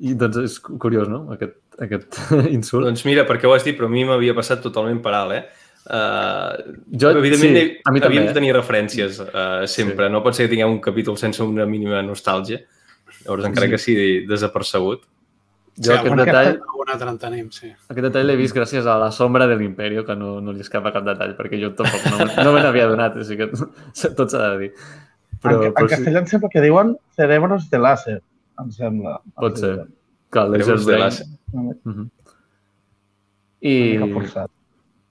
i 0.00 0.14
doncs 0.18 0.38
és 0.40 0.58
curiós, 0.60 1.10
no?, 1.12 1.26
aquest, 1.34 1.58
aquest 1.80 2.20
insult. 2.56 2.88
Doncs 2.88 3.04
mira, 3.08 3.26
perquè 3.28 3.48
ho 3.48 3.54
has 3.56 3.66
dit, 3.66 3.76
però 3.78 3.90
a 3.90 3.92
mi 3.92 4.06
m'havia 4.08 4.36
passat 4.36 4.62
totalment 4.64 5.02
per 5.04 5.16
alt, 5.18 5.36
eh? 5.38 5.68
Uh, 5.90 6.76
jo, 6.92 7.08
evidentment, 7.16 7.56
sí, 7.56 7.78
a 7.88 7.90
mi 7.90 8.02
havíem 8.04 8.20
també, 8.20 8.26
de 8.28 8.36
tenir 8.36 8.50
referències 8.54 9.22
uh, 9.24 9.64
sempre. 9.64 10.06
Sí. 10.06 10.12
No 10.12 10.20
pot 10.24 10.36
ser 10.36 10.46
que 10.46 10.52
tinguem 10.52 10.76
un 10.76 10.82
capítol 10.84 11.16
sense 11.20 11.42
una 11.44 11.66
mínima 11.66 12.02
nostàlgia. 12.04 12.60
Llavors, 13.24 13.48
encara 13.48 13.66
sí. 13.66 13.72
que 13.72 13.80
sigui 13.80 14.10
desapercebut. 14.28 15.06
Jo 15.78 15.92
sí, 15.92 15.98
aquest 15.98 16.16
detall... 16.18 16.48
Alguna 16.56 16.94
altra 16.96 17.12
en 17.12 17.18
tenim, 17.22 17.50
sí. 17.54 17.70
Aquest 17.70 18.06
detall 18.08 18.26
l'he 18.28 18.36
vist 18.40 18.56
gràcies 18.56 18.88
a 18.90 18.96
la 19.00 19.10
sombra 19.14 19.46
de 19.48 19.56
l'Imperio, 19.60 20.04
que 20.08 20.16
no, 20.18 20.38
no 20.44 20.52
li 20.52 20.64
escapa 20.64 20.92
cap 20.94 21.06
detall, 21.06 21.36
perquè 21.38 21.60
jo 21.60 21.70
tampoc 21.78 22.08
no, 22.10 22.26
no 22.44 22.54
me 22.56 22.64
n'havia 22.64 22.88
donat, 22.90 23.16
així 23.22 23.38
que 23.38 23.48
tot 24.18 24.26
s'ha 24.26 24.50
de 24.50 24.58
dir. 24.64 24.70
Però, 25.40 25.56
en, 25.56 25.72
però 25.72 25.86
en 25.86 25.92
castellà 25.94 26.24
sí. 26.24 26.34
sempre 26.34 26.50
que 26.52 26.64
diuen 26.64 26.94
cerebros 27.16 27.68
de 27.72 27.80
láser, 27.80 28.18
em 28.60 28.72
sembla. 28.76 29.18
Pot 29.40 29.60
ser. 29.62 29.74
Que 30.30 30.42
el 30.42 30.56
cerebros 30.58 30.86
de 30.86 30.98
láser. 30.98 31.28
Uh 31.52 31.74
-huh. 31.84 32.08
I... 33.60 33.76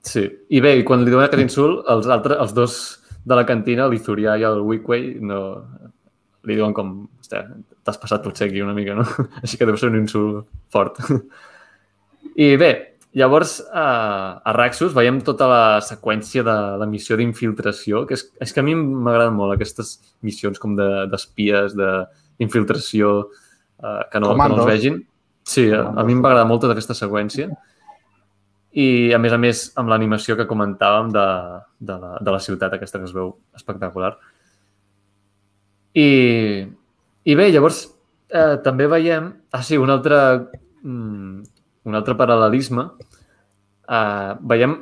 Sí, 0.01 0.23
i 0.49 0.61
bé, 0.63 0.83
quan 0.87 1.03
li 1.03 1.11
donen 1.11 1.27
aquest 1.27 1.43
insult, 1.43 1.83
els, 1.91 2.07
altres, 2.07 2.37
els 2.39 2.53
dos 2.55 2.75
de 3.25 3.35
la 3.35 3.45
cantina, 3.45 3.87
l'Ithurià 3.87 4.37
i 4.39 4.45
el 4.47 4.61
Wickway, 4.65 5.19
no, 5.21 5.39
li 6.47 6.55
diuen 6.55 6.73
com, 6.73 7.09
t'has 7.29 7.99
passat 8.01 8.23
potser 8.25 8.49
aquí 8.49 8.61
una 8.65 8.75
mica, 8.77 8.97
no? 8.97 9.05
Així 9.43 9.59
que 9.59 9.67
deu 9.69 9.77
ser 9.79 9.91
un 9.91 9.99
insult 10.01 10.47
fort. 10.73 10.99
I 12.39 12.55
bé, 12.59 12.71
llavors 13.17 13.57
a, 13.73 13.85
a 14.45 14.53
Raxus 14.55 14.93
veiem 14.95 15.21
tota 15.25 15.47
la 15.49 15.63
seqüència 15.85 16.43
de 16.45 16.55
la 16.81 16.87
missió 16.89 17.17
d'infiltració, 17.19 18.05
que 18.09 18.17
és, 18.17 18.25
és 18.41 18.53
que 18.53 18.61
a 18.61 18.65
mi 18.65 18.75
m'agraden 18.77 19.37
molt 19.37 19.55
aquestes 19.55 19.97
missions 20.25 20.61
com 20.61 20.75
d'espies, 20.77 21.77
de, 21.77 21.91
d'infiltració, 22.39 23.15
uh, 23.25 24.03
que, 24.11 24.21
no, 24.21 24.35
que 24.35 24.49
no 24.53 24.61
els 24.61 24.69
vegin. 24.69 25.01
Sí, 25.49 25.69
a, 25.73 25.87
a 25.97 26.05
mi 26.05 26.13
em 26.13 26.23
va 26.23 26.33
agradar 26.33 26.49
molt 26.49 26.61
tota 26.65 26.77
aquesta 26.77 26.97
seqüència. 26.97 27.49
I, 28.69 29.11
a 29.17 29.19
més 29.21 29.33
a 29.33 29.39
més, 29.41 29.63
amb 29.81 29.89
l'animació 29.89 30.35
que 30.37 30.45
comentàvem 30.49 31.09
de, 31.13 31.25
de, 31.81 31.95
la, 31.97 32.11
de 32.21 32.35
la 32.35 32.41
ciutat 32.43 32.75
aquesta 32.75 33.01
que 33.01 33.09
es 33.09 33.15
veu 33.15 33.33
espectacular. 33.57 34.13
I, 35.97 36.05
i 37.23 37.35
bé, 37.35 37.49
llavors 37.51 37.83
eh, 38.29 38.57
també 38.65 38.87
veiem... 38.89 39.31
Ah, 39.51 39.63
sí, 39.65 39.77
un 39.77 39.91
altre, 39.91 40.19
mm, 40.83 41.63
un 41.89 41.97
altre 41.97 42.15
paral·lelisme. 42.19 42.85
Eh, 43.89 44.33
veiem 44.51 44.77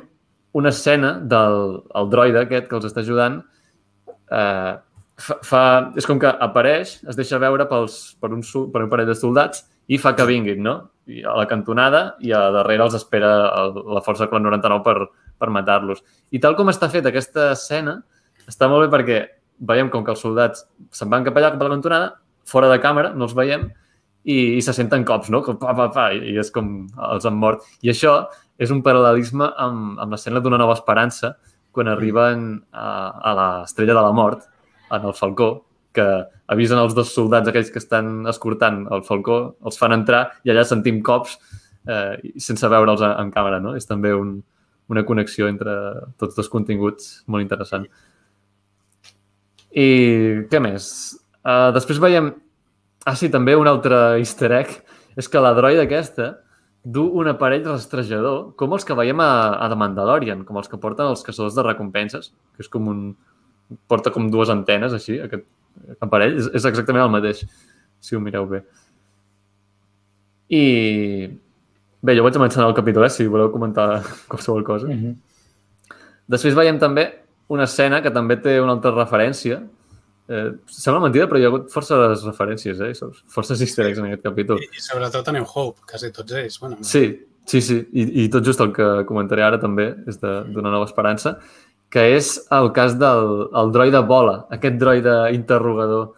una 0.58 0.72
escena 0.74 1.14
del 1.20 1.80
el 1.94 2.10
droide 2.10 2.44
aquest 2.44 2.68
que 2.68 2.76
els 2.78 2.86
està 2.88 3.02
ajudant. 3.04 3.40
Eh, 4.28 4.74
fa, 5.18 5.38
fa, 5.44 5.62
és 5.98 6.06
com 6.08 6.20
que 6.20 6.30
apareix, 6.30 6.98
es 7.08 7.18
deixa 7.18 7.40
veure 7.42 7.66
pels, 7.70 7.98
per, 8.20 8.30
un, 8.34 8.44
per 8.44 8.84
un 8.84 8.92
parell 8.92 9.10
de 9.10 9.16
soldats 9.18 9.64
i 9.88 9.98
fa 9.98 10.14
que 10.16 10.26
vinguin, 10.28 10.62
no? 10.64 10.76
I 11.08 11.24
a 11.24 11.34
la 11.38 11.48
cantonada 11.48 12.02
i 12.20 12.34
a 12.36 12.48
darrere 12.52 12.84
els 12.84 12.96
espera 12.98 13.32
el, 13.62 13.80
la 13.96 14.04
Força 14.04 14.28
Clan 14.28 14.44
99 14.44 14.84
per, 14.84 15.08
per 15.40 15.50
matar-los. 15.54 16.04
I 16.36 16.40
tal 16.44 16.56
com 16.58 16.68
està 16.68 16.90
feta 16.92 17.08
aquesta 17.12 17.52
escena, 17.54 17.96
està 18.48 18.68
molt 18.68 18.86
bé 18.86 18.92
perquè 18.92 19.20
veiem 19.58 19.88
com 19.90 20.04
que 20.04 20.12
els 20.14 20.22
soldats 20.22 20.66
se'n 20.94 21.10
van 21.10 21.24
cap 21.26 21.38
allà, 21.38 21.54
cap 21.54 21.64
a 21.64 21.68
la 21.68 21.76
cantonada, 21.76 22.10
fora 22.48 22.70
de 22.72 22.80
càmera, 22.82 23.12
no 23.14 23.28
els 23.28 23.36
veiem, 23.36 23.68
i, 24.28 24.38
i 24.58 24.62
se 24.64 24.74
senten 24.76 25.06
cops, 25.08 25.30
no? 25.32 25.42
Pa, 25.46 25.74
pa, 25.76 25.88
pa, 25.94 26.08
I 26.12 26.36
és 26.40 26.50
com 26.54 26.88
els 27.12 27.28
han 27.28 27.38
mort. 27.38 27.64
I 27.84 27.92
això 27.94 28.18
és 28.58 28.72
un 28.74 28.82
paral·lelisme 28.84 29.52
amb, 29.56 30.00
amb 30.02 30.14
l'escena 30.16 30.42
d'una 30.44 30.58
nova 30.60 30.76
esperança, 30.76 31.36
quan 31.72 31.88
arriben 31.92 32.50
a, 32.72 32.90
a 33.30 33.34
l'estrella 33.38 33.94
de 33.94 34.02
la 34.02 34.12
mort, 34.16 34.48
en 34.90 35.04
el 35.04 35.14
Falcó, 35.14 35.50
que 35.98 36.06
avisen 36.52 36.80
els 36.80 36.94
dos 36.96 37.12
soldats, 37.14 37.48
aquells 37.48 37.72
que 37.72 37.80
estan 37.82 38.26
escortant 38.30 38.84
el 38.94 39.04
falcó, 39.06 39.38
els 39.66 39.78
fan 39.80 39.96
entrar 39.96 40.22
i 40.46 40.52
allà 40.52 40.64
sentim 40.68 41.00
cops 41.04 41.36
eh, 41.88 42.34
sense 42.40 42.68
veure'ls 42.70 43.02
en, 43.04 43.14
en 43.24 43.32
càmera, 43.34 43.60
no? 43.64 43.74
És 43.78 43.88
també 43.88 44.12
un, 44.16 44.38
una 44.92 45.04
connexió 45.08 45.48
entre 45.50 45.74
tots 46.20 46.36
dos 46.38 46.50
continguts 46.52 47.22
molt 47.26 47.44
interessant. 47.44 47.88
I 49.76 49.88
què 50.48 50.60
més? 50.64 50.88
Uh, 51.48 51.70
després 51.72 52.00
veiem... 52.02 52.34
Ah, 53.06 53.14
sí, 53.16 53.30
també 53.32 53.54
un 53.56 53.68
altre 53.70 54.18
easter 54.20 54.50
egg 54.52 54.74
és 55.16 55.28
que 55.30 55.40
la 55.40 55.54
droida 55.56 55.86
aquesta 55.86 56.34
du 56.84 57.04
un 57.20 57.28
aparell 57.30 57.64
rastrejador, 57.66 58.52
com 58.58 58.74
els 58.76 58.84
que 58.86 58.96
veiem 58.96 59.20
a, 59.20 59.30
a 59.60 59.68
The 59.70 59.78
Mandalorian, 59.78 60.44
com 60.48 60.58
els 60.60 60.68
que 60.70 60.78
porten 60.80 61.08
els 61.10 61.24
caçadors 61.26 61.56
de 61.56 61.64
recompenses, 61.66 62.30
que 62.56 62.64
és 62.64 62.70
com 62.72 62.88
un... 62.90 63.00
porta 63.88 64.12
com 64.14 64.30
dues 64.32 64.48
antenes, 64.52 64.94
així, 64.96 65.18
aquest 65.20 65.44
aparell. 66.04 66.36
És, 66.38 66.48
és 66.60 66.68
exactament 66.70 67.04
el 67.04 67.12
mateix, 67.12 67.42
si 68.00 68.16
ho 68.16 68.22
mireu 68.24 68.48
bé. 68.50 68.62
I... 70.48 70.62
Bé, 71.98 72.14
jo 72.14 72.22
vaig 72.22 72.36
mencionar 72.38 72.68
el 72.70 72.76
capítol, 72.76 73.04
eh, 73.04 73.10
si 73.10 73.26
voleu 73.26 73.50
comentar 73.52 73.88
qualsevol 74.30 74.64
cosa. 74.64 74.86
Mm 74.86 75.00
-hmm. 75.00 75.98
Després 76.28 76.54
veiem 76.54 76.78
també 76.78 77.08
una 77.48 77.64
escena 77.64 78.02
que 78.02 78.10
també 78.10 78.36
té 78.36 78.60
una 78.60 78.72
altra 78.72 78.92
referència, 78.92 79.62
Eh, 80.28 80.50
sembla 80.68 81.00
mentida, 81.06 81.24
però 81.24 81.40
hi 81.40 81.46
ha 81.46 81.48
hagut 81.48 81.70
forces 81.72 82.24
referències, 82.26 82.80
eh? 82.84 82.92
forces 83.32 83.62
easter 83.64 83.86
eggs 83.88 84.02
en 84.02 84.10
aquest 84.10 84.26
capítol. 84.26 84.60
I, 84.60 84.68
i 84.76 84.84
sobretot 84.84 85.30
a 85.30 85.32
New 85.32 85.46
Hope, 85.48 85.80
quasi 85.88 86.10
tots 86.12 86.36
ells. 86.36 86.58
Bueno, 86.60 86.76
sí, 86.84 87.04
sí, 87.48 87.62
sí. 87.64 87.78
I, 87.96 88.04
I 88.24 88.28
tot 88.34 88.44
just 88.44 88.60
el 88.60 88.74
que 88.76 88.90
comentaré 89.08 89.46
ara 89.46 89.60
també 89.62 89.88
és 90.10 90.20
d'una 90.20 90.68
nova 90.68 90.84
esperança, 90.84 91.38
que 91.88 92.04
és 92.18 92.34
el 92.52 92.68
cas 92.76 92.98
del 93.00 93.48
el 93.56 93.72
droide 93.72 94.04
Bola, 94.04 94.42
aquest 94.52 94.76
droide 94.76 95.16
interrogador 95.32 96.10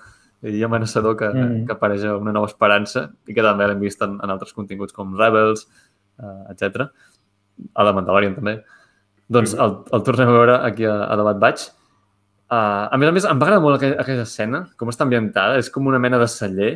i 0.42 0.64
amenaçador 0.66 1.14
que, 1.20 1.30
mm. 1.30 1.64
que 1.68 1.76
apareix 1.76 2.02
a 2.08 2.16
una 2.18 2.34
nova 2.34 2.50
esperança 2.50 3.10
i 3.28 3.36
que 3.36 3.44
també 3.46 3.68
l'hem 3.68 3.82
vist 3.84 4.02
en, 4.02 4.18
en 4.18 4.34
altres 4.34 4.56
continguts 4.56 4.96
com 4.96 5.14
Rebels, 5.20 5.68
eh, 6.18 6.38
etc. 6.50 6.88
A 7.78 7.86
la 7.86 7.94
Mandalorian 7.94 8.34
també. 8.40 8.58
Doncs 9.30 9.54
mm. 9.54 9.62
el, 9.62 9.76
el 9.94 10.08
tornem 10.08 10.32
a 10.32 10.40
veure 10.40 10.64
aquí 10.66 10.88
a, 10.88 11.04
a 11.06 11.20
Debat 11.20 11.38
Batch 11.46 11.76
Uh, 12.50 12.90
a 12.90 12.98
més 12.98 13.08
a 13.08 13.14
més, 13.14 13.26
em 13.30 13.38
va 13.38 13.46
agradar 13.46 13.62
molt 13.62 13.78
aquella, 13.78 14.00
aquella 14.02 14.26
escena, 14.26 14.64
com 14.76 14.90
està 14.90 15.06
ambientada. 15.06 15.58
És 15.62 15.70
com 15.70 15.86
una 15.86 16.00
mena 16.02 16.18
de 16.18 16.26
celler 16.30 16.72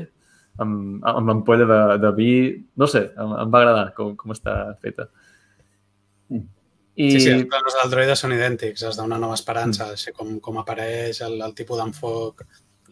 amb, 0.62 1.02
amb 1.02 1.30
l'ampolla 1.30 1.66
de, 1.66 1.78
de 2.04 2.12
vi. 2.14 2.32
No 2.78 2.86
sé, 2.90 3.08
em, 3.10 3.32
em 3.42 3.50
va 3.50 3.62
agradar 3.62 3.88
com, 3.96 4.12
com 4.18 4.34
està 4.34 4.54
feta. 4.84 5.08
I... 6.30 7.08
Sí, 7.10 7.20
sí, 7.24 7.30
els 7.32 7.48
planos 7.50 7.74
del 7.74 7.90
droide 7.90 8.14
són 8.14 8.36
idèntics, 8.36 8.84
els 8.86 9.00
d'una 9.00 9.18
nova 9.18 9.34
esperança, 9.34 9.88
mm. 9.88 9.96
així 9.98 10.14
com, 10.14 10.36
com 10.42 10.60
apareix 10.62 11.18
el, 11.26 11.40
el 11.42 11.54
tipus 11.58 11.80
d'enfoc, 11.80 12.44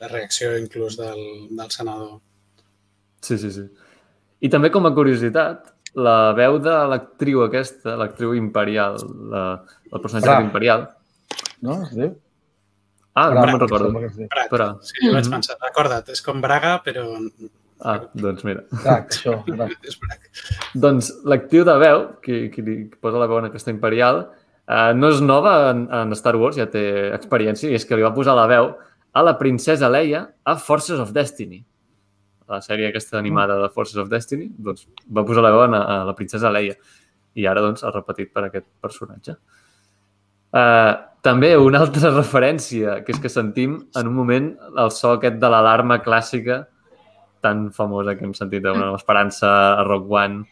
la 0.02 0.10
reacció 0.10 0.56
inclús 0.58 0.98
del, 0.98 1.22
del 1.54 1.70
senador. 1.70 2.16
Sí, 3.22 3.38
sí, 3.38 3.52
sí. 3.54 3.68
I 4.42 4.50
també 4.50 4.72
com 4.74 4.88
a 4.88 4.94
curiositat, 4.96 5.70
la 6.02 6.32
veu 6.34 6.58
de 6.64 6.74
l'actriu 6.90 7.44
aquesta, 7.46 7.94
l'actriu 8.00 8.34
imperial, 8.34 8.98
la, 9.30 9.46
el 9.92 10.00
personatge 10.00 10.34
ah. 10.34 10.42
imperial... 10.42 10.88
No, 11.62 11.78
es 11.86 11.94
diu? 11.94 12.16
Ah, 13.14 13.28
Braga, 13.30 13.40
no 13.40 13.46
me'n 13.46 13.60
recordo. 13.60 13.90
Braga. 13.92 14.48
Però... 14.50 14.66
Sí, 14.80 14.94
mm 14.96 15.08
-hmm. 15.08 15.14
vaig 15.14 15.30
pensar. 15.30 15.56
Recorda't, 15.60 16.08
és 16.08 16.22
com 16.22 16.40
Braga, 16.40 16.80
però... 16.84 17.04
Ah, 17.80 18.00
doncs 18.14 18.44
mira. 18.44 18.62
Braga, 18.70 19.06
això. 19.08 19.42
Braga. 19.56 19.76
és 19.82 19.98
Braga. 19.98 20.22
doncs 20.74 21.12
l'actiu 21.24 21.64
de 21.64 21.76
veu, 21.78 22.06
qui, 22.22 22.48
qui 22.50 22.62
li 22.62 22.76
posa 23.00 23.18
la 23.18 23.26
veu 23.26 23.38
en 23.38 23.44
aquesta 23.44 23.70
imperial, 23.70 24.28
eh, 24.68 24.92
no 24.94 25.08
és 25.08 25.20
nova 25.20 25.70
en, 25.70 25.88
en 25.90 26.14
Star 26.14 26.36
Wars, 26.36 26.56
ja 26.56 26.66
té 26.66 27.12
experiència, 27.12 27.70
i 27.70 27.74
és 27.74 27.84
que 27.84 27.96
li 27.96 28.02
va 28.02 28.14
posar 28.14 28.34
la 28.34 28.46
veu 28.46 28.74
a 29.12 29.22
la 29.22 29.36
princesa 29.38 29.88
Leia 29.88 30.26
a 30.44 30.56
Forces 30.56 30.98
of 30.98 31.12
Destiny. 31.12 31.64
La 32.48 32.60
sèrie 32.60 32.88
aquesta 32.88 33.18
animada 33.18 33.60
de 33.60 33.68
Forces 33.68 33.96
of 33.96 34.08
Destiny, 34.08 34.50
doncs 34.58 34.88
va 35.08 35.24
posar 35.24 35.42
la 35.42 35.50
veu 35.50 35.60
a, 35.60 35.66
a 35.66 36.04
la 36.04 36.14
princesa 36.14 36.50
Leia. 36.50 36.76
I 37.34 37.46
ara, 37.46 37.60
doncs, 37.60 37.84
ha 37.84 37.90
repetit 37.90 38.32
per 38.32 38.44
aquest 38.44 38.66
personatge. 38.80 39.36
Uh, 40.52 41.11
també 41.22 41.54
una 41.56 41.82
altra 41.86 42.12
referència, 42.20 43.00
que 43.06 43.14
és 43.14 43.22
que 43.22 43.32
sentim 43.32 43.80
en 43.98 44.10
un 44.10 44.16
moment 44.16 44.52
el 44.76 44.92
so 44.94 45.16
aquest 45.16 45.40
de 45.42 45.50
l'alarma 45.50 46.02
clàssica 46.04 46.64
tan 47.42 47.68
famosa 47.74 48.14
que 48.14 48.26
hem 48.26 48.34
sentit 48.38 48.62
d'una 48.62 48.86
nova 48.86 49.00
esperança 49.00 49.50
a 49.78 49.82
Rock 49.86 50.10
One, 50.10 50.44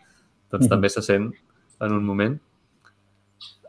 doncs 0.50 0.66
mm. 0.66 0.72
també 0.72 0.90
se 0.90 1.02
sent 1.06 1.30
en 1.80 1.94
un 1.94 2.04
moment. 2.06 2.34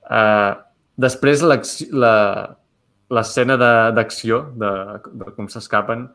Uh, 0.09 0.57
després 0.99 1.45
l'escena 1.45 3.57
d'acció, 3.93 4.41
de, 4.57 4.71
de, 5.05 5.13
de 5.21 5.35
com 5.37 5.47
s'escapen, 5.53 6.07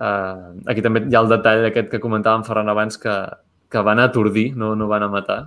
uh, 0.00 0.48
aquí 0.72 0.84
també 0.84 1.04
hi 1.04 1.16
ha 1.16 1.22
el 1.22 1.30
detall 1.30 1.68
aquest 1.68 1.92
que 1.92 2.00
comentàvem 2.02 2.46
Ferran 2.48 2.72
abans, 2.72 2.96
que, 3.00 3.16
que 3.68 3.84
van 3.84 4.00
atordir, 4.00 4.50
no, 4.56 4.72
no 4.76 4.88
van 4.90 5.04
a 5.04 5.12
matar. 5.12 5.42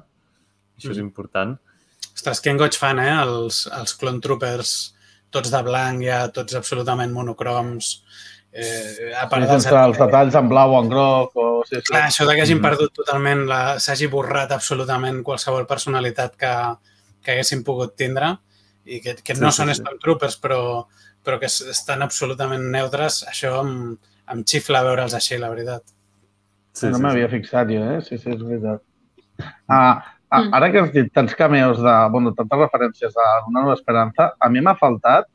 Això 0.78 0.94
és 0.94 1.02
mm. 1.02 1.10
Ostres, 2.16 2.42
en 2.48 2.60
goig 2.60 2.78
fan, 2.80 3.02
eh? 3.04 3.14
Els, 3.26 3.66
els 3.76 3.98
Clone 4.00 4.24
Troopers 4.24 4.76
tots 5.36 5.52
de 5.52 5.62
blanc, 5.66 6.04
ja 6.06 6.24
tots 6.34 6.56
absolutament 6.58 7.14
monocroms. 7.14 7.92
Eh, 8.56 9.12
a 9.20 9.26
part 9.28 9.50
dels 9.50 9.66
els 9.68 9.98
detalls 10.00 10.36
en 10.40 10.48
blau 10.52 10.78
o 10.78 10.82
en 10.84 10.92
groc. 10.92 11.36
O... 11.36 11.48
Sí, 11.68 11.76
sí. 11.76 11.84
Clar, 11.90 12.06
això 12.08 12.28
de 12.28 12.38
que 12.38 12.46
hagin 12.46 12.62
mm. 12.62 12.68
perdut 12.70 12.94
totalment, 13.02 13.44
la... 13.50 13.62
s'hagi 13.84 14.08
borrat 14.12 14.54
absolutament 14.56 15.20
qualsevol 15.28 15.68
personalitat 15.68 16.38
que, 16.40 16.54
que 17.20 17.36
haguessin 17.36 17.66
pogut 17.68 17.98
tindre 18.00 18.32
i 18.86 19.02
que, 19.04 19.18
que 19.26 19.36
no 19.36 19.52
sí, 19.52 19.60
són 19.60 19.74
sí, 19.74 19.80
Stormtroopers, 19.82 20.40
però, 20.40 20.62
però 21.26 21.42
que 21.42 21.50
estan 21.50 22.06
absolutament 22.06 22.70
neutres, 22.72 23.24
això 23.32 23.58
em, 23.64 23.76
em 24.32 24.44
xifla 24.48 24.86
veure'ls 24.86 25.18
així, 25.18 25.40
la 25.42 25.52
veritat. 25.52 25.84
Sí, 26.76 26.88
no 26.92 27.00
sí, 27.00 27.04
m'havia 27.04 27.28
sí. 27.28 27.40
fixat 27.40 27.72
jo, 27.74 27.82
eh? 27.96 28.02
Sí, 28.06 28.20
sí, 28.22 28.36
és 28.36 28.44
veritat. 28.46 28.84
Ah, 29.68 30.15
Mm. 30.44 30.58
Ara 30.58 30.72
que 30.72 30.82
has 30.82 30.92
dit 30.94 31.12
tants 31.14 31.36
cameos 31.38 31.80
de, 31.82 31.96
bueno, 32.14 32.34
tantes 32.38 32.62
referències 32.66 33.16
a 33.16 33.30
Una 33.48 33.62
nova 33.62 33.78
esperança, 33.78 34.34
a 34.40 34.50
mi 34.50 34.62
m'ha 34.62 34.76
faltat 34.80 35.30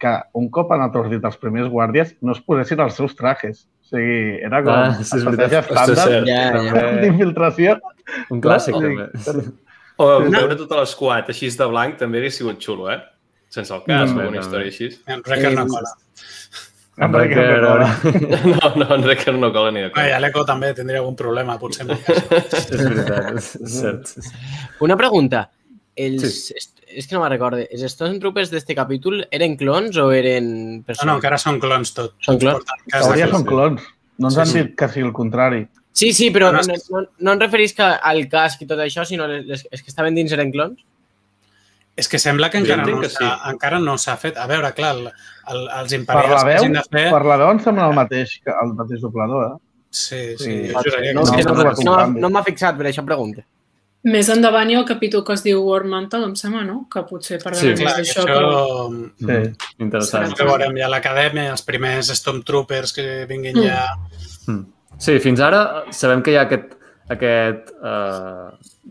que 0.00 0.12
un 0.40 0.50
cop 0.52 0.72
han 0.74 0.82
atordit 0.84 1.24
els 1.24 1.38
primers 1.40 1.70
guàrdies 1.72 2.14
no 2.20 2.34
es 2.34 2.42
posessin 2.44 2.82
els 2.84 2.96
seus 2.98 3.14
trajes. 3.16 3.64
O 3.84 3.94
sigui, 3.94 4.20
era 4.44 4.60
com 4.64 4.74
ah, 4.74 4.92
sí, 4.98 5.20
estratègia 5.20 5.62
estàndard 5.62 6.28
ja, 6.28 6.40
ja. 6.66 6.84
d'infiltració. 7.02 7.78
Un 8.34 8.42
clàssic, 8.44 8.76
no, 8.76 9.08
també. 9.22 9.44
O 10.02 10.08
no. 10.24 10.30
veure 10.34 10.56
tota 10.58 10.80
l'esquat 10.80 11.28
així 11.30 11.50
de 11.54 11.68
blanc 11.70 11.98
també 12.00 12.18
hauria 12.18 12.34
sigut 12.34 12.62
xulo, 12.62 12.88
eh? 12.90 12.98
Sense 13.54 13.70
el 13.76 13.84
cas, 13.86 14.10
no, 14.10 14.26
una 14.32 14.40
història 14.42 14.72
així. 14.72 14.90
En 15.06 15.22
Wrecker 15.22 15.52
no 15.54 15.68
cola. 15.70 15.92
En 16.96 17.10
Wrecker 17.10 17.60
no. 17.62 17.74
No, 18.54 18.68
no, 18.76 18.94
en 18.94 19.02
Wrecker 19.02 19.34
no 19.34 19.50
cola 19.52 19.72
ni 19.74 19.82
de 19.82 19.90
cola. 19.90 20.20
L'Eco 20.22 20.44
també 20.46 20.70
tindria 20.76 21.00
algun 21.02 21.16
problema, 21.18 21.56
potser. 21.58 21.88
és 21.90 22.70
veritat, 22.70 23.32
és 23.34 23.50
cert. 23.80 24.14
Una 24.86 24.96
pregunta. 25.00 25.48
Els, 25.98 26.22
sí. 26.46 26.70
És 26.94 27.08
que 27.08 27.16
no 27.16 27.22
me'n 27.24 27.32
recorde. 27.32 27.64
Els 27.74 27.82
Stormtroopers 27.90 28.52
d'este 28.52 28.76
capítol 28.78 29.24
eren 29.34 29.56
clons 29.58 29.98
o 29.98 30.08
eren 30.14 30.46
persones? 30.86 31.06
No, 31.08 31.14
no, 31.14 31.18
encara 31.18 31.38
són 31.42 31.58
clons 31.62 31.94
tot. 31.96 32.14
Són 32.22 32.38
clons? 32.38 32.70
Hauria 32.94 33.26
són 33.32 33.46
clons. 33.48 33.82
No 34.22 34.30
ens 34.30 34.36
sí, 34.36 34.42
han 34.42 34.50
sí. 34.50 34.60
dit 34.60 34.76
que 34.78 34.88
sigui 34.92 35.08
el 35.08 35.14
contrari. 35.16 35.64
Sí, 35.94 36.12
sí, 36.14 36.30
però 36.34 36.50
no, 36.54 36.62
no, 36.66 36.76
no, 36.90 37.04
no 37.26 37.34
em 37.34 37.42
referís 37.42 37.74
que 37.74 37.86
al 37.86 38.24
casc 38.30 38.62
i 38.62 38.68
tot 38.70 38.80
això, 38.82 39.04
sinó 39.06 39.26
les, 39.30 39.44
les, 39.46 39.66
les 39.70 39.82
que 39.82 39.90
estaven 39.90 40.14
dins 40.14 40.34
eren 40.34 40.50
clons? 40.54 40.82
És 41.96 42.08
que 42.10 42.18
sembla 42.18 42.48
que 42.50 42.58
encara 42.58 42.82
no, 42.88 43.00
que 43.00 43.08
sí. 43.12 43.26
encara 43.50 43.78
no 43.78 43.94
s'ha 44.02 44.16
fet. 44.18 44.38
A 44.40 44.48
veure, 44.50 44.72
clar, 44.74 44.94
el, 44.96 45.10
el, 45.52 45.60
els 45.78 45.94
imperials 45.94 46.32
per 46.32 46.40
la 46.40 46.46
veu, 46.48 46.70
de 46.74 46.84
fer... 46.88 47.04
Per 47.14 47.22
la 47.22 47.36
veu 47.38 47.52
em 47.54 47.60
sembla 47.62 47.88
el 47.90 47.98
mateix, 48.00 48.36
el 48.50 48.72
mateix 48.74 49.04
doblador, 49.04 49.44
eh? 49.52 49.58
Sí, 49.94 50.22
sí. 50.34 50.44
sí. 50.44 50.54
Jo 50.74 50.82
juraria 50.88 51.12
no, 51.14 51.22
que 51.30 51.44
no, 51.46 51.54
no, 51.54 51.74
no, 51.86 51.98
no 52.24 52.32
m'ha 52.34 52.42
fixat, 52.46 52.74
per 52.80 52.90
això 52.90 53.06
pregunto. 53.06 53.46
Més 54.04 54.28
endavant 54.28 54.68
hi 54.68 54.74
ha 54.74 54.80
el 54.82 54.88
capítol 54.88 55.22
que 55.24 55.32
es 55.32 55.40
diu 55.46 55.62
War 55.64 55.86
Mantle, 55.88 56.26
em 56.26 56.34
sembla, 56.36 56.60
no? 56.66 56.82
Que 56.92 57.06
potser 57.08 57.38
parlarem 57.40 57.78
sí, 57.78 57.84
clar. 57.86 57.94
Això... 58.02 58.24
Però... 58.28 58.88
Sí, 59.22 59.38
interessant. 59.80 60.34
Que 60.36 60.44
veurem 60.44 60.76
ja 60.76 60.90
l'acadèmia, 60.92 61.46
els 61.54 61.64
primers 61.64 62.10
Stormtroopers 62.18 62.92
que 62.98 63.06
vinguin 63.30 63.56
mm. 63.56 63.64
ja... 63.64 63.86
Mm. 64.50 64.60
Sí, 65.00 65.16
fins 65.24 65.40
ara 65.42 65.62
sabem 65.94 66.20
que 66.26 66.34
hi 66.34 66.36
ha 66.36 66.44
aquest, 66.44 66.74
aquest 67.12 67.72
eh, 67.84 68.50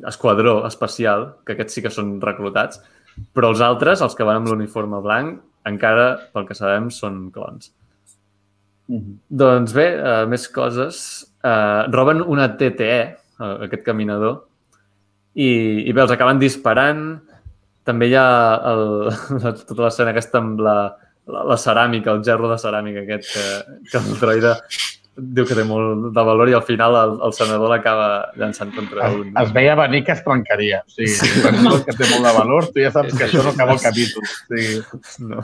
esquadró 0.10 0.66
especial, 0.68 1.32
que 1.46 1.56
aquests 1.56 1.78
sí 1.78 1.84
que 1.86 1.92
són 1.94 2.20
reclutats, 2.22 2.82
però 3.34 3.52
els 3.54 3.62
altres, 3.62 4.02
els 4.02 4.16
que 4.18 4.26
van 4.28 4.42
amb 4.42 4.52
l'uniforme 4.52 5.00
blanc, 5.04 5.42
encara, 5.70 6.08
pel 6.34 6.48
que 6.48 6.58
sabem, 6.58 6.90
són 6.92 7.30
clons. 7.32 7.72
Mm 8.88 8.98
-hmm. 8.98 9.18
Doncs 9.30 9.74
bé, 9.74 9.88
uh, 9.96 10.28
més 10.28 10.48
coses. 10.50 11.26
Uh, 11.44 11.90
roben 11.92 12.22
una 12.22 12.58
TTE, 12.58 13.18
uh, 13.40 13.64
aquest 13.64 13.84
caminador, 13.84 14.46
i, 15.34 15.88
i 15.90 15.94
bé, 15.94 16.02
els 16.02 16.12
acaben 16.12 16.40
disparant. 16.40 17.22
També 17.84 18.08
hi 18.08 18.16
ha 18.16 18.62
el, 18.72 19.14
la, 19.44 19.54
tota 19.68 19.82
l'escena 19.84 20.12
aquesta 20.12 20.38
amb 20.38 20.60
la, 20.60 20.98
la, 21.28 21.44
la 21.44 21.58
ceràmica, 21.58 22.12
el 22.12 22.24
gerro 22.24 22.50
de 22.50 22.58
ceràmica 22.58 23.04
aquest 23.04 23.34
que, 23.34 23.46
que 23.92 23.98
el 23.98 24.20
droide 24.20 24.56
diu 25.16 25.46
que 25.46 25.54
té 25.58 25.64
molt 25.68 26.08
de 26.16 26.24
valor 26.26 26.50
i 26.50 26.56
al 26.58 26.64
final 26.66 26.96
el, 26.98 27.12
el 27.28 27.34
senador 27.38 27.70
l'acaba 27.70 28.08
llançant 28.40 28.72
contra 28.74 29.08
Es, 29.12 29.14
un... 29.20 29.34
es 29.44 29.52
veia 29.54 29.76
venir 29.78 30.04
que 30.08 30.12
es 30.16 30.24
trencaria. 30.26 30.80
O 30.88 30.90
sigui, 30.96 31.42
quan 31.44 31.60
dius 31.62 31.84
que 31.86 31.94
té 32.00 32.08
molt 32.10 32.26
de 32.26 32.34
valor, 32.40 32.70
tu 32.74 32.82
ja 32.82 32.90
saps 32.96 33.14
que 33.18 33.28
això 33.28 33.44
no 33.46 33.52
acaba 33.54 33.76
el 33.78 33.84
capítol. 33.84 34.24
O 34.26 34.58
sigui, 34.58 34.82
No. 35.30 35.44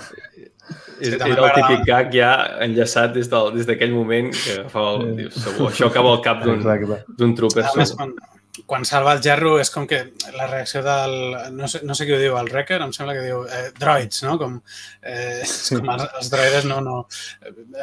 És, 1.02 1.16
també 1.18 1.32
era 1.34 1.48
el 1.48 1.54
típic 1.56 1.86
gag 1.88 2.12
ja 2.14 2.32
enllaçat 2.62 3.14
des 3.16 3.30
del- 3.32 3.54
des 3.56 3.66
d'aquell 3.66 3.94
moment 3.94 4.28
que 4.36 4.58
agafava 4.60 4.92
el... 5.00 5.06
Sí. 5.08 5.16
Dius, 5.22 5.38
segur, 5.46 5.70
això 5.72 5.88
acaba 5.90 6.12
al 6.14 6.22
cap 6.22 6.44
d'un 6.46 7.34
trooper. 7.40 7.64
A 7.66 7.72
més, 7.80 7.94
quan, 7.98 8.12
quan 8.66 8.86
salva 8.86 9.14
el 9.16 9.22
gerro 9.24 9.54
és 9.62 9.70
com 9.72 9.86
que 9.88 10.00
la 10.36 10.48
reacció 10.50 10.82
del... 10.84 11.16
No 11.56 11.68
sé, 11.72 11.82
no 11.88 11.96
sé 11.96 12.08
qui 12.08 12.16
ho 12.16 12.20
diu, 12.22 12.36
el 12.40 12.50
Wrecker, 12.52 12.80
em 12.84 12.94
sembla 12.96 13.16
que 13.18 13.26
diu 13.26 13.44
eh, 13.46 13.70
droids, 13.78 14.24
no? 14.26 14.36
Com, 14.42 14.58
eh, 15.02 15.44
com 15.70 15.92
els, 15.94 16.06
els 16.22 16.32
droides 16.34 16.68
no, 16.70 16.80
no, 16.86 16.96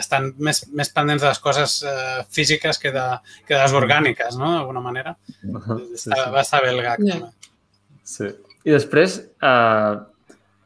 estan 0.00 0.32
més, 0.42 0.64
més 0.76 0.90
pendents 0.94 1.22
de 1.24 1.30
les 1.30 1.42
coses 1.42 1.78
eh, 1.86 2.24
físiques 2.32 2.80
que 2.82 2.92
de, 2.94 3.06
que 3.46 3.54
de 3.54 3.62
les 3.62 3.76
orgàniques, 3.78 4.38
no? 4.40 4.52
D'alguna 4.56 4.84
manera. 4.84 5.16
Sí, 5.26 5.54
Està, 6.00 6.26
va 6.34 6.44
estar 6.44 6.62
bé 6.64 6.74
el 6.74 6.82
gag. 6.84 7.06
També. 7.06 7.30
Sí. 8.06 8.32
I 8.66 8.74
després, 8.74 9.20
eh, 9.46 9.94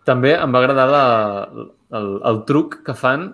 també 0.08 0.34
em 0.36 0.56
va 0.56 0.64
agradar 0.64 0.88
la, 0.90 1.04
el, 1.98 2.10
el 2.30 2.42
truc 2.48 2.80
que 2.86 2.96
fan 2.96 3.30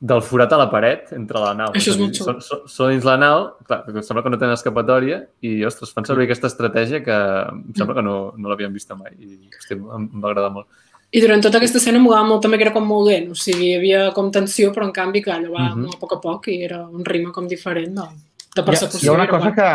del 0.00 0.22
forat 0.24 0.52
a 0.52 0.56
la 0.56 0.70
paret 0.72 1.10
entre 1.12 1.38
la 1.42 1.52
nau. 1.54 1.72
Això 1.76 1.90
és 1.92 1.98
molt 2.00 2.14
xulo. 2.16 2.32
Són, 2.32 2.40
són, 2.40 2.60
són 2.72 2.90
dins 2.94 3.04
la 3.04 3.16
nau, 3.20 3.50
clar, 3.68 3.82
que 3.84 4.02
sembla 4.02 4.22
que 4.24 4.30
no 4.32 4.38
tenen 4.40 4.54
escapatòria 4.56 5.18
i, 5.44 5.58
ostres, 5.68 5.92
fan 5.92 6.06
servir 6.08 6.24
aquesta 6.24 6.48
estratègia 6.48 7.02
que 7.04 7.12
em 7.52 7.74
sembla 7.76 7.94
que 7.98 8.02
no, 8.06 8.32
no 8.36 8.48
l'havien 8.48 8.72
vist 8.72 8.90
mai 8.96 9.12
i, 9.18 9.36
hosti, 9.58 9.74
em, 9.76 10.08
em 10.14 10.20
va 10.22 10.30
agradar 10.32 10.50
molt. 10.54 10.66
I 11.12 11.20
durant 11.20 11.42
tota 11.42 11.58
aquesta 11.58 11.76
escena 11.82 11.98
m'agradava 11.98 12.28
molt 12.28 12.42
també 12.42 12.56
que 12.56 12.64
era 12.68 12.72
com 12.72 12.86
molt 12.86 13.08
lent, 13.10 13.30
o 13.32 13.34
sigui, 13.34 13.72
hi 13.72 13.76
havia 13.76 14.02
com 14.16 14.30
tensió, 14.32 14.72
però 14.72 14.86
en 14.86 14.92
canvi, 14.92 15.20
clar, 15.22 15.40
allò 15.40 15.52
va 15.52 15.68
Mhm. 15.74 15.80
molt 15.84 15.94
a 15.96 15.98
poc 16.00 16.12
a 16.16 16.20
poc 16.20 16.48
i 16.48 16.62
era 16.64 16.86
un 16.88 17.04
ritme 17.04 17.32
com 17.32 17.46
diferent 17.48 17.94
de, 17.94 18.02
de 18.02 18.60
Hi 18.60 18.60
ha, 18.60 18.64
persecució. 18.64 19.04
hi 19.04 19.08
ha 19.08 19.18
una 19.20 19.28
cosa 19.28 19.52
que... 19.54 19.70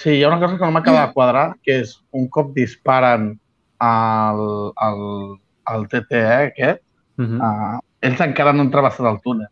Sí, 0.00 0.10
hi 0.18 0.22
ha 0.24 0.28
una 0.28 0.40
cosa 0.40 0.56
que 0.58 0.64
no 0.64 0.70
m'acaba 0.72 1.06
de 1.06 1.12
quadrar, 1.12 1.54
que 1.62 1.80
és 1.80 1.98
un 2.12 2.28
cop 2.28 2.52
disparen 2.54 3.38
al, 3.78 4.72
al, 4.76 5.38
al 5.64 5.88
TTE 5.88 6.50
aquest, 6.52 6.82
Mm 7.16 7.26
-hmm. 7.26 7.40
uh, 7.76 7.80
ells 8.06 8.22
encara 8.24 8.52
no 8.56 8.64
han 8.64 8.72
travessat 8.74 9.08
el 9.10 9.18
túnel 9.24 9.48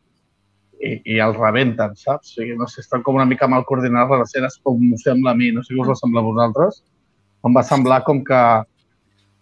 i, 0.78 0.92
i 1.14 1.18
el 1.24 1.34
rebenten, 1.36 1.96
saps? 1.98 2.32
O 2.32 2.40
sigui, 2.40 2.56
no 2.58 2.68
sé, 2.70 2.82
estan 2.84 3.04
com 3.06 3.18
una 3.18 3.28
mica 3.28 3.48
mal 3.50 3.66
coordinades 3.68 4.22
les 4.22 4.32
escenes, 4.32 4.58
com 4.64 4.78
m'ho 4.80 5.00
sembla 5.02 5.34
a 5.34 5.38
mi. 5.38 5.50
No 5.54 5.64
sé 5.64 5.74
què 5.74 5.82
us 5.84 5.92
va 5.92 5.98
semblar 5.98 6.24
a 6.24 6.28
vosaltres. 6.28 6.82
Em 7.46 7.56
va 7.56 7.64
semblar 7.66 8.02
com 8.06 8.22
que 8.26 8.42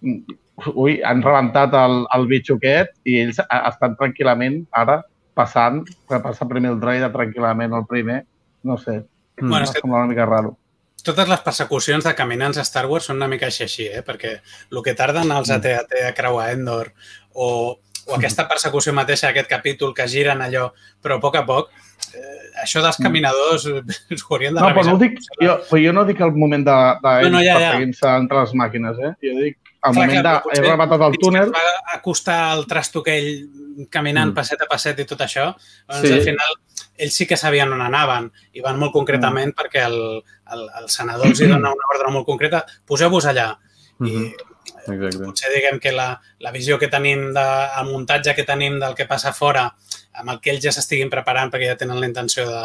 mm, 0.05 0.39
ui, 0.75 1.01
han 1.05 1.25
rebentat 1.25 1.77
el, 1.77 2.01
el 2.17 2.31
bitxo 2.31 2.57
aquest 2.61 2.97
i 3.09 3.21
ells 3.25 3.43
estan 3.43 3.99
tranquil·lament 4.01 4.63
ara 4.85 5.03
passant, 5.37 5.83
que 6.09 6.23
passa 6.25 6.49
primer 6.49 6.73
el 6.73 6.81
droide 6.81 7.13
tranquil·lament 7.13 7.77
el 7.77 7.85
primer, 7.91 8.23
no 8.65 8.79
sé, 8.81 9.03
Mm. 9.37 9.51
Bueno, 9.51 9.67
em 9.67 9.69
va 9.69 9.81
semblar 9.81 10.01
una 10.01 10.09
mica 10.13 10.27
raro. 10.27 10.59
totes 11.07 11.29
les 11.29 11.41
persecucions 11.41 12.05
de 12.05 12.15
caminants 12.19 12.59
a 12.59 12.65
Star 12.67 12.87
Wars 12.91 13.05
són 13.07 13.21
una 13.21 13.29
mica 13.31 13.47
així, 13.47 13.63
així 13.63 13.85
eh? 13.87 14.01
perquè 14.03 14.33
el 14.73 14.81
que 14.83 14.95
tarden 14.99 15.31
els 15.31 15.53
AT-AT 15.55 15.93
a 16.03 16.15
creuar 16.17 16.49
Endor 16.51 16.91
o, 17.33 17.79
o 18.07 18.15
aquesta 18.15 18.47
persecució 18.49 18.93
mateixa, 18.95 19.29
aquest 19.33 19.49
capítol 19.51 19.93
que 19.95 20.07
giren 20.09 20.41
allò, 20.43 20.71
però 21.03 21.17
a 21.19 21.21
poc 21.21 21.37
a 21.37 21.45
poc, 21.47 21.71
eh, 22.15 22.63
això 22.63 22.83
dels 22.85 22.97
caminadors 23.03 23.67
eh, 23.67 23.83
ho 24.23 24.35
haurien 24.35 24.55
de 24.55 24.61
No, 24.61 24.69
però 24.75 24.85
no 24.93 24.97
dic, 24.99 25.19
jo, 25.43 25.57
però 25.69 25.81
jo 25.83 25.93
no 25.93 26.05
dic 26.09 26.21
el 26.21 26.33
moment 26.33 26.65
de, 26.67 26.77
de 27.03 27.15
No, 27.27 27.31
no, 27.37 27.41
ja, 27.45 27.55
ja. 27.59 27.71
perseguint-se 27.73 28.13
entre 28.23 28.41
les 28.45 28.55
màquines, 28.63 28.99
eh? 29.03 29.13
Jo 29.27 29.35
dic 29.43 29.57
el 29.87 29.93
Clar, 29.93 29.95
moment 29.95 30.21
clar, 30.23 30.37
de... 30.43 30.55
He 30.59 30.63
rebatat 30.65 31.03
el 31.07 31.13
que 31.13 31.19
túnel, 31.23 31.51
va 31.55 31.65
acostar 31.95 32.39
el 32.57 32.65
trasto 32.67 33.03
aquell 33.05 33.87
caminant 33.93 34.31
Mm. 34.33 34.35
passet 34.35 34.63
a 34.63 34.67
passet 34.71 34.99
i 35.03 35.05
tot 35.05 35.21
això, 35.21 35.51
doncs 35.87 36.07
Sí. 36.09 36.13
al 36.15 36.23
final 36.25 36.57
ells 36.99 37.15
sí 37.15 37.27
que 37.29 37.37
sabien 37.37 37.71
on 37.73 37.83
anaven 37.85 38.31
i 38.57 38.63
van 38.65 38.79
molt 38.81 38.93
concretament 38.93 39.53
Mm. 39.53 39.59
perquè 39.61 39.85
el, 39.87 39.99
el, 40.55 40.69
el 40.81 40.89
senador 40.89 41.27
els 41.27 41.39
dona 41.39 41.59
una 41.59 41.91
ordre 41.95 42.11
molt 42.11 42.27
concreta, 42.27 42.65
poseu-vos 42.87 43.27
allà. 43.27 43.51
I 44.01 44.05
Mhm. 44.05 44.33
Exacte. 44.75 45.25
potser 45.25 45.53
diguem 45.55 45.81
que 45.83 45.93
la, 45.93 46.11
la 46.45 46.53
visió 46.55 46.79
que 46.79 46.89
tenim, 46.93 47.29
de, 47.35 47.47
el 47.81 47.89
muntatge 47.91 48.35
que 48.35 48.45
tenim 48.49 48.79
del 48.83 48.95
que 48.99 49.07
passa 49.07 49.33
fora, 49.33 49.67
amb 50.17 50.31
el 50.33 50.41
que 50.41 50.51
ells 50.55 50.65
ja 50.65 50.73
s'estiguin 50.75 51.11
preparant 51.13 51.51
perquè 51.53 51.73
ja 51.73 51.77
tenen 51.81 52.01
la 52.01 52.07
intenció 52.09 52.47
de, 52.49 52.63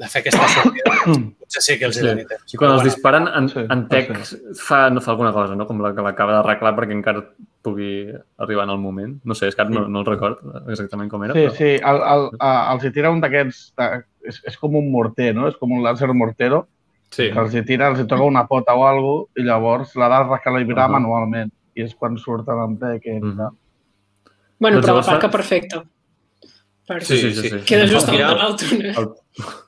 de 0.00 0.08
fer 0.08 0.22
aquesta 0.22 0.48
sortida, 0.48 0.92
potser 1.40 1.62
sí 1.64 1.78
que 1.78 1.86
els 1.88 1.96
hi 1.96 2.02
Sí. 2.02 2.06
doni 2.08 2.26
temps. 2.28 2.54
I 2.54 2.58
quan 2.60 2.70
Però 2.70 2.78
els 2.80 2.86
disparen, 2.88 3.28
en, 3.28 3.48
Sí, 3.52 3.64
en 3.70 3.86
Tech 3.88 4.12
fa, 4.60 4.84
no 4.90 5.00
fa 5.04 5.12
alguna 5.14 5.32
cosa, 5.32 5.54
no? 5.58 5.66
Com 5.68 5.80
la 5.84 5.94
que 5.94 6.04
l'acaba 6.04 6.38
d'arreglar 6.38 6.74
perquè 6.78 6.96
encara 6.96 7.24
pugui 7.62 8.08
arribar 8.42 8.64
en 8.66 8.70
el 8.74 8.78
moment. 8.82 9.18
No 9.24 9.34
sé, 9.38 9.46
és 9.48 9.54
que 9.54 9.62
ara 9.62 9.70
no, 9.70 9.84
no 9.88 10.00
el 10.02 10.06
record 10.08 10.40
exactament 10.68 11.08
com 11.12 11.22
era. 11.24 11.34
Sí, 11.36 11.44
però... 11.46 11.56
sí, 11.58 11.70
el, 11.78 12.00
el, 12.14 12.24
el, 12.40 12.56
els 12.74 12.84
hi 12.88 12.92
tira 12.96 13.10
un 13.14 13.20
d'aquests... 13.22 13.60
És, 14.22 14.36
és 14.46 14.54
com 14.58 14.74
un 14.78 14.88
morter, 14.90 15.32
no? 15.34 15.48
És 15.50 15.56
com 15.58 15.70
un 15.74 15.80
láser 15.82 16.06
mortero, 16.14 16.68
Sí. 17.12 17.26
que 17.30 17.38
els 17.38 17.54
hi 17.54 17.62
tira, 17.68 17.88
els 17.92 18.00
hi 18.00 18.06
toca 18.08 18.24
una 18.24 18.46
pota 18.48 18.72
o 18.74 18.86
alguna 18.88 19.18
cosa, 19.26 19.32
i 19.36 19.42
llavors 19.44 19.94
l'ha 20.00 20.08
de 20.08 20.20
recalibrar 20.30 20.86
Ahà. 20.88 20.92
manualment. 20.98 21.52
I 21.76 21.82
és 21.84 21.94
quan 21.94 22.16
surten 22.18 22.58
en 22.64 22.78
Tech. 22.80 23.04
i 23.06 23.18
Mhm. 23.20 23.36
tal. 23.36 23.50
Bueno, 24.58 24.76
Doncs 24.80 24.86
però 24.86 24.96
la 24.96 25.02
fa- 25.02 25.12
parca 25.12 25.30
perfecta. 25.30 25.82
Perquè 26.88 27.02
Sí, 27.02 27.16
sí, 27.18 27.34
sí. 27.34 27.48
sí. 27.50 27.58
Queda 27.66 27.86
just 27.86 28.08
Al 28.08 28.16
de 28.16 28.22
l'altre. 28.24 28.94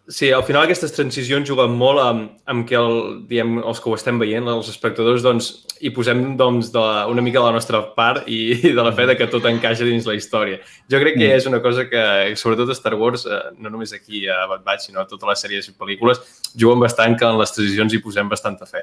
Sí, 0.07 0.29
al 0.37 0.43
final 0.45 0.67
aquestes 0.67 0.93
transicions 0.93 1.49
juguen 1.49 1.73
molt 1.81 2.01
amb, 2.03 2.25
amb 2.53 2.67
que 2.69 2.77
el, 2.77 3.23
diem, 3.29 3.55
els 3.65 3.79
que 3.81 3.89
ho 3.89 3.95
estem 3.97 4.19
veient, 4.21 4.45
els 4.53 4.67
espectadors, 4.69 5.23
doncs, 5.25 5.47
hi 5.81 5.89
posem 5.97 6.35
doncs, 6.37 6.69
de 6.75 6.83
la, 6.83 7.07
una 7.09 7.23
mica 7.25 7.39
de 7.41 7.47
la 7.47 7.55
nostra 7.57 7.81
part 7.97 8.27
i, 8.29 8.41
i 8.69 8.73
de 8.77 8.85
la 8.85 8.93
fe 8.93 9.07
de 9.09 9.15
que 9.17 9.31
tot 9.33 9.47
encaixa 9.49 9.87
dins 9.89 10.05
la 10.05 10.17
història. 10.19 10.59
Jo 10.93 11.01
crec 11.01 11.17
que 11.17 11.31
Mm. 11.31 11.39
és 11.39 11.47
una 11.49 11.63
cosa 11.65 11.87
que, 11.89 12.03
sobretot 12.37 12.69
a 12.69 12.77
Star 12.77 12.93
Wars, 13.01 13.25
eh, 13.25 13.39
no 13.57 13.71
només 13.73 13.95
aquí 13.97 14.27
a 14.29 14.43
Bad 14.51 14.63
Batch, 14.67 14.91
sinó 14.91 15.01
a 15.01 15.07
totes 15.09 15.27
les 15.31 15.41
sèries 15.47 15.69
i 15.71 15.73
pel·lícules, 15.73 16.21
juguen 16.53 16.81
bastant 16.85 17.17
que 17.19 17.25
en 17.25 17.39
les 17.41 17.53
transicions 17.57 17.95
hi 17.97 18.03
posem 18.05 18.29
bastanta 18.29 18.67
fe. 18.69 18.83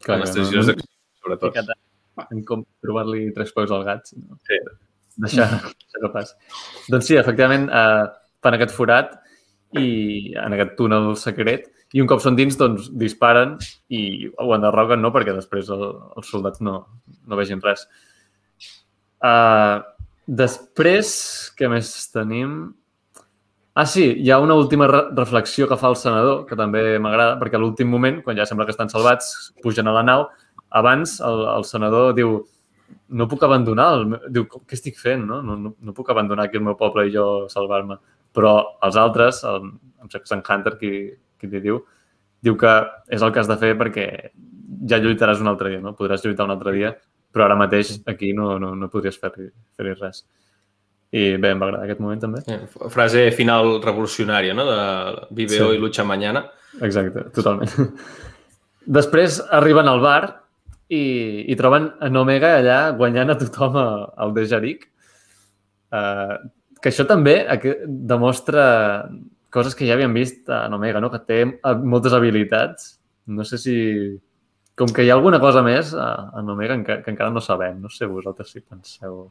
Clar, 0.00 0.16
en 0.16 0.24
les 0.24 0.32
transicions 0.32 0.66
no, 0.72 0.74
sobretot. 1.20 1.60
en 2.30 2.40
com 2.48 2.64
trobar-li 2.80 3.26
tres 3.36 3.52
peus 3.52 3.70
al 3.70 3.84
gat. 3.84 4.08
No? 4.16 4.38
Sí. 4.48 4.62
Deixar, 5.26 5.50
deixar 5.60 6.00
que 6.06 6.12
passi. 6.16 6.34
Doncs 6.88 7.04
sí, 7.12 7.20
efectivament, 7.20 7.68
eh, 7.68 8.08
fan 8.40 8.56
aquest 8.56 8.72
forat 8.72 9.12
i 9.80 10.34
en 10.40 10.54
aquest 10.56 10.76
túnel 10.78 11.14
secret 11.20 11.70
i 11.94 12.02
un 12.02 12.08
cop 12.10 12.22
són 12.22 12.36
dins, 12.38 12.56
doncs, 12.58 12.88
disparen 12.98 13.56
i 13.94 14.28
ho 14.42 14.54
enderroguen, 14.56 15.02
no? 15.02 15.12
Perquè 15.14 15.34
després 15.36 15.70
el, 15.74 15.84
els 16.18 16.30
soldats 16.30 16.62
no, 16.64 16.78
no 17.26 17.38
vegin 17.38 17.62
res. 17.62 17.86
Uh, 19.24 19.82
després, 20.26 21.12
què 21.58 21.70
més 21.70 21.92
tenim? 22.12 22.74
Ah, 23.74 23.86
sí, 23.90 24.06
hi 24.22 24.30
ha 24.30 24.40
una 24.42 24.54
última 24.58 24.86
re 24.90 25.04
reflexió 25.14 25.68
que 25.70 25.78
fa 25.78 25.90
el 25.90 25.98
senador, 25.98 26.44
que 26.48 26.58
també 26.58 26.82
m'agrada, 27.02 27.38
perquè 27.40 27.58
a 27.58 27.62
l'últim 27.62 27.90
moment, 27.90 28.20
quan 28.26 28.38
ja 28.38 28.46
sembla 28.46 28.66
que 28.66 28.74
estan 28.74 28.90
salvats, 28.90 29.52
pugen 29.62 29.90
a 29.90 29.94
la 29.96 30.04
nau, 30.06 30.28
abans 30.74 31.20
el, 31.22 31.46
el 31.54 31.64
senador 31.66 32.12
diu 32.18 32.40
no 33.08 33.26
puc 33.30 33.42
abandonar, 33.46 33.88
el, 33.98 34.06
meu-" 34.12 34.28
diu, 34.34 34.46
què 34.50 34.76
estic 34.78 34.98
fent, 35.00 35.24
no? 35.26 35.40
No, 35.42 35.56
no? 35.58 35.74
no 35.78 35.94
puc 35.96 36.10
abandonar 36.10 36.46
aquí 36.46 36.58
el 36.58 36.66
meu 36.66 36.76
poble 36.78 37.06
i 37.08 37.14
jo 37.14 37.46
salvar-me. 37.52 37.98
Però 38.34 38.54
els 38.82 38.96
altres, 38.98 39.42
el, 39.46 39.68
em 40.02 40.10
sembla 40.10 40.20
que 40.24 40.28
és 40.28 40.36
en 40.36 40.42
Hunter 40.48 40.74
qui, 40.80 40.92
qui 41.40 41.50
li 41.52 41.60
diu, 41.64 41.80
diu 42.44 42.56
que 42.60 42.72
és 43.14 43.22
el 43.22 43.32
que 43.32 43.40
has 43.40 43.48
de 43.50 43.56
fer 43.60 43.74
perquè 43.78 44.06
ja 44.90 44.98
lluitaràs 45.00 45.40
un 45.40 45.48
altre 45.52 45.70
dia, 45.70 45.80
no? 45.84 45.94
Podràs 45.96 46.24
lluitar 46.26 46.44
un 46.48 46.52
altre 46.56 46.72
dia, 46.74 46.90
però 47.32 47.46
ara 47.46 47.56
mateix 47.58 48.00
aquí 48.10 48.32
no, 48.36 48.58
no, 48.58 48.74
no 48.78 48.90
podries 48.92 49.16
fer-hi 49.22 49.48
fer 49.78 49.94
res. 50.00 50.24
I 51.14 51.36
bé, 51.38 51.52
em 51.54 51.60
va 51.62 51.68
agradar 51.68 51.86
aquest 51.86 52.00
moment 52.02 52.20
també. 52.20 52.40
Eh, 52.50 52.88
Frase 52.90 53.28
final 53.36 53.76
revolucionària, 53.84 54.54
no? 54.58 54.64
De 54.66 54.78
vive 55.30 55.54
Sí. 55.56 55.62
hoy, 55.62 55.78
lucha 55.78 56.02
mañana. 56.04 56.48
Exacte, 56.82 57.28
totalment. 57.30 57.70
Després 58.98 59.38
arriben 59.54 59.86
al 59.88 60.00
bar 60.02 60.22
i, 60.90 61.44
i 61.48 61.54
troben 61.56 61.86
en 62.04 62.16
Omega 62.20 62.56
allà 62.58 62.78
guanyant 62.98 63.30
a 63.30 63.38
tothom 63.40 63.78
al 63.78 64.34
Dejaric. 64.36 64.88
Uh, 65.94 66.34
que 66.84 66.90
això 66.92 67.06
també 67.08 67.38
demostra 67.88 69.08
coses 69.54 69.72
que 69.78 69.86
ja 69.88 69.94
havíem 69.96 70.12
vist 70.12 70.50
en 70.52 70.74
Omega, 70.76 71.00
no? 71.00 71.08
que 71.08 71.22
té 71.24 71.38
eh, 71.46 71.74
moltes 71.80 72.12
habilitats. 72.12 72.98
No 73.32 73.46
sé 73.48 73.56
si... 73.62 73.76
Com 74.76 74.90
que 74.90 75.04
hi 75.06 75.08
ha 75.08 75.14
alguna 75.14 75.38
cosa 75.40 75.62
més 75.64 75.94
eh, 75.94 76.10
en 76.40 76.50
Omega 76.52 76.76
que, 76.84 76.98
que 77.06 77.12
encara 77.14 77.32
no 77.32 77.40
sabem. 77.40 77.78
No 77.80 77.88
sé 77.88 78.10
vosaltres 78.10 78.52
si 78.52 78.60
penseu... 78.60 79.30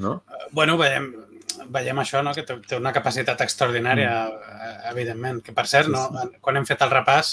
No? 0.00 0.12
Bueno, 0.54 0.76
veiem, 0.78 1.08
veiem 1.74 1.98
això, 1.98 2.22
no? 2.22 2.36
que 2.36 2.44
té 2.46 2.78
una 2.78 2.92
capacitat 2.94 3.42
extraordinària, 3.42 4.12
mm. 4.28 4.76
evidentment. 4.92 5.42
Que, 5.42 5.56
per 5.56 5.66
cert, 5.66 5.90
no, 5.90 6.06
quan 6.44 6.60
hem 6.60 6.68
fet 6.68 6.86
el 6.86 6.92
repàs, 6.94 7.32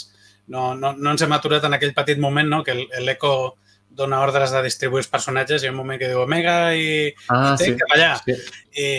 no, 0.50 0.72
no, 0.80 0.96
no 0.98 1.14
ens 1.14 1.22
hem 1.22 1.36
aturat 1.38 1.70
en 1.70 1.78
aquell 1.78 1.94
petit 1.94 2.18
moment 2.24 2.50
no? 2.50 2.64
que 2.66 2.74
el- 2.74 3.06
l'eco 3.06 3.36
dona 3.98 4.20
ordres 4.22 4.52
de 4.54 4.62
distribuir 4.62 5.02
els 5.02 5.10
personatges 5.10 5.64
i 5.64 5.66
hi 5.66 5.70
ha 5.70 5.74
un 5.74 5.78
moment 5.82 5.98
que 6.00 6.08
diu 6.12 6.20
Omega 6.22 6.58
i, 6.78 7.10
Ah, 7.34 7.56
i 7.56 7.58
té 7.58 7.66
sí. 7.72 7.76
cap 7.80 7.96
allà. 7.98 8.14
Sí. 8.24 8.36
I, 8.78 8.90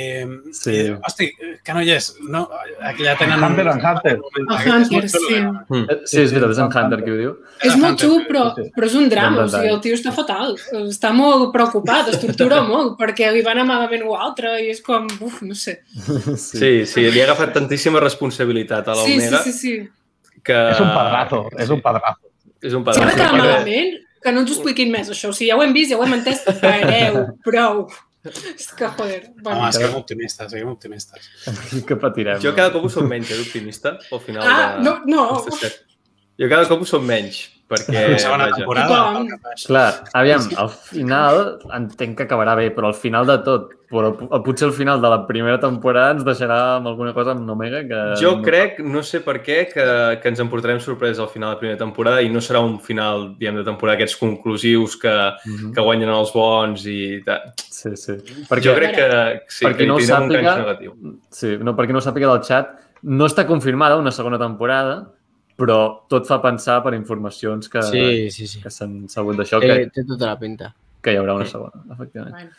Sí. 0.59 0.73
i, 0.75 0.91
hosti, 1.07 1.29
que 1.63 1.75
no 1.77 1.83
hi 1.87 1.93
és. 1.95 2.09
No, 2.27 2.41
aquí 2.83 3.05
ja 3.07 3.13
tenen... 3.17 3.39
Hunter 3.45 3.67
un- 3.69 3.73
and 3.77 3.85
Hunter. 3.87 4.17
un- 4.19 4.49
A 4.51 4.57
aquest 4.59 4.75
és 4.75 4.91
Hunter, 4.91 5.11
sí. 5.11 5.35
eh? 5.37 5.85
Eh, 5.95 5.99
Sí, 6.05 6.19
és 6.25 6.33
veritat, 6.35 6.51
és 6.57 6.59
en 6.65 6.73
Hunter 6.75 6.99
qui 7.05 7.13
ho 7.15 7.19
diu. 7.21 7.37
És 7.63 7.77
molt 7.79 8.01
xulo, 8.03 8.25
però, 8.27 8.43
sí, 8.57 8.65
sí. 8.65 8.73
però 8.75 8.87
és 8.91 8.97
un 8.99 9.09
drama. 9.13 9.37
Bon 9.37 9.45
O 9.45 9.49
sigui, 9.55 9.71
el 9.77 9.81
tio 9.87 9.95
està 9.95 10.13
fatal. 10.17 10.57
Està 10.83 11.13
molt 11.15 11.53
preocupat, 11.55 12.09
es 12.11 12.19
tortura 12.25 12.59
molt, 12.73 12.97
perquè 12.99 13.31
li 13.33 13.45
va 13.47 13.53
anar 13.55 13.69
malament 13.71 14.03
o 14.03 14.17
altre 14.19 14.57
i 14.65 14.73
és 14.75 14.83
com, 14.83 15.07
uf, 15.21 15.39
no 15.47 15.55
sé. 15.55 15.79
Sí, 16.37 16.85
sí, 16.87 17.07
li 17.11 17.21
ha 17.23 17.29
agafat 17.31 17.55
tantíssima 17.55 18.01
responsabilitat 18.03 18.89
a 18.89 18.99
Sí, 18.99 19.05
sí, 19.07 19.15
l'Omega 19.15 19.43
sí, 19.47 19.53
sí. 19.53 19.77
que... 20.43 20.59
És 20.75 20.81
un 20.83 20.91
pedrazo, 20.91 21.45
és 21.57 21.71
un 21.71 21.81
pedrazo. 21.87 22.25
És 22.61 22.75
un 22.75 22.83
de 22.83 22.91
quedar 22.91 23.13
Perquè- 23.15 23.33
malament, 23.39 23.99
que 24.23 24.33
no 24.35 24.41
ens 24.43 24.51
ho 24.51 24.55
expliquin 24.59 24.91
més, 24.93 25.09
això. 25.15 25.31
O 25.31 25.37
sigui, 25.37 25.51
ja 25.53 25.57
ho 25.59 25.63
hem 25.65 25.73
vist, 25.77 25.91
ja 25.93 25.99
ho 25.99 26.05
hem 26.07 26.17
entès, 26.19 26.45
pareu, 26.63 27.25
prou. 27.45 27.87
És 28.29 28.67
que, 28.77 28.89
joder, 28.99 29.21
bueno. 29.41 29.61
Home, 29.63 29.73
siguem 29.73 29.95
optimistes, 29.97 30.51
siguem 30.53 30.69
optimistes. 30.73 31.29
que 31.87 31.97
patirem. 31.97 32.41
Jo 32.43 32.51
cada 32.57 32.73
cop 32.75 32.85
ho 32.85 32.91
soc 32.93 33.07
menys, 33.09 33.31
eh, 33.31 33.39
d'optimista, 33.39 33.95
al 34.13 34.21
final 34.25 34.43
Ah, 34.45 34.57
de... 34.77 34.83
no, 34.85 34.97
no. 35.07 35.29
Jo 36.39 36.49
cada 36.51 36.67
cop 36.69 36.83
ho 36.83 36.89
soc 36.91 37.03
menys, 37.07 37.45
perquè... 37.69 38.05
La 38.15 38.19
segona 38.19 38.47
vaja, 38.49 38.57
temporada, 38.57 39.01
faig. 39.43 39.65
Clar, 39.69 39.89
aviam, 40.17 40.47
al 40.65 40.71
final 40.71 41.43
entenc 41.77 42.17
que 42.19 42.25
acabarà 42.29 42.55
bé, 42.57 42.71
però 42.73 42.89
al 42.89 42.97
final 42.97 43.27
de 43.29 43.37
tot, 43.45 43.75
però 43.89 44.11
potser 44.45 44.67
al 44.69 44.75
final 44.77 45.01
de 45.01 45.09
la 45.09 45.19
primera 45.29 45.59
temporada 45.61 46.15
ens 46.17 46.25
deixarà 46.27 46.57
amb 46.77 46.89
alguna 46.91 47.13
cosa 47.17 47.33
amb 47.33 47.49
Omega 47.53 47.83
que... 47.89 48.01
Jo 48.21 48.35
crec, 48.45 48.81
no 48.85 49.03
sé 49.05 49.21
per 49.25 49.39
què, 49.45 49.63
que, 49.73 49.85
que 50.21 50.29
ens 50.33 50.41
emportarem 50.45 50.81
sorpresa 50.85 51.23
al 51.25 51.31
final 51.33 51.51
de 51.51 51.55
la 51.57 51.61
primera 51.63 51.81
temporada 51.81 52.21
i 52.25 52.29
no 52.33 52.41
serà 52.45 52.61
un 52.65 52.79
final, 52.85 53.31
diguem, 53.41 53.61
de 53.61 53.65
temporada 53.69 53.97
aquests 54.01 54.17
conclusius 54.21 54.97
que, 55.01 55.15
Mhm. 55.49 55.73
que 55.77 55.81
guanyen 55.85 56.11
els 56.13 56.33
bons 56.33 56.85
i... 56.89 57.23
tal. 57.25 57.53
Sí, 57.69 57.95
sí. 57.97 58.13
Perquè... 58.19 58.49
Perquè, 58.51 58.65
Jo 58.69 58.75
crec 58.77 58.97
que, 58.97 59.09
sí, 59.49 59.65
per 59.65 59.73
qui 59.77 59.85
que 59.85 59.89
no 59.93 59.97
un 59.97 60.05
sàpiga- 60.09 60.57
negatiu. 60.59 60.93
sí, 61.31 61.55
no, 61.61 61.77
per 61.77 61.87
qui 61.87 61.93
no 61.97 62.01
sàpiga 62.05 62.33
del 62.33 62.43
xat, 62.45 62.75
no 63.03 63.25
està 63.29 63.45
confirmada 63.47 63.97
una 63.97 64.11
segona 64.11 64.39
temporada, 64.41 65.13
però 65.59 66.07
tot 66.09 66.27
fa 66.29 66.39
pensar 66.43 66.79
per 66.85 66.95
informacions 66.95 67.69
que, 67.69 67.83
Sí, 67.83 68.31
sí, 68.31 68.47
sí. 68.47 68.61
que 68.63 68.71
s'han 68.71 69.09
sabut 69.11 69.37
d'això 69.37 69.59
que, 69.61 69.73
Eh, 69.83 69.91
té 69.91 70.05
tota 70.07 70.27
la 70.31 70.39
pinta. 70.39 70.73
que 71.03 71.13
hi 71.13 71.17
haurà 71.19 71.35
una 71.35 71.47
segona, 71.47 71.83
efectivament. 71.93 72.35
Bueno. 72.35 72.51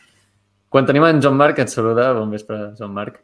Quan 0.69 0.85
tenim 0.85 1.03
en 1.05 1.21
Joan 1.21 1.35
Marc, 1.35 1.57
et 1.59 1.69
saluda. 1.69 2.11
Bon 2.13 2.29
vespre, 2.29 2.73
Joan 2.77 2.91
Marc. 2.93 3.21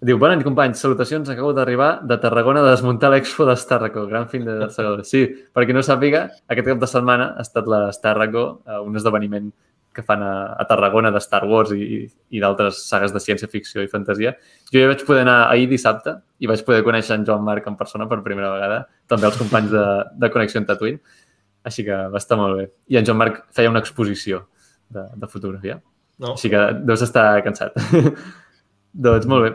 Diu, 0.00 0.18
bona 0.18 0.34
nit, 0.36 0.44
companys. 0.44 0.78
Salutacions. 0.80 1.28
Acabo 1.30 1.52
d'arribar 1.52 2.00
de 2.06 2.16
Tarragona 2.18 2.62
de 2.62 2.70
desmuntar 2.70 3.10
l'Expo 3.10 3.44
d'Estàrraco. 3.46 4.06
Gran 4.08 4.28
fin 4.28 4.44
de 4.44 4.68
segador. 4.76 5.04
Sí, 5.04 5.24
per 5.52 5.66
qui 5.66 5.72
no 5.72 5.82
sàpiga, 5.82 6.28
aquest 6.48 6.66
cap 6.66 6.78
de 6.80 6.86
setmana 6.86 7.34
ha 7.36 7.42
estat 7.42 7.66
l'Estàrraco, 7.66 8.60
eh, 8.66 8.78
un 8.80 8.96
esdeveniment 8.96 9.52
que 9.94 10.02
fan 10.02 10.22
a, 10.26 10.34
a 10.58 10.66
Tarragona 10.68 11.12
de 11.14 11.20
Star 11.22 11.44
Wars 11.48 11.72
i, 11.76 12.04
i 12.34 12.42
d'altres 12.42 12.82
sagues 12.88 13.14
de 13.14 13.22
ciència-ficció 13.22 13.84
i 13.84 13.90
fantasia. 13.92 14.34
Jo 14.72 14.82
ja 14.82 14.90
vaig 14.90 15.04
poder 15.06 15.22
anar 15.24 15.38
ahir 15.48 15.68
dissabte 15.70 16.16
i 16.42 16.50
vaig 16.50 16.64
poder 16.66 16.82
conèixer 16.86 17.16
en 17.16 17.26
Joan 17.28 17.44
Marc 17.46 17.68
en 17.70 17.78
persona 17.80 18.08
per 18.10 18.20
primera 18.26 18.50
vegada, 18.56 18.80
també 19.08 19.30
els 19.30 19.38
companys 19.40 19.70
de, 19.72 19.84
de 20.20 20.32
Connexió 20.34 20.60
en 20.60 20.66
Tatooine. 20.68 21.20
Així 21.64 21.84
que 21.86 21.96
va 22.12 22.20
estar 22.20 22.36
molt 22.36 22.58
bé. 22.58 22.66
I 22.92 22.98
en 23.00 23.06
Joan 23.08 23.22
Marc 23.22 23.44
feia 23.56 23.70
una 23.72 23.80
exposició 23.80 24.42
de, 24.92 25.06
de 25.16 25.28
fotografia. 25.30 25.78
No? 26.20 26.34
Així 26.34 26.50
que 26.52 26.64
deus 26.84 27.02
estar 27.06 27.28
cansat. 27.46 27.78
doncs 29.06 29.30
molt 29.30 29.46
bé. 29.46 29.54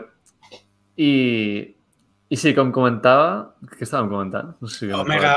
I, 1.00 1.12
I 2.28 2.40
sí, 2.40 2.52
com 2.56 2.72
comentava... 2.74 3.30
Què 3.76 3.86
estàvem 3.86 4.10
comentant? 4.10 4.50
No 4.60 4.68
sé 4.68 4.82
si 4.82 4.90
Omega 4.96 5.36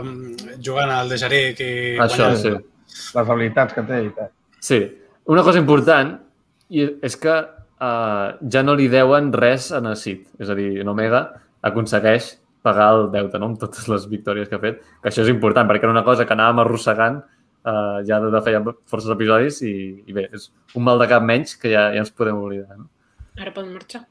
mm, 0.00 0.56
jugant 0.64 0.94
al 0.94 1.12
de 1.12 1.20
Jaric 1.20 1.60
i 1.62 1.70
Això, 2.02 2.30
guanyant. 2.30 2.40
sí. 2.42 3.12
Les 3.16 3.30
habilitats 3.34 3.76
que 3.76 3.84
té 3.86 4.00
i 4.06 4.10
tal. 4.16 4.32
Sí. 4.66 4.80
Una 5.30 5.44
cosa 5.46 5.60
important 5.62 6.16
és 6.70 7.16
que 7.22 7.34
uh, 7.36 8.26
ja 8.52 8.62
no 8.64 8.74
li 8.78 8.88
deuen 8.90 9.30
res 9.34 9.70
a 9.74 9.82
Nassid. 9.84 10.26
És 10.42 10.50
a 10.50 10.56
dir, 10.58 10.72
en 10.82 10.90
Omega 10.90 11.22
aconsegueix 11.66 12.34
pagar 12.66 12.88
el 12.96 13.08
deute 13.12 13.38
no? 13.38 13.52
amb 13.52 13.60
totes 13.62 13.86
les 13.90 14.08
victòries 14.10 14.50
que 14.50 14.58
ha 14.58 14.62
fet, 14.62 14.82
que 15.02 15.10
això 15.10 15.22
és 15.22 15.30
important, 15.30 15.68
perquè 15.68 15.86
era 15.86 15.94
una 15.94 16.04
cosa 16.06 16.26
que 16.26 16.34
anàvem 16.34 16.64
arrossegant 16.64 17.20
uh, 17.22 18.02
ja 18.08 18.18
de, 18.22 18.42
feia 18.42 18.62
forces 18.90 19.12
episodis 19.14 19.62
i, 19.66 19.76
i 20.02 20.16
bé, 20.16 20.26
és 20.34 20.50
un 20.74 20.86
mal 20.88 20.98
de 21.02 21.06
cap 21.10 21.22
menys 21.22 21.54
que 21.60 21.70
ja, 21.70 21.88
ja 21.94 22.02
ens 22.02 22.10
podem 22.14 22.42
oblidar. 22.42 22.78
No? 22.80 22.90
Ara 23.38 23.54
poden 23.54 23.74
marxar. 23.76 24.06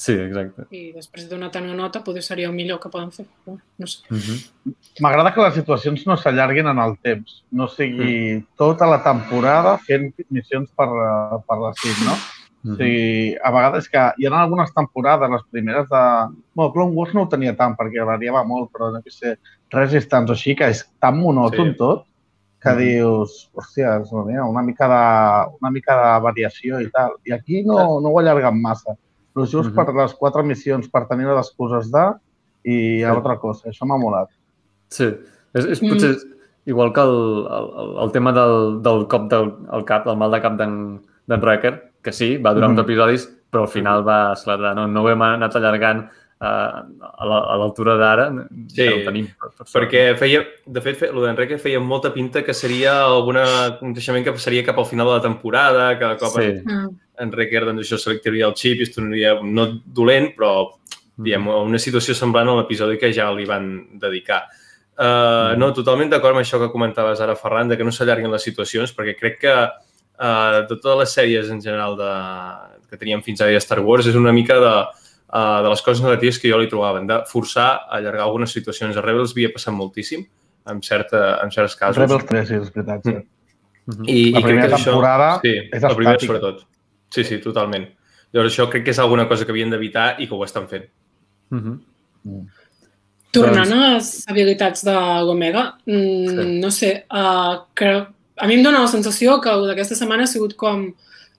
Sí, 0.00 0.14
exacte. 0.16 0.64
I 0.72 0.92
després 0.96 1.26
de 1.26 1.34
donar 1.34 1.50
tant 1.52 1.66
una 1.68 1.76
nota, 1.76 2.00
potser 2.04 2.22
seria 2.24 2.48
el 2.48 2.54
millor 2.56 2.78
que 2.80 2.88
poden 2.88 3.10
fer. 3.12 3.26
No 3.44 3.86
sé. 3.86 3.98
-huh. 4.08 4.72
M'agrada 5.04 5.34
que 5.34 5.42
les 5.42 5.54
situacions 5.54 6.06
no 6.06 6.16
s'allarguin 6.16 6.66
en 6.72 6.78
el 6.78 6.96
temps. 7.02 7.42
No 7.50 7.68
sigui 7.68 8.42
tota 8.56 8.86
la 8.86 9.02
temporada 9.04 9.76
fent 9.78 10.14
missions 10.30 10.70
per, 10.76 10.86
eh, 10.88 11.38
per 11.46 11.58
la 11.58 11.72
CIT, 11.74 11.98
no? 12.06 12.14
O 12.72 12.76
sigui, 12.76 13.36
a 13.42 13.50
vegades 13.50 13.88
que 13.88 13.98
hi 14.18 14.26
ha 14.26 14.40
algunes 14.42 14.72
temporades, 14.74 15.30
les 15.30 15.42
primeres 15.50 15.86
de... 15.88 16.02
Bueno, 16.54 16.72
Clone 16.72 16.94
Wars 16.96 17.14
no 17.14 17.22
ho 17.22 17.28
tenia 17.28 17.54
tant, 17.56 17.76
perquè 17.76 18.04
variava 18.04 18.42
molt, 18.44 18.70
però 18.72 18.90
no 18.92 19.02
sé, 19.06 19.36
Resistance 19.70 20.30
o 20.30 20.34
així, 20.34 20.56
que 20.56 20.64
és 20.68 20.86
tan 20.98 21.18
monòton 21.20 21.72
Sí. 21.72 21.76
tot, 21.76 22.04
que 22.62 22.70
Mhm. 22.70 22.78
dius, 22.78 23.50
hòstia, 23.54 24.02
una 24.48 24.62
mica, 24.62 24.86
de, 24.88 25.56
una 25.60 25.70
mica 25.70 25.94
de 25.94 26.20
variació 26.22 26.80
i 26.80 26.90
tal. 26.90 27.12
I 27.26 27.32
aquí 27.32 27.62
no, 27.64 28.00
no 28.00 28.08
ho 28.08 28.18
allarguen 28.18 28.60
massa. 28.60 28.96
Però 29.34 29.46
just 29.46 29.70
Mhm. 29.70 29.74
per 29.76 29.94
les 29.94 30.14
quatre 30.14 30.42
missions, 30.42 30.88
per 30.88 31.06
tenir 31.08 31.26
les 31.26 31.38
excuses 31.46 31.90
de 31.92 32.06
i 32.64 33.02
altra 33.02 33.38
cosa. 33.38 33.68
Això 33.70 33.86
m'ha 33.86 33.96
molat. 33.96 34.28
Sí, 34.88 35.04
és, 35.54 35.64
és 35.66 35.82
Mm. 35.82 35.88
potser 35.88 36.16
igual 36.66 36.92
que 36.92 37.00
el, 37.00 37.46
el, 37.48 37.96
el 38.04 38.12
tema 38.12 38.32
del, 38.32 38.82
del 38.82 39.06
cop 39.08 39.30
del 39.30 39.54
el 39.72 39.84
cap, 39.84 40.04
del 40.04 40.16
mal 40.16 40.30
de 40.30 40.40
cap 40.42 40.56
d'en 40.58 41.00
Wrecker, 41.28 41.92
que 42.02 42.12
sí, 42.12 42.36
va 42.38 42.52
durar 42.54 42.68
Mhm. 42.70 42.78
uns 42.78 42.84
episodis, 42.86 43.28
però 43.50 43.62
al 43.62 43.68
final 43.68 44.06
va 44.06 44.32
esclatar. 44.32 44.74
No, 44.74 44.86
no 44.88 45.02
ho 45.02 45.08
hem 45.10 45.22
anat 45.22 45.54
allargant 45.56 46.08
uh, 46.42 46.46
a 47.18 47.26
la- 47.26 47.44
a 47.52 47.56
l'altura 47.58 47.96
d'ara, 47.96 48.30
Sí, 48.68 48.82
ja 48.88 48.94
ho 48.96 49.04
tenim. 49.04 49.26
Per, 49.38 49.50
per. 49.58 49.66
Perquè 49.66 50.16
feia, 50.16 50.42
de 50.66 50.80
fet, 50.80 50.96
fe- 50.96 51.08
el 51.10 51.20
d'Enrique 51.20 51.58
feia 51.58 51.78
molta 51.80 52.14
pinta 52.14 52.42
que 52.42 52.54
seria 52.54 53.02
algun 53.04 53.36
aconteixement 53.36 54.24
que 54.24 54.32
passaria 54.32 54.64
cap 54.64 54.78
al 54.78 54.86
final 54.86 55.06
de 55.06 55.12
la 55.12 55.20
temporada, 55.20 55.98
que 55.98 56.16
cop 56.18 56.40
Sí. 56.40 56.62
Mm. 56.64 56.88
En 57.20 57.32
Recker 57.32 57.64
doncs, 57.66 57.84
això 57.84 57.98
selectaria 58.00 58.48
el 58.48 58.56
xip 58.58 58.80
i 58.80 58.86
es 58.86 58.94
tornaria 58.94 59.36
no 59.44 59.66
dolent, 59.84 60.32
però 60.36 60.54
diguem, 61.20 61.48
a 61.52 61.60
una 61.66 61.80
situació 61.82 62.16
semblant 62.16 62.48
a 62.48 62.56
l'episodi 62.60 62.98
que 63.00 63.12
ja 63.12 63.28
li 63.34 63.46
van 63.48 63.70
dedicar. 64.00 64.44
Uh, 65.00 65.56
no, 65.56 65.70
totalment 65.76 66.10
d'acord 66.12 66.36
amb 66.36 66.42
això 66.42 66.58
que 66.60 66.70
comentaves 66.72 67.20
ara, 67.24 67.36
Ferran, 67.38 67.70
de 67.70 67.78
que 67.78 67.86
no 67.86 67.92
s'allarguin 67.92 68.32
les 68.32 68.44
situacions, 68.44 68.92
perquè 68.96 69.14
crec 69.16 69.38
que 69.44 69.54
uh, 69.54 70.58
de 70.58 70.76
totes 70.76 70.98
les 71.00 71.14
sèries 71.16 71.52
en 71.52 71.62
general 71.64 71.96
de, 71.96 72.10
que 72.90 73.00
teníem 73.00 73.22
fins 73.24 73.40
ara 73.40 73.54
de 73.54 73.62
Star 73.64 73.80
Wars 73.84 74.08
és 74.10 74.18
una 74.18 74.34
mica 74.36 74.58
de, 74.60 74.74
uh, 75.32 75.58
de 75.64 75.72
les 75.72 75.84
coses 75.86 76.04
negatives 76.04 76.40
que 76.40 76.52
jo 76.52 76.60
li 76.60 76.68
trobava, 76.68 77.00
de 77.00 77.20
forçar 77.30 77.70
a 77.78 77.98
allargar 78.00 78.26
algunes 78.26 78.52
situacions. 78.56 78.96
A 78.96 79.04
Rebels 79.04 79.32
havia 79.36 79.52
passat 79.54 79.76
moltíssim, 79.76 80.26
en, 80.68 80.82
certa, 80.84 81.38
en 81.44 81.52
certs 81.54 81.76
casos. 81.76 82.00
Rebels 82.00 82.26
3, 82.28 82.48
sí, 82.48 82.60
és 82.60 82.74
veritat. 82.74 83.06
Sí. 83.06 83.16
Mm. 83.16 83.28
Mhm. 83.90 84.04
I, 84.06 84.18
La 84.34 84.38
i 84.38 84.42
crec 84.42 84.44
primera 84.44 84.68
que 84.68 84.76
això... 84.76 84.92
temporada 84.92 85.30
sí, 85.40 85.54
és 85.56 85.82
la 85.82 85.94
primera 85.96 86.18
estàtica. 86.18 86.26
sobretot. 86.28 86.66
Sí, 87.10 87.24
sí, 87.24 87.38
totalment. 87.42 87.88
Llavors 88.32 88.52
això 88.52 88.68
crec 88.70 88.84
que 88.86 88.94
és 88.94 89.02
alguna 89.02 89.26
cosa 89.28 89.44
que 89.44 89.52
havien 89.52 89.70
d'evitar 89.70 90.14
i 90.20 90.28
que 90.28 90.34
ho 90.34 90.44
estan 90.44 90.68
fent. 90.70 90.86
Mhm. 91.50 91.80
Tornant 93.32 93.72
a 93.72 93.94
les 93.94 94.24
habilitats 94.28 94.84
de 94.84 94.94
l'Omega, 95.26 95.76
mm, 95.86 96.28
Sí. 96.28 96.60
no 96.60 96.70
sé, 96.70 97.04
uh, 97.10 97.62
que 97.74 98.06
a 98.36 98.46
mi 98.46 98.54
em 98.54 98.62
dóna 98.62 98.80
la 98.80 98.88
sensació 98.88 99.40
que 99.40 99.50
el 99.50 99.66
d'aquesta 99.68 99.94
setmana 99.94 100.24
ha 100.24 100.26
sigut 100.26 100.56
com 100.56 100.94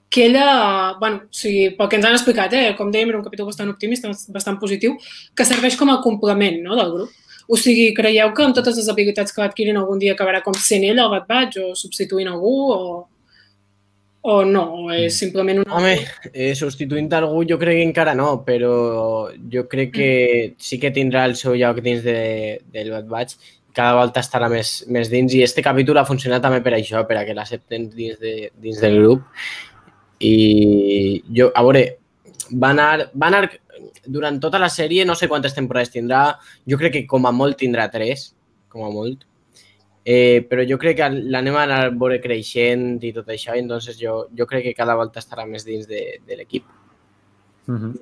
que 0.08 0.26
ella, 0.26 0.94
bueno, 1.00 1.22
o 1.24 1.32
sigui, 1.32 1.70
pel 1.70 1.88
que 1.88 1.96
ens 1.96 2.04
han 2.04 2.12
explicat, 2.12 2.52
eh, 2.52 2.74
com 2.76 2.90
dèiem, 2.92 3.08
era 3.08 3.18
un 3.18 3.24
capítol 3.24 3.46
bastant 3.46 3.70
optimista, 3.70 4.10
bastant 4.28 4.58
positiu, 4.60 4.98
que 5.34 5.44
serveix 5.44 5.76
com 5.76 5.88
a 5.88 6.02
complement 6.02 6.62
no, 6.62 6.76
del 6.76 6.92
grup. 6.92 7.10
O 7.48 7.56
sigui, 7.56 7.94
creieu 7.94 8.32
que 8.34 8.44
amb 8.44 8.54
totes 8.54 8.76
les 8.76 8.88
habilitats 8.88 9.32
que 9.32 9.40
va 9.40 9.48
adquirint 9.48 9.76
algun 9.76 9.98
dia 9.98 10.12
acabarà 10.12 10.42
com 10.42 10.54
sent 10.54 10.84
ella 10.84 11.04
el 11.04 11.10
Bad 11.10 11.26
Batch 11.26 11.56
o 11.56 11.74
substituint 11.74 12.28
algú 12.28 12.52
o, 12.72 13.08
o 14.22 14.44
no? 14.46 14.62
O 14.78 14.90
és 14.94 15.16
simplement 15.18 15.60
una... 15.64 15.78
Home, 15.78 15.94
eh, 16.32 16.52
substituint 16.58 17.10
algú 17.18 17.42
jo 17.48 17.58
crec 17.60 17.80
que 17.80 17.88
encara 17.88 18.14
no, 18.18 18.28
però 18.46 18.74
jo 19.52 19.66
crec 19.70 19.90
que 19.96 20.12
sí 20.62 20.78
que 20.78 20.92
tindrà 20.94 21.24
el 21.26 21.34
seu 21.38 21.56
lloc 21.58 21.82
dins 21.82 22.04
de, 22.06 22.60
del 22.72 22.92
Bad 22.94 23.10
Batch. 23.10 23.50
Cada 23.74 23.96
volta 23.96 24.22
estarà 24.22 24.50
més, 24.52 24.82
més 24.92 25.10
dins 25.10 25.32
i 25.34 25.42
este 25.42 25.64
capítol 25.64 25.98
ha 25.98 26.06
funcionat 26.08 26.44
també 26.44 26.60
per 26.62 26.76
això, 26.76 27.02
per 27.08 27.18
a 27.18 27.24
que 27.26 27.34
l'accepten 27.34 27.88
dins, 27.90 28.20
de, 28.20 28.52
dins 28.62 28.78
del 28.84 29.00
grup. 29.00 29.26
I 30.22 30.36
jo, 31.34 31.50
a 31.50 31.66
veure, 31.66 31.86
va 32.52 32.70
anar, 32.70 33.08
va 33.18 33.32
anar 33.32 33.48
durant 34.06 34.38
tota 34.42 34.60
la 34.62 34.70
sèrie, 34.70 35.06
no 35.08 35.16
sé 35.18 35.26
quantes 35.28 35.56
temporades 35.56 35.90
tindrà, 35.90 36.24
jo 36.68 36.78
crec 36.78 36.98
que 36.98 37.06
com 37.10 37.26
a 37.26 37.34
molt 37.34 37.58
tindrà 37.58 37.88
tres, 37.90 38.30
com 38.70 38.86
a 38.86 38.92
molt. 38.92 39.26
Eh, 40.04 40.42
però 40.50 40.64
jo 40.66 40.78
crec 40.82 40.96
que 40.98 41.08
l'anem 41.14 41.54
a 41.54 41.62
anar 41.62 41.80
a 41.86 41.90
veure 41.94 42.18
creixent 42.20 42.96
i 43.06 43.12
tot 43.14 43.28
això, 43.30 43.54
i 43.54 43.62
entonces 43.62 43.98
jo, 44.00 44.26
jo 44.34 44.46
crec 44.50 44.64
que 44.66 44.74
cada 44.74 44.96
volta 44.98 45.22
estarà 45.22 45.46
més 45.46 45.64
dins 45.64 45.86
de, 45.86 46.18
de 46.26 46.38
l'equip. 46.40 46.66
Mhm. 47.70 47.94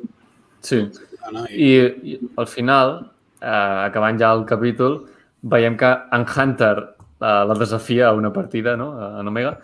Sí, 0.61 0.83
No, 1.21 1.41
no, 1.41 1.45
i, 1.53 1.69
I, 1.77 2.19
al 2.41 2.47
final, 2.49 2.95
eh, 3.41 3.47
acabant 3.85 4.19
ja 4.21 4.33
el 4.33 4.47
capítol, 4.49 5.03
veiem 5.43 5.77
que 5.77 5.91
en 6.17 6.25
Hunter 6.25 6.75
la, 7.21 7.45
la 7.45 7.57
desafia 7.61 8.09
a 8.09 8.15
una 8.17 8.33
partida, 8.33 8.77
no?, 8.77 8.93
en 9.21 9.29
Omega, 9.29 9.59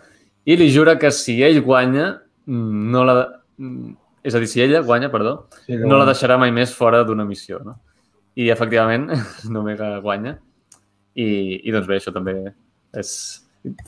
i 0.45 0.55
li 0.57 0.69
jura 0.73 0.97
que 1.01 1.11
si 1.11 1.39
ell 1.43 1.61
guanya, 1.65 2.11
mm, 2.45 2.91
no 2.93 3.03
la... 3.07 3.17
mm, 3.57 3.95
És 4.27 4.35
a 4.35 4.41
dir, 4.41 4.47
si 4.51 4.59
ella 4.59 4.81
guanya, 4.83 5.07
perdó, 5.07 5.47
Sí, 5.63 5.77
no 5.77 5.95
la 5.95 6.05
deixarà 6.09 6.35
mai 6.37 6.51
més 6.51 6.73
fora 6.75 7.03
d'una 7.07 7.23
missió, 7.23 7.61
no? 7.63 7.77
I, 8.35 8.49
efectivament, 8.51 9.05
Omega 9.61 9.93
guanya. 10.03 10.33
I, 11.17 11.27
I, 11.65 11.73
doncs 11.73 11.87
bé, 11.89 11.97
això 11.99 12.13
també 12.15 12.37
és... 12.97 13.11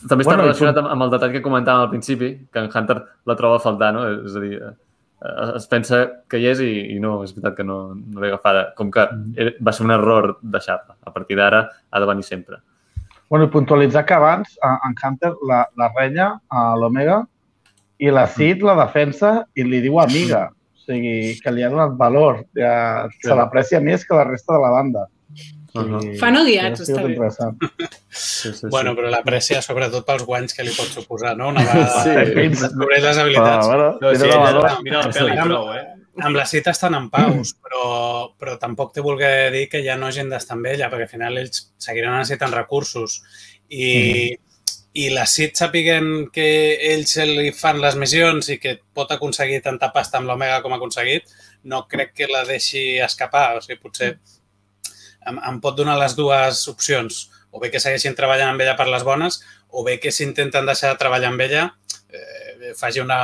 També 0.09 0.23
està 0.25 0.32
Bueno, 0.34 0.43
relacionat 0.47 0.77
amb, 0.82 0.89
amb 0.91 1.05
el 1.05 1.11
detall 1.13 1.32
que 1.36 1.43
comentàvem 1.45 1.86
al 1.86 1.91
principi, 1.93 2.30
que 2.51 2.59
en 2.63 2.69
Hunter 2.73 2.97
la 3.30 3.36
troba 3.39 3.59
a 3.59 3.63
faltar, 3.63 3.91
no? 3.95 4.01
És 4.25 4.34
a 4.36 4.41
dir, 4.43 4.57
eh, 4.59 4.73
es 5.55 5.67
pensa 5.71 5.99
que 6.27 6.39
hi 6.41 6.47
és 6.51 6.59
i, 6.65 6.71
i 6.95 6.97
no, 6.99 7.19
és 7.23 7.32
veritat 7.36 7.55
que 7.59 7.63
no, 7.67 7.77
no 7.95 8.19
l'he 8.23 8.32
agafada. 8.34 8.65
Com 8.75 8.89
que 8.91 9.05
era- 9.39 9.53
va 9.63 9.71
ser 9.77 9.86
un 9.86 9.93
error 9.95 10.34
deixar-la. 10.41 10.97
A 11.05 11.13
partir 11.15 11.38
d'ara 11.39 11.61
ha 11.91 12.01
de 12.01 12.09
venir 12.09 12.25
sempre. 12.27 12.59
Bueno, 13.30 13.45
i 13.45 13.53
puntualitzar 13.53 14.03
que 14.09 14.17
abans 14.17 14.57
en 14.65 14.95
Hunter 14.97 15.36
la, 15.47 15.61
la 15.77 15.91
renya 15.95 16.32
a 16.49 16.63
l'Omega 16.82 17.21
i 18.01 18.09
la 18.09 18.25
Cid 18.27 18.63
la 18.65 18.73
defensa 18.80 19.45
i 19.53 19.63
li 19.67 19.84
diu 19.86 19.99
amiga. 20.01 20.47
O 20.73 20.82
sigui, 20.89 21.36
que 21.43 21.51
li 21.53 21.61
ha 21.63 21.69
donat 21.69 21.93
valor. 21.99 22.41
Ja, 22.57 23.05
se 23.21 23.36
l'aprecia 23.38 23.80
més 23.86 24.03
que 24.03 24.17
la 24.17 24.25
resta 24.25 24.55
de 24.57 24.63
la 24.65 24.71
banda. 24.73 25.05
Sigui, 25.84 26.17
Fan 26.19 26.38
aliats, 26.38 26.80
sigut 26.84 26.89
està 26.95 27.05
bé. 27.05 27.13
interessant. 27.13 27.57
Sí, 28.09 28.51
sí, 28.53 28.67
Bueno, 28.71 28.95
però 28.97 29.09
l'aprecia 29.13 29.61
sobretot 29.61 30.05
pels 30.07 30.23
guanys 30.25 30.53
que 30.57 30.63
li 30.65 30.71
pot 30.75 30.88
suposar, 30.91 31.36
no? 31.38 31.49
Una 31.53 31.61
vegada 31.67 32.03
Sí. 32.03 32.49
descobreix 32.49 33.03
les 33.03 33.17
Ah, 33.17 33.21
habilitats. 33.21 33.67
bueno, 33.67 33.88
No, 34.01 34.13
sí, 34.15 34.27
valor. 34.27 34.69
mira 34.84 35.03
la 35.05 35.11
pel·li, 35.13 35.39
prou, 35.43 35.73
eh? 35.75 35.86
Amb 36.21 36.36
la 36.36 36.45
cita 36.45 36.71
estan 36.71 36.95
en 36.97 37.05
paus, 37.09 37.53
però, 37.63 38.34
però 38.38 38.57
tampoc 38.59 38.91
té 38.93 38.99
voler 39.01 39.51
dir 39.53 39.69
que 39.71 39.80
ja 39.86 39.95
no 39.95 40.07
hagin 40.07 40.27
d'estar 40.30 40.57
amb 40.57 40.65
ella, 40.67 40.89
perquè 40.91 41.05
al 41.07 41.13
final 41.13 41.38
ells 41.38 41.71
seguiran 41.77 42.17
necessitant 42.17 42.51
recursos. 42.51 43.21
I, 43.69 44.36
i 44.99 45.09
la 45.13 45.25
Cid 45.30 45.53
sapiguent 45.55 46.30
que 46.34 46.47
ells 46.91 47.15
li 47.30 47.51
fan 47.55 47.80
les 47.80 47.95
missions 47.95 48.49
i 48.49 48.57
que 48.59 48.80
pot 48.93 49.11
aconseguir 49.15 49.61
tanta 49.63 49.93
pasta 49.93 50.17
amb 50.17 50.27
l'Omega 50.27 50.61
com 50.63 50.73
ha 50.73 50.77
aconseguit, 50.82 51.23
no 51.63 51.86
crec 51.88 52.11
que 52.17 52.27
la 52.27 52.43
deixi 52.43 52.97
escapar. 52.99 53.57
O 53.57 53.61
sigui, 53.61 53.80
potser 53.80 54.17
em, 55.30 55.39
em 55.51 55.59
pot 55.63 55.77
donar 55.77 55.97
les 55.99 56.15
dues 56.17 56.67
opcions. 56.71 57.30
O 57.51 57.59
bé 57.61 57.71
que 57.73 57.80
segueixin 57.82 58.15
treballant 58.17 58.51
amb 58.53 58.61
ella 58.61 58.75
per 58.77 58.88
les 58.89 59.03
bones, 59.03 59.39
o 59.69 59.84
bé 59.86 59.99
que 59.99 60.11
si 60.13 60.23
intenten 60.25 60.65
deixar 60.69 60.91
de 60.93 60.99
treballar 61.01 61.32
amb 61.32 61.41
ella, 61.41 61.63
eh, 62.09 62.73
faci 62.77 63.01
una, 63.01 63.19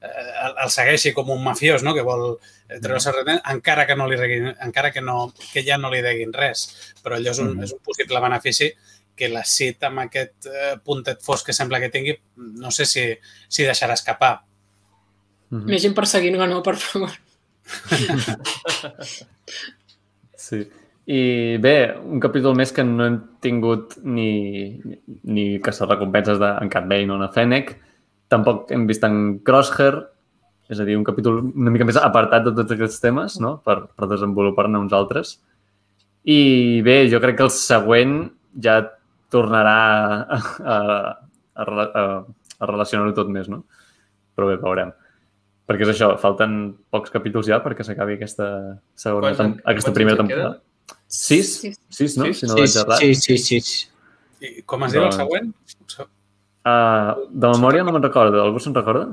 eh, 0.00 0.52
el, 0.62 0.70
segueixi 0.70 1.12
com 1.12 1.30
un 1.34 1.42
mafiós, 1.42 1.82
no? 1.82 1.94
que 1.94 2.02
vol 2.06 2.36
eh, 2.68 2.78
treure-se 2.80 3.12
rendent, 3.12 3.40
encara 3.50 3.86
que 3.86 3.96
no 3.98 4.06
li 4.10 4.16
reguin, 4.20 4.52
encara 4.62 4.92
que, 4.94 5.00
no, 5.02 5.32
que 5.52 5.64
ja 5.66 5.78
no 5.78 5.90
li 5.90 6.02
deguin 6.02 6.32
res. 6.34 6.94
Però 7.02 7.16
allò 7.18 7.30
és 7.34 7.38
un, 7.42 7.54
Mhm. 7.56 7.64
és 7.64 7.72
un 7.72 7.80
possible 7.82 8.20
benefici 8.20 8.72
que 9.14 9.28
la 9.28 9.44
CIT 9.44 9.82
amb 9.86 10.00
aquest 10.00 10.46
eh, 10.46 10.76
puntet 10.82 11.20
fosc 11.22 11.46
que 11.46 11.52
sembla 11.52 11.78
que 11.80 11.88
tingui, 11.90 12.16
no 12.36 12.70
sé 12.70 12.86
si, 12.86 13.04
si 13.48 13.62
deixarà 13.62 13.94
escapar. 13.94 14.40
Mhm. 15.50 15.66
Més 15.70 15.82
gent 15.82 15.94
perseguint-ho, 15.94 16.46
no, 16.46 16.62
per 16.62 16.76
favor. 16.76 17.10
Sí. 20.36 20.68
I 21.04 21.56
bé, 21.60 21.76
un 22.00 22.20
capítol 22.20 22.54
més 22.56 22.72
que 22.72 22.84
no 22.86 23.04
hem 23.04 23.18
tingut 23.44 23.98
ni, 24.08 24.80
ni 25.28 25.46
recompenses 25.60 26.40
de, 26.40 26.48
en 26.62 26.72
Cat 26.72 26.88
Bane 26.88 27.12
o 27.12 27.18
en 27.20 27.28
Fennec. 27.34 27.74
Tampoc 28.32 28.72
hem 28.72 28.86
vist 28.88 29.04
en 29.04 29.38
Crosshair, 29.44 29.98
és 30.72 30.80
a 30.80 30.86
dir, 30.88 30.96
un 30.96 31.04
capítol 31.04 31.42
una 31.44 31.70
mica 31.74 31.84
més 31.84 32.00
apartat 32.00 32.46
de 32.46 32.54
tots 32.56 32.72
aquests 32.72 33.02
temes, 33.02 33.36
no? 33.40 33.58
per, 33.64 33.82
per 33.92 34.08
desenvolupar-ne 34.08 34.80
uns 34.80 34.96
altres. 34.96 35.36
I 36.24 36.80
bé, 36.80 37.02
jo 37.12 37.20
crec 37.20 37.36
que 37.36 37.44
el 37.44 37.52
següent 37.52 38.18
ja 38.64 38.80
tornarà 39.34 39.78
a, 40.24 40.40
a, 40.40 40.76
a, 41.52 41.64
a, 41.84 42.04
a 42.64 42.68
relacionar-ho 42.70 43.12
tot 43.12 43.28
més, 43.28 43.50
no? 43.52 43.66
Però 44.34 44.48
bé, 44.48 44.56
veurem. 44.62 44.94
Perquè 45.68 45.84
és 45.84 45.94
això, 45.94 46.14
falten 46.20 46.62
pocs 46.92 47.12
capítols 47.12 47.48
ja 47.48 47.60
perquè 47.64 47.84
s'acabi 47.84 48.16
aquesta 48.16 48.46
segona, 48.96 49.34
Quants 49.36 49.60
aquesta 49.68 49.92
primera 49.96 50.20
temporada. 50.20 50.56
Sis? 50.56 50.63
Sis. 51.14 51.50
Sis, 51.94 52.16
no? 52.18 52.26
Sis? 52.26 52.40
Si 52.42 52.46
no 52.50 52.54
Sí, 52.56 52.60
vaig 52.64 52.76
errat. 52.82 52.98
sí, 53.00 53.14
sí, 53.14 53.38
sí, 53.38 53.60
sí. 53.60 53.86
I 54.44 54.62
com 54.68 54.82
es 54.84 54.92
diu 54.92 55.02
el 55.04 55.10
Doncs- 55.12 55.20
següent? 55.22 55.52
Uh, 56.64 57.28
de 57.30 57.48
memòria 57.52 57.84
no 57.84 57.92
me'n 57.94 58.02
recordo. 58.02 58.40
Algú 58.42 58.58
se'n 58.60 58.74
recorda? 58.74 59.06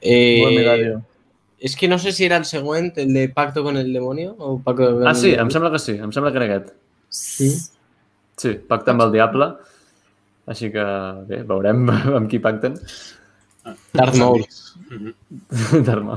Eh, 0.00 0.94
es 1.58 1.76
que 1.76 1.88
no 1.88 1.98
sé 1.98 2.12
si 2.12 2.24
era 2.26 2.36
el 2.36 2.44
següent, 2.44 2.92
el 2.98 3.12
de 3.14 3.28
Pacto 3.30 3.62
con 3.62 3.76
el 3.78 3.92
Demonio 3.92 4.34
o 4.38 4.58
Pacto 4.60 4.92
con 4.98 5.06
Ah, 5.06 5.10
el 5.14 5.16
sí, 5.16 5.32
em 5.32 5.50
sembla 5.50 5.70
que 5.72 5.78
sí. 5.78 5.92
Em 5.96 6.12
sembla 6.12 6.32
que 6.32 6.42
era 6.42 6.46
aquest. 6.56 6.74
Sí. 7.08 7.48
Sí, 8.36 8.52
pacte 8.68 8.90
amb 8.90 9.04
el 9.06 9.12
diable. 9.14 9.46
Així 10.50 10.68
que, 10.74 10.84
bé, 11.30 11.42
veurem 11.48 11.86
amb 12.18 12.28
qui 12.28 12.40
pacten. 12.42 12.76
Darth 13.94 14.18
Maul. 14.20 14.44
Mhm. 14.94 15.80
Darma. 15.86 16.16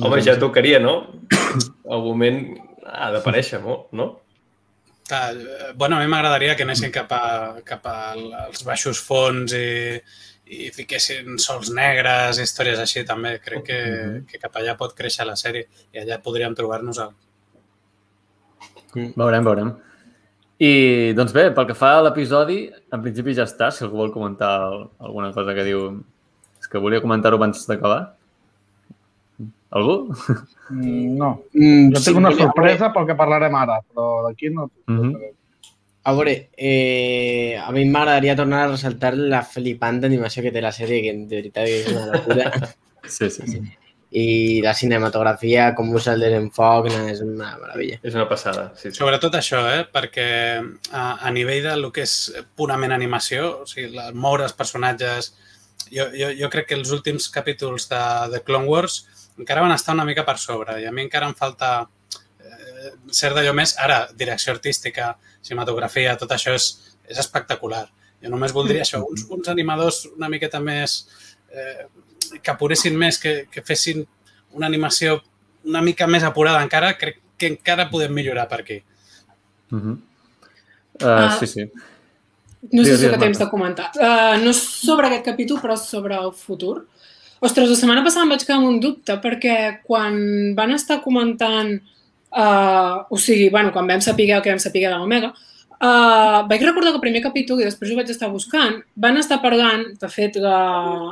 Home, 0.00 0.18
ja 0.24 0.32
tocaria, 0.40 0.80
no? 0.82 0.94
Al 1.92 2.00
moment 2.02 2.40
ha 2.84 3.10
d'aparèixer, 3.14 3.60
no? 3.64 3.86
no? 3.92 4.06
Ah, 5.12 5.32
eh, 5.32 5.72
bueno, 5.76 5.96
a 5.96 6.00
mi 6.00 6.08
m'agradaria 6.08 6.54
que 6.56 6.64
anessin 6.64 6.92
cap, 6.92 7.10
a, 7.12 7.60
cap 7.64 7.84
als 7.90 8.62
baixos 8.64 9.00
fons 9.04 9.52
i, 9.56 9.98
i 10.48 10.70
fiquessin 10.72 11.36
sols 11.42 11.70
negres, 11.76 12.40
històries 12.40 12.80
així 12.80 13.04
també. 13.08 13.38
Crec 13.44 13.66
que, 13.68 13.80
que 14.30 14.40
cap 14.40 14.56
allà 14.60 14.76
pot 14.80 14.94
créixer 14.96 15.26
la 15.28 15.36
sèrie 15.36 15.66
i 15.92 16.00
allà 16.04 16.20
podríem 16.24 16.56
trobar-nos 16.56 17.02
el... 17.04 17.12
Veurem, 18.94 19.44
veurem. 19.44 19.72
I, 20.62 21.12
doncs 21.18 21.32
bé, 21.34 21.48
pel 21.52 21.66
que 21.66 21.74
fa 21.76 21.96
a 21.98 22.02
l'episodi, 22.06 22.60
en 22.94 23.00
principi 23.02 23.34
ja 23.36 23.44
està, 23.48 23.72
si 23.74 23.82
algú 23.84 23.98
vol 24.04 24.12
comentar 24.14 24.52
al- 24.68 24.84
alguna 25.02 25.32
cosa 25.34 25.54
que 25.56 25.64
diu... 25.66 25.88
És 26.62 26.70
que 26.70 26.80
volia 26.80 27.02
comentar-ho 27.04 27.36
abans 27.36 27.66
d'acabar. 27.68 28.14
Algú? 29.74 29.96
Mm, 30.70 31.16
No. 31.18 31.30
Mm, 31.52 31.92
Jo 31.92 32.00
sí, 32.00 32.06
tinc 32.10 32.20
una 32.20 32.32
sorpresa 32.32 32.92
pel 32.94 33.08
que 33.08 33.16
parlarem 33.18 33.54
ara, 33.58 33.80
però 33.82 34.22
d'aquí 34.28 34.50
no... 34.54 34.70
Mhm. 34.86 35.14
A 36.04 36.12
veure, 36.12 36.50
eh, 36.56 37.56
a 37.56 37.70
mi 37.72 37.86
m'agradaria 37.88 38.36
tornar 38.36 38.58
a 38.64 38.72
ressaltar 38.74 39.14
la 39.16 39.40
flipant 39.42 40.02
animació 40.04 40.42
que 40.44 40.50
té 40.52 40.60
la 40.60 40.72
sèrie, 40.72 41.00
que 41.00 41.14
de 41.16 41.38
veritat 41.38 41.68
és 41.68 41.88
una 41.92 42.06
locura. 42.12 42.50
Sí, 43.04 43.28
sí, 43.28 43.44
sí. 43.44 43.58
I 44.16 44.62
la 44.64 44.72
cinematografia, 44.72 45.74
com 45.76 45.90
usa 45.92 46.14
el 46.14 46.22
desenfoc, 46.24 46.86
no, 46.88 47.02
és 47.12 47.18
una 47.20 47.50
meravella. 47.60 47.98
És 48.00 48.14
una 48.16 48.24
passada, 48.30 48.70
sí. 48.80 48.88
sí. 48.88 48.96
Sobretot 48.96 49.34
això, 49.36 49.60
eh? 49.68 49.82
perquè 49.92 50.28
a, 50.88 51.02
a 51.20 51.32
nivell 51.34 51.66
del 51.66 51.84
que 51.92 52.06
és 52.06 52.14
purament 52.56 52.94
animació, 52.96 53.50
o 53.60 53.66
sigui, 53.68 53.90
la, 53.96 54.06
moure 54.12 54.46
els 54.48 54.56
personatges... 54.56 55.34
Jo, 55.92 56.06
jo, 56.16 56.30
jo 56.38 56.48
crec 56.48 56.70
que 56.70 56.78
els 56.78 56.94
últims 56.96 57.28
capítols 57.28 57.90
de, 57.90 58.00
de 58.32 58.40
Clone 58.46 58.70
Wars 58.72 59.02
encara 59.38 59.64
van 59.64 59.74
estar 59.74 59.94
una 59.94 60.06
mica 60.08 60.24
per 60.24 60.38
sobre 60.38 60.80
i 60.82 60.86
a 60.86 60.92
mi 60.92 61.04
encara 61.04 61.28
em 61.30 61.34
falta 61.34 61.72
eh, 62.40 62.94
cert 63.10 63.36
d'allò 63.36 63.52
més. 63.56 63.76
Ara, 63.78 64.04
direcció 64.14 64.54
artística, 64.54 65.14
cinematografia, 65.42 66.16
tot 66.20 66.32
això 66.32 66.54
és, 66.54 66.70
és 67.08 67.18
espectacular. 67.18 67.86
Jo 68.22 68.32
només 68.32 68.54
voldria 68.56 68.82
això, 68.86 69.02
uns, 69.04 69.26
uns 69.28 69.52
animadors 69.52 70.06
una 70.16 70.32
miqueta 70.32 70.60
més... 70.60 71.04
Eh, 71.50 71.86
que 72.42 72.50
apuressin 72.50 72.96
més, 72.98 73.18
que, 73.20 73.44
que 73.52 73.62
fessin 73.62 74.00
una 74.56 74.66
animació 74.66 75.18
una 75.64 75.82
mica 75.84 76.06
més 76.10 76.24
apurada 76.26 76.62
encara, 76.64 76.94
crec 77.00 77.20
que 77.40 77.50
encara 77.52 77.88
podem 77.90 78.12
millorar 78.14 78.46
per 78.48 78.60
aquí. 78.60 78.82
Uh 79.70 79.78
-huh. 79.78 79.96
uh, 81.02 81.06
Ah. 81.06 81.36
sí, 81.38 81.46
sí. 81.46 81.70
No 82.72 82.84
sé 82.84 82.96
si 82.96 83.10
que 83.10 83.18
temps 83.18 83.38
de 83.38 83.48
comentar. 83.48 83.90
Uh, 83.96 84.42
no 84.44 84.52
sobre 84.52 85.06
aquest 85.06 85.24
capítol, 85.24 85.60
però 85.60 85.76
sobre 85.76 86.14
el 86.14 86.32
futur. 86.32 86.86
Ostres, 87.44 87.68
la 87.68 87.76
setmana 87.76 88.02
passada 88.04 88.24
em 88.24 88.30
vaig 88.32 88.42
quedar 88.44 88.56
amb 88.56 88.70
un 88.70 88.76
dubte 88.80 89.18
perquè 89.20 89.54
quan 89.84 90.14
van 90.56 90.70
estar 90.72 91.02
comentant, 91.04 91.74
uh, 92.32 93.02
o 93.12 93.18
sigui, 93.20 93.50
bueno, 93.52 93.72
quan 93.74 93.88
vam 93.90 94.00
saber 94.00 94.30
el 94.32 94.40
que 94.40 94.52
vam 94.52 94.60
saber 94.62 94.86
de 94.86 94.92
l'Omega, 94.94 95.28
uh, 95.28 96.38
vaig 96.48 96.62
recordar 96.64 96.94
que 96.94 97.00
el 97.00 97.02
primer 97.02 97.20
capítol, 97.26 97.60
i 97.60 97.66
després 97.68 97.90
ho 97.92 97.98
vaig 97.98 98.08
estar 98.14 98.30
buscant, 98.32 98.78
van 98.96 99.20
estar 99.20 99.42
parlant, 99.42 99.82
de 100.00 100.08
fet, 100.08 100.38
la, 100.40 100.60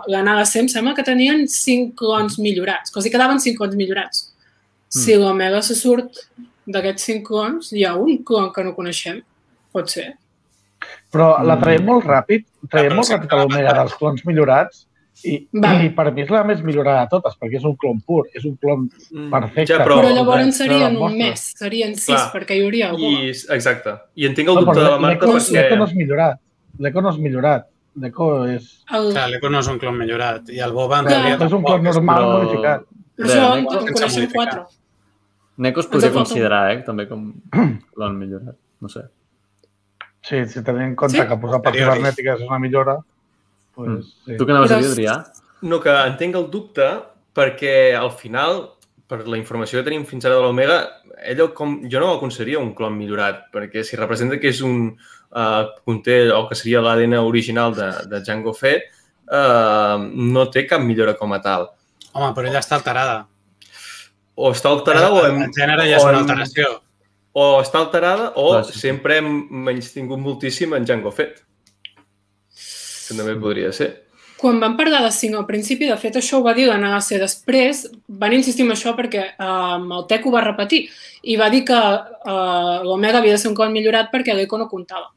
la 0.08 0.22
Nala 0.24 0.46
Sem 0.48 0.70
sembla 0.72 0.94
que 0.96 1.04
tenien 1.04 1.44
5 1.44 1.92
clons 2.00 2.38
millorats, 2.40 2.88
que 2.88 2.96
els 3.02 3.08
hi 3.08 3.12
quedaven 3.12 3.42
5 3.42 3.60
clons 3.60 3.76
millorats. 3.76 4.22
Si 4.92 5.12
l'Omega 5.16 5.60
se 5.64 5.76
surt 5.76 6.22
d'aquests 6.64 7.10
5 7.10 7.26
clons, 7.28 7.74
hi 7.76 7.84
ha 7.84 7.92
un 8.00 8.22
clon 8.24 8.48
que 8.54 8.64
no 8.64 8.72
coneixem, 8.78 9.18
pot 9.72 9.92
ser. 9.92 10.14
Però 11.12 11.28
la 11.44 11.58
Mm. 11.58 11.60
traiem 11.66 11.84
molt 11.84 12.08
ràpid, 12.08 12.48
traiem 12.70 12.92
però 12.94 13.02
molt 13.02 13.12
ràpid 13.12 13.36
l'Omega 13.36 13.76
dels 13.82 13.94
clons 14.00 14.24
millorats 14.24 14.86
i, 15.24 15.48
Va. 15.62 15.72
i 15.84 15.90
per 15.94 16.10
mi 16.12 16.22
és 16.22 16.30
la 16.30 16.42
més 16.44 16.62
millorada 16.66 17.04
de 17.04 17.10
totes, 17.12 17.34
perquè 17.40 17.58
és 17.60 17.64
un 17.68 17.76
clon 17.76 18.00
pur, 18.06 18.24
és 18.34 18.44
un 18.48 18.56
clon 18.62 18.88
perfecte. 19.30 19.72
Ja, 19.72 19.78
Però, 19.84 19.98
però... 20.00 20.08
Però- 20.08 20.14
llavors 20.16 20.56
serien 20.56 20.96
però 20.96 21.08
un 21.10 21.16
mes, 21.18 21.44
serien 21.58 21.94
sis, 21.94 22.06
Clar. 22.14 22.30
perquè 22.32 22.56
hi 22.58 22.64
hauria 22.64 22.88
algú. 22.90 23.10
I, 23.22 23.30
exacte. 23.56 23.94
I 24.16 24.26
entenc 24.30 24.48
el 24.48 24.54
No, 24.54 24.60
dubte 24.64 24.74
però 24.78 24.84
de 24.88 24.90
la 24.96 24.98
Marta 25.06 25.26
perquè... 25.26 25.52
l'Eco 25.58 25.76
no 25.76 25.84
és 25.90 25.94
millorat. 25.94 26.40
L'Eco 26.78 27.00
no 27.04 27.10
és 27.14 27.18
millorat. 27.18 27.66
L'Eco 28.02 28.28
és... 28.48 28.68
El... 28.90 29.10
Clar, 29.12 29.26
l'Eco 29.30 29.50
no 29.52 29.58
és 29.60 29.68
un 29.68 29.78
clon 29.78 29.98
millorat 29.98 30.48
i 30.48 30.58
el 30.64 30.72
Boba 30.72 30.98
en 31.02 31.06
Clar. 31.10 31.18
teoria 31.22 31.46
és 31.46 31.52
un 31.58 31.62
clon 31.64 31.82
normal 31.84 32.22
però- 32.22 32.38
modificat. 32.42 32.86
Per 33.16 33.26
això 33.28 33.48
en, 33.58 33.66
coneixem 33.66 34.08
modificar. 34.08 34.32
quatre. 34.34 34.62
Neko 35.62 35.80
es 35.84 35.86
podria 35.92 36.10
considerar, 36.14 36.62
eh, 36.72 36.78
també 36.86 37.04
com 37.06 37.26
l'han 38.00 38.14
millorat. 38.18 38.56
No 38.80 38.88
sé. 38.88 39.02
Sí, 40.22 40.38
si 40.48 40.62
tenim 40.64 40.82
en 40.92 40.94
compte 40.96 41.18
Sí? 41.20 41.26
que 41.28 41.36
posar 41.42 41.60
parts 41.62 41.76
cibernètiques 41.78 42.40
és 42.40 42.46
una 42.48 42.58
millora, 42.62 42.96
Mm. 43.76 43.86
doncs, 43.88 44.12
sí. 44.26 44.36
Tu 44.38 44.46
què 44.46 44.54
anaves 44.54 44.74
a 44.74 44.80
dir, 44.82 44.92
Adrià? 44.92 45.16
No, 45.62 45.78
que 45.82 45.94
entenc 46.10 46.38
el 46.38 46.48
dubte 46.50 46.88
perquè 47.36 47.94
al 47.96 48.10
final, 48.18 48.64
per 49.08 49.22
la 49.26 49.38
informació 49.40 49.80
que 49.80 49.88
tenim 49.88 50.04
fins 50.08 50.26
ara 50.28 50.38
de 50.38 50.44
l'Omega, 50.44 50.80
ell 51.22 51.42
com, 51.56 51.78
jo 51.88 52.00
no 52.02 52.12
el 52.14 52.20
consideraria 52.20 52.60
un 52.60 52.72
clon 52.76 52.96
millorat, 52.98 53.46
perquè 53.54 53.84
si 53.86 53.98
representa 54.00 54.38
que 54.42 54.50
és 54.50 54.62
un 54.66 54.88
uh, 54.90 55.62
conté 55.86 56.24
o 56.34 56.44
que 56.48 56.58
seria 56.58 56.82
l'ADN 56.84 57.18
original 57.20 57.76
de, 57.76 57.90
de 58.10 58.20
Django 58.24 58.54
Fett, 58.56 58.90
uh, 59.30 59.98
no 60.02 60.48
té 60.52 60.66
cap 60.68 60.82
millora 60.84 61.14
com 61.18 61.32
a 61.32 61.40
tal. 61.44 61.70
Home, 62.12 62.32
però 62.36 62.48
ella 62.50 62.60
està 62.60 62.76
alterada. 62.80 63.22
O 64.36 64.50
està 64.52 64.72
alterada 64.72 65.12
o 65.12 65.22
hem, 65.26 65.42
El 65.46 65.54
gènere 65.56 65.86
ja 65.88 66.00
és 66.00 66.08
una 66.08 66.22
alteració. 66.22 66.68
o 67.36 67.46
està 67.60 67.80
alterada 67.80 68.30
o 68.36 68.50
Clar, 68.50 68.64
sí. 68.68 68.78
sempre 68.80 69.18
hem 69.20 69.30
menys 69.68 69.92
tingut 69.92 70.20
moltíssim 70.20 70.72
en 70.76 70.88
Django 70.88 71.12
Fett. 71.12 71.44
Que 73.08 73.14
també 73.18 73.34
podria 73.40 73.72
ser. 73.72 73.90
Quan 74.42 74.58
van 74.58 74.76
parlar 74.76 75.02
de 75.04 75.10
5 75.14 75.38
al 75.38 75.46
principi, 75.46 75.86
de 75.86 75.96
fet, 75.96 76.16
això 76.18 76.40
ho 76.40 76.42
va 76.42 76.52
dir 76.54 76.66
la 76.66 76.76
Nagase. 76.78 77.18
Després 77.18 77.84
van 78.08 78.32
insistir 78.34 78.64
en 78.66 78.72
això 78.74 78.94
perquè 78.98 79.22
um, 79.38 79.84
el 80.00 80.06
Tec 80.10 80.26
ho 80.26 80.32
va 80.34 80.40
repetir 80.42 80.88
i 81.22 81.36
va 81.38 81.48
dir 81.48 81.64
que 81.64 81.78
uh, 81.78 82.82
l'Omega 82.82 83.18
havia 83.20 83.36
de 83.36 83.38
ser 83.38 83.48
un 83.52 83.54
clon 83.54 83.70
millorat 83.72 84.10
perquè 84.10 84.34
l'Eco 84.34 84.58
no 84.58 84.66
comptava. 84.68 85.12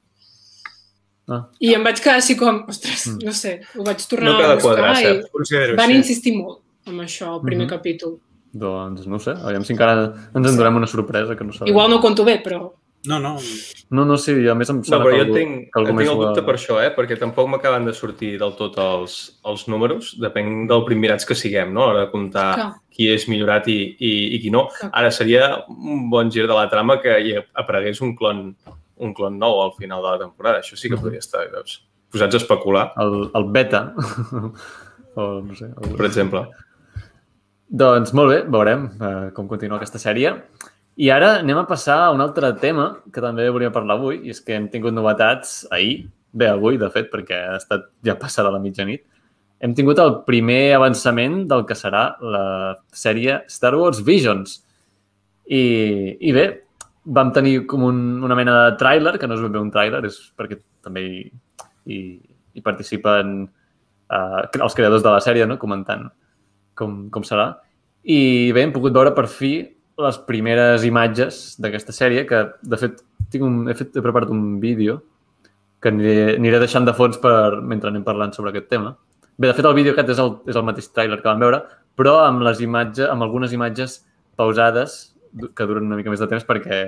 Ah. 1.27 1.47
I 1.59 1.73
em 1.73 1.81
vaig 1.83 1.97
quedar 1.97 2.19
així 2.19 2.35
com, 2.37 2.63
ostres, 2.69 3.07
Mm. 3.07 3.23
no 3.25 3.31
sé, 3.33 3.55
ho 3.75 3.83
vaig 3.83 3.97
tornar 4.07 4.29
No 4.29 4.37
a 4.37 4.59
quadrar, 4.61 4.91
buscar 4.93 4.95
cert. 5.01 5.31
Considero 5.33 5.73
i 5.73 5.75
van 5.79 5.89
així. 5.89 5.97
insistir 5.97 6.35
molt 6.37 6.61
amb 6.85 7.01
això 7.01 7.31
al 7.33 7.41
primer 7.41 7.65
Mhm. 7.65 7.69
capítol. 7.73 8.19
Doncs 8.53 9.07
no 9.07 9.17
sé, 9.19 9.31
aviam 9.31 9.63
si 9.65 9.73
encara 9.73 10.13
ens 10.35 10.47
endurem 10.47 10.75
una 10.75 10.85
sorpresa 10.87 11.35
que 11.35 11.43
no 11.43 11.51
sabem. 11.51 11.71
Igual 11.73 11.89
no 11.89 11.95
ho 11.97 12.01
conto 12.01 12.23
bé, 12.23 12.43
però 12.43 12.71
No, 13.07 13.19
no. 13.19 13.35
No, 13.91 14.03
no, 14.05 14.15
sí, 14.17 14.33
a 14.49 14.55
més 14.57 14.69
em 14.69 14.77
No, 14.81 14.83
sona 14.87 15.03
però 15.05 15.11
que 15.13 15.17
jo 15.19 15.23
algú, 15.25 15.35
entenc, 15.37 15.67
que 15.73 15.79
algú 15.81 15.93
més 15.97 16.09
el 16.09 16.17
dubte 16.21 16.43
per 16.47 16.55
això, 16.57 16.77
eh? 16.83 16.91
perquè 16.95 17.17
tampoc 17.21 17.47
m'acaben 17.51 17.85
de 17.85 17.93
sortir 17.93 18.31
del 18.41 18.55
tot 18.57 18.77
els, 18.81 19.17
els 19.45 19.67
números. 19.67 20.13
Depèn 20.21 20.67
del 20.71 20.83
primirats 20.87 21.25
que 21.25 21.35
siguem, 21.37 21.73
no? 21.73 21.83
a 21.83 21.91
l'hora 21.91 22.05
de 22.05 22.11
comptar 22.11 22.47
Clar. 22.55 22.69
qui 22.89 23.09
és 23.13 23.27
millorat 23.31 23.67
i, 23.69 23.77
i, 23.99 24.11
i 24.35 24.41
qui 24.41 24.49
no. 24.53 24.67
Clar. 24.79 24.89
Ara 24.93 25.11
seria 25.11 25.51
un 25.69 26.09
bon 26.09 26.31
gir 26.33 26.47
de 26.47 26.53
la 26.57 26.67
trama 26.69 26.99
que 27.03 27.17
hi 27.21 27.35
aparegués 27.53 28.01
un 28.01 28.15
clon, 28.17 28.45
un 28.97 29.13
clon 29.13 29.37
nou 29.39 29.61
al 29.63 29.73
final 29.77 30.01
de 30.01 30.09
la 30.15 30.19
temporada. 30.25 30.59
Això 30.63 30.75
sí 30.75 30.89
que 30.89 30.95
Mhm. 30.95 31.01
podria 31.03 31.19
estar, 31.19 31.45
veus? 31.51 31.81
Posats 32.11 32.35
a 32.35 32.37
especular, 32.37 32.93
El, 32.97 33.29
el 33.35 33.43
beta. 33.51 33.93
o 35.15 35.41
no 35.41 35.55
sé. 35.55 35.65
El... 35.65 35.95
per 35.97 36.05
exemple. 36.05 36.45
Doncs 37.67 38.13
molt 38.13 38.29
bé, 38.31 38.37
veurem 38.53 38.85
eh, 39.01 39.31
com 39.35 39.47
continua 39.49 39.77
aquesta 39.79 39.99
sèrie. 39.99 40.31
I 40.95 41.09
ara 41.11 41.41
anem 41.41 41.57
a 41.59 41.65
passar 41.67 41.97
a 42.05 42.11
un 42.15 42.21
altre 42.23 42.53
tema 42.61 42.85
que 43.11 43.23
també 43.23 43.49
volia 43.51 43.71
parlar 43.75 43.97
avui, 43.99 44.21
i 44.23 44.31
és 44.31 44.39
que 44.39 44.55
hem 44.55 44.69
tingut 44.71 44.95
novetats 44.95 45.65
ahir, 45.75 46.05
bé, 46.31 46.47
avui, 46.47 46.79
de 46.79 46.87
fet, 46.91 47.09
perquè 47.11 47.39
ha 47.49 47.57
estat 47.59 47.89
ja 48.05 48.15
passada 48.19 48.53
la 48.53 48.61
mitjanit. 48.63 49.03
Hem 49.59 49.73
tingut 49.75 49.99
el 49.99 50.21
primer 50.27 50.75
avançament 50.75 51.41
del 51.51 51.65
que 51.67 51.75
serà 51.75 52.05
la 52.23 52.45
sèrie 52.95 53.41
Star 53.51 53.73
Wars 53.75 53.99
Visions. 54.07 54.61
I, 55.51 55.63
i 56.15 56.31
bé, 56.35 56.45
vam 57.05 57.31
tenir 57.35 57.65
com 57.67 57.83
un, 57.87 57.99
una 58.23 58.39
mena 58.39 58.55
de 58.61 58.79
tràiler, 58.79 59.17
que 59.19 59.27
no 59.27 59.35
és 59.35 59.43
ben 59.43 59.51
bé 59.51 59.63
un 59.65 59.75
tràiler, 59.75 60.03
és 60.07 60.19
perquè 60.39 60.61
també 60.85 61.03
hi, 61.03 61.21
hi, 61.91 61.99
hi 62.55 62.63
participen 62.63 63.37
uh, 63.45 64.41
els 64.47 64.79
creadors 64.79 65.03
de 65.03 65.11
la 65.11 65.23
sèrie, 65.23 65.47
no? 65.47 65.59
comentant 65.59 66.07
com, 66.75 67.05
com 67.11 67.27
serà. 67.27 67.51
I 68.07 68.51
bé, 68.55 68.63
hem 68.63 68.75
pogut 68.75 68.95
veure 68.95 69.11
per 69.15 69.27
fi 69.27 69.57
les 70.01 70.17
primeres 70.27 70.83
imatges 70.83 71.55
d'aquesta 71.61 71.93
sèrie, 71.95 72.25
que 72.27 72.41
de 72.61 72.79
fet, 72.79 72.99
tinc 73.31 73.45
un, 73.47 73.63
he, 73.71 73.75
fet, 73.77 73.95
he 73.95 74.03
preparat 74.03 74.31
un 74.33 74.59
vídeo 74.59 74.99
que 75.81 75.91
aniré, 75.91 76.35
aniré 76.35 76.59
deixant 76.59 76.87
de 76.87 76.93
fons 76.97 77.17
per, 77.21 77.61
mentre 77.61 77.91
anem 77.91 78.03
parlant 78.03 78.33
sobre 78.35 78.51
aquest 78.51 78.67
tema. 78.71 78.95
Bé, 79.37 79.47
de 79.47 79.55
fet, 79.55 79.65
el 79.67 79.75
vídeo 79.77 79.95
aquest 79.95 80.11
és 80.15 80.21
el, 80.23 80.31
és 80.51 80.59
el 80.59 80.65
mateix 80.67 80.89
tràiler 80.91 81.19
que 81.21 81.29
vam 81.29 81.43
veure, 81.43 81.61
però 81.95 82.17
amb, 82.25 82.43
les 82.47 82.61
imatges, 82.63 83.07
amb 83.11 83.23
algunes 83.23 83.53
imatges 83.55 84.01
pausades 84.39 85.15
que 85.55 85.67
duren 85.67 85.87
una 85.87 85.99
mica 85.99 86.11
més 86.11 86.23
de 86.23 86.27
temps 86.31 86.45
perquè 86.47 86.79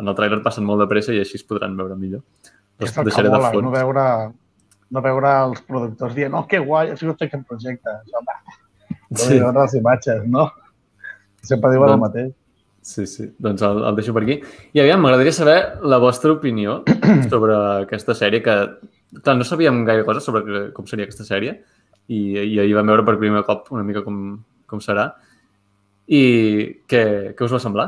en 0.00 0.08
el 0.08 0.16
tràiler 0.16 0.40
passen 0.44 0.64
molt 0.64 0.80
de 0.80 0.88
pressa 0.88 1.12
i 1.12 1.20
així 1.20 1.38
es 1.40 1.46
podran 1.48 1.76
veure 1.76 1.96
millor. 2.00 2.22
És 2.80 2.96
el 2.96 3.08
que 3.08 3.12
fons. 3.12 3.60
no 3.62 3.72
veure, 3.72 4.04
no 4.90 5.02
veure 5.04 5.32
els 5.46 5.60
productors 5.68 6.16
dient 6.16 6.34
oh, 6.36 6.44
que 6.48 6.60
guai, 6.60 6.92
ha 6.92 6.98
sigut 7.00 7.20
aquest 7.24 7.44
projecte. 7.48 7.98
Home, 8.18 8.36
sí. 9.12 9.26
Sí. 9.26 9.38
veure 9.38 9.58
les 9.60 9.76
imatges, 9.80 10.24
no? 10.28 10.48
Sempre 11.42 11.74
diuen 11.74 11.90
el 11.90 11.98
Doncs- 11.98 12.06
mateix. 12.06 12.32
Sí, 12.82 13.06
sí. 13.06 13.28
Doncs 13.38 13.62
el, 13.62 13.80
el 13.86 13.96
deixo 13.98 14.12
per 14.14 14.24
aquí. 14.24 14.40
I 14.74 14.82
aviam, 14.82 15.02
m'agradaria 15.04 15.34
saber 15.34 15.58
la 15.86 16.00
vostra 16.02 16.34
opinió 16.34 16.80
sobre 17.32 17.56
aquesta 17.84 18.16
sèrie, 18.18 18.42
que, 18.42 18.56
clar, 19.20 19.36
no 19.38 19.46
sabíem 19.46 19.84
gaire 19.88 20.06
coses 20.08 20.26
sobre 20.26 20.68
com 20.74 20.88
seria 20.90 21.06
aquesta 21.06 21.26
sèrie 21.28 21.60
i, 22.08 22.18
i 22.42 22.58
ahir 22.58 22.74
vam 22.78 22.90
veure 22.90 23.06
per 23.06 23.18
primer 23.20 23.44
cop 23.46 23.70
una 23.74 23.86
mica 23.86 24.02
com, 24.06 24.18
com 24.66 24.82
serà. 24.82 25.12
I 26.10 26.22
què, 26.90 27.04
què 27.38 27.46
us 27.46 27.54
va 27.54 27.62
semblar? 27.62 27.86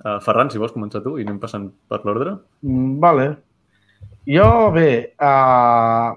Uh, 0.00 0.18
Ferran, 0.24 0.50
si 0.50 0.58
vols 0.58 0.74
començar 0.74 1.04
tu 1.04 1.14
i 1.18 1.24
anem 1.26 1.38
passant 1.38 1.70
per 1.88 2.00
l'ordre. 2.02 2.34
Mm, 2.66 2.98
Vale. 3.02 3.30
Jo, 4.26 4.46
bé, 4.74 5.14
uh, 5.22 6.12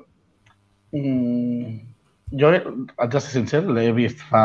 mm, 0.95 1.73
jo, 2.39 2.51
haig 2.51 3.11
de 3.13 3.21
ser 3.21 3.33
sincer, 3.33 3.61
l'he 3.67 3.91
vist 3.95 4.23
fa 4.29 4.43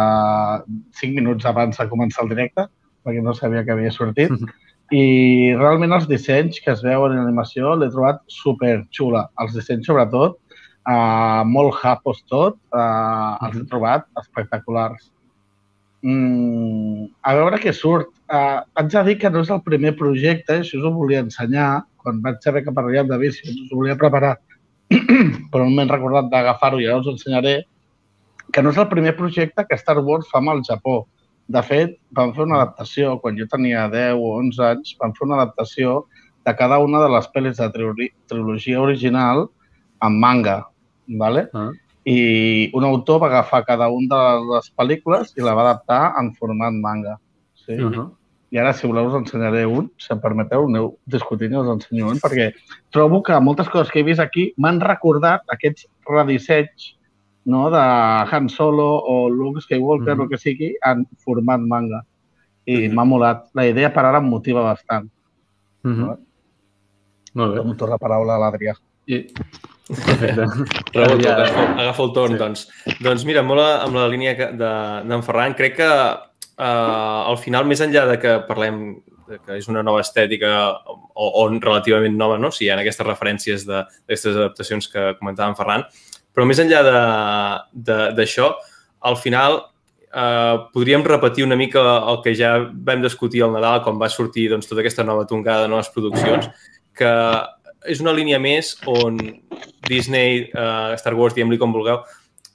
5 1.00 1.14
minuts 1.16 1.46
abans 1.48 1.78
de 1.78 1.86
començar 1.90 2.24
el 2.24 2.32
directe, 2.34 2.66
perquè 3.08 3.24
no 3.24 3.32
sabia 3.32 3.64
que 3.64 3.72
havia 3.72 3.92
sortit, 3.94 4.32
i 4.92 5.54
realment 5.56 5.92
els 5.96 6.06
dissenys 6.08 6.60
que 6.64 6.72
es 6.74 6.84
veuen 6.84 7.14
en 7.14 7.22
l'animació 7.22 7.74
l'he 7.76 7.90
trobat 7.92 8.20
super 8.32 8.82
xula. 8.94 9.26
Els 9.40 9.56
dissenys, 9.56 9.88
sobretot, 9.88 10.38
uh, 10.88 11.44
molt 11.48 11.80
hapos 11.84 12.22
tot, 12.28 12.58
uh, 12.72 13.36
els 13.46 13.60
he 13.60 13.64
trobat 13.68 14.06
espectaculars. 14.20 15.10
Mm, 16.04 17.08
a 17.26 17.34
veure 17.36 17.58
què 17.60 17.74
surt. 17.74 18.12
Uh, 18.28 18.60
haig 18.78 18.92
de 18.92 19.02
dir 19.08 19.16
que 19.20 19.32
no 19.32 19.42
és 19.44 19.50
el 19.52 19.64
primer 19.66 19.94
projecte, 19.98 20.60
això 20.60 20.78
us 20.78 20.86
ho 20.86 20.92
volia 20.94 21.24
ensenyar, 21.24 21.82
quan 22.00 22.22
vaig 22.24 22.40
saber 22.44 22.62
que 22.64 22.74
parlaríem 22.76 23.08
de 23.08 23.18
vicis, 23.20 23.56
us 23.56 23.72
ho 23.72 23.82
volia 23.82 23.98
preparar, 24.00 24.36
però 25.52 25.64
no 25.64 25.72
m'he 25.74 25.88
recordat 25.88 26.28
d'agafar-ho 26.32 26.80
i 26.80 26.88
ara 26.88 27.02
us 27.02 27.08
ho 27.08 27.16
ensenyaré, 27.16 27.58
que 28.52 28.64
no 28.64 28.72
és 28.72 28.80
el 28.80 28.88
primer 28.88 29.14
projecte 29.16 29.64
que 29.68 29.76
Star 29.80 29.98
Wars 30.00 30.28
fa 30.32 30.40
amb 30.40 30.54
el 30.54 30.64
Japó. 30.64 31.02
De 31.48 31.62
fet, 31.64 31.96
vam 32.12 32.34
fer 32.36 32.44
una 32.44 32.58
adaptació, 32.60 33.18
quan 33.22 33.36
jo 33.38 33.46
tenia 33.48 33.86
10 33.88 34.18
o 34.20 34.34
11 34.36 34.64
anys, 34.66 34.96
vam 35.00 35.14
fer 35.16 35.24
una 35.26 35.38
adaptació 35.40 36.02
de 36.44 36.54
cada 36.56 36.78
una 36.78 37.00
de 37.00 37.08
les 37.14 37.28
pel·lis 37.32 37.56
de 37.56 37.68
trilogi- 37.72 38.12
trilogia 38.28 38.80
original 38.80 39.48
en 40.02 40.20
manga, 40.20 40.66
¿vale? 41.06 41.48
Ah. 41.54 41.70
i 42.08 42.70
un 42.72 42.84
autor 42.84 43.20
va 43.20 43.26
agafar 43.26 43.66
cada 43.66 43.88
una 43.92 44.16
de 44.16 44.54
les 44.54 44.70
pel·lícules 44.72 45.34
i 45.36 45.42
la 45.44 45.52
va 45.52 45.60
adaptar 45.66 46.14
en 46.16 46.30
format 46.36 46.72
manga. 46.72 47.18
Sí? 47.54 47.74
Uh 47.74 47.90
-huh. 47.90 48.06
I 48.50 48.58
ara, 48.58 48.72
si 48.72 48.86
voleu, 48.86 49.08
us 49.08 49.14
ensenyaré 49.14 49.66
un. 49.66 49.90
Si 49.98 50.12
em 50.12 50.20
permeteu, 50.20 50.64
aneu 50.64 50.96
discutint 51.04 51.52
i 51.52 51.56
us 51.56 51.68
ensenyo 51.68 52.08
un, 52.08 52.16
perquè 52.16 52.54
trobo 52.90 53.22
que 53.22 53.38
moltes 53.40 53.68
coses 53.68 53.90
que 53.90 54.00
he 54.00 54.02
vist 54.02 54.20
aquí 54.20 54.54
m'han 54.56 54.80
recordat 54.80 55.42
aquests 55.48 55.86
redissenys 56.08 56.96
no, 57.48 57.70
de 57.72 57.80
Han 57.80 58.48
Solo 58.52 58.86
o 59.00 59.28
Luke 59.30 59.60
Skywalker, 59.64 60.14
mm 60.14 60.20
-hmm. 60.20 60.22
el 60.24 60.28
que 60.28 60.38
sigui, 60.38 60.74
en 60.84 61.06
format 61.24 61.60
manga. 61.60 62.02
I 62.66 62.88
Mhm. 62.88 62.94
m'ha 62.94 63.04
molat. 63.04 63.46
La 63.54 63.66
idea 63.66 63.92
per 63.92 64.04
ara 64.04 64.18
em 64.18 64.24
motiva 64.28 64.62
bastant. 64.62 65.08
Uh 65.84 65.90
-huh. 65.90 66.18
Molt 67.34 67.52
bé. 67.54 67.56
Dono 67.56 67.74
torna 67.76 67.94
la 67.94 67.98
paraula 67.98 68.34
a 68.34 68.38
l'Adrià. 68.38 68.74
I... 69.06 69.26
Perfecte. 69.88 70.44
Raül, 70.92 71.22
Ja- 71.24 71.36
agafa, 71.80 72.02
el 72.02 72.12
torn, 72.12 72.32
Sí. 72.32 72.38
doncs. 72.38 72.68
Doncs 73.00 73.24
mira, 73.24 73.42
molt 73.42 73.60
amb 73.60 73.94
la 73.94 74.08
línia 74.08 74.36
que- 74.36 74.52
de- 74.52 75.02
d'en 75.08 75.22
Ferran, 75.22 75.54
crec 75.54 75.76
que 75.76 75.88
uh, 76.58 77.28
al 77.30 77.38
final, 77.38 77.64
més 77.64 77.80
enllà 77.80 78.06
de 78.10 78.18
que 78.18 78.40
parlem 78.48 78.96
de 79.28 79.38
que 79.38 79.56
és 79.58 79.68
una 79.68 79.82
nova 79.82 80.00
estètica 80.00 80.70
o, 81.14 81.44
o 81.44 81.48
relativament 81.60 82.16
nova, 82.16 82.38
no? 82.38 82.50
si 82.50 82.64
hi 82.64 82.70
ha 82.70 82.78
aquestes 82.80 83.06
referències 83.06 83.64
de- 83.66 83.84
d'aquestes 84.06 84.36
adaptacions 84.36 84.88
que 84.88 85.16
comentava 85.18 85.48
en 85.50 85.56
Ferran, 85.56 85.84
però 86.38 86.46
més 86.46 86.60
enllà 86.62 86.84
d'això, 88.14 88.52
al 89.10 89.16
final 89.18 89.56
eh, 89.58 90.56
podríem 90.70 91.02
repetir 91.02 91.42
una 91.42 91.56
mica 91.58 91.82
el 92.12 92.20
que 92.22 92.30
ja 92.38 92.52
vam 92.62 93.02
discutir 93.02 93.42
al 93.42 93.56
Nadal 93.56 93.82
quan 93.82 93.98
va 93.98 94.06
sortir 94.06 94.44
doncs, 94.52 94.70
tota 94.70 94.84
aquesta 94.84 95.02
nova 95.02 95.26
tongada 95.26 95.64
de 95.66 95.72
noves 95.72 95.90
produccions, 95.90 96.46
que 96.94 97.10
és 97.90 97.98
una 98.04 98.14
línia 98.14 98.38
més 98.38 98.76
on 98.86 99.18
Disney, 99.88 100.44
uh, 100.54 100.94
Star 101.02 101.16
Wars, 101.18 101.34
diguem-li 101.34 101.58
com 101.58 101.74
vulgueu, 101.74 102.04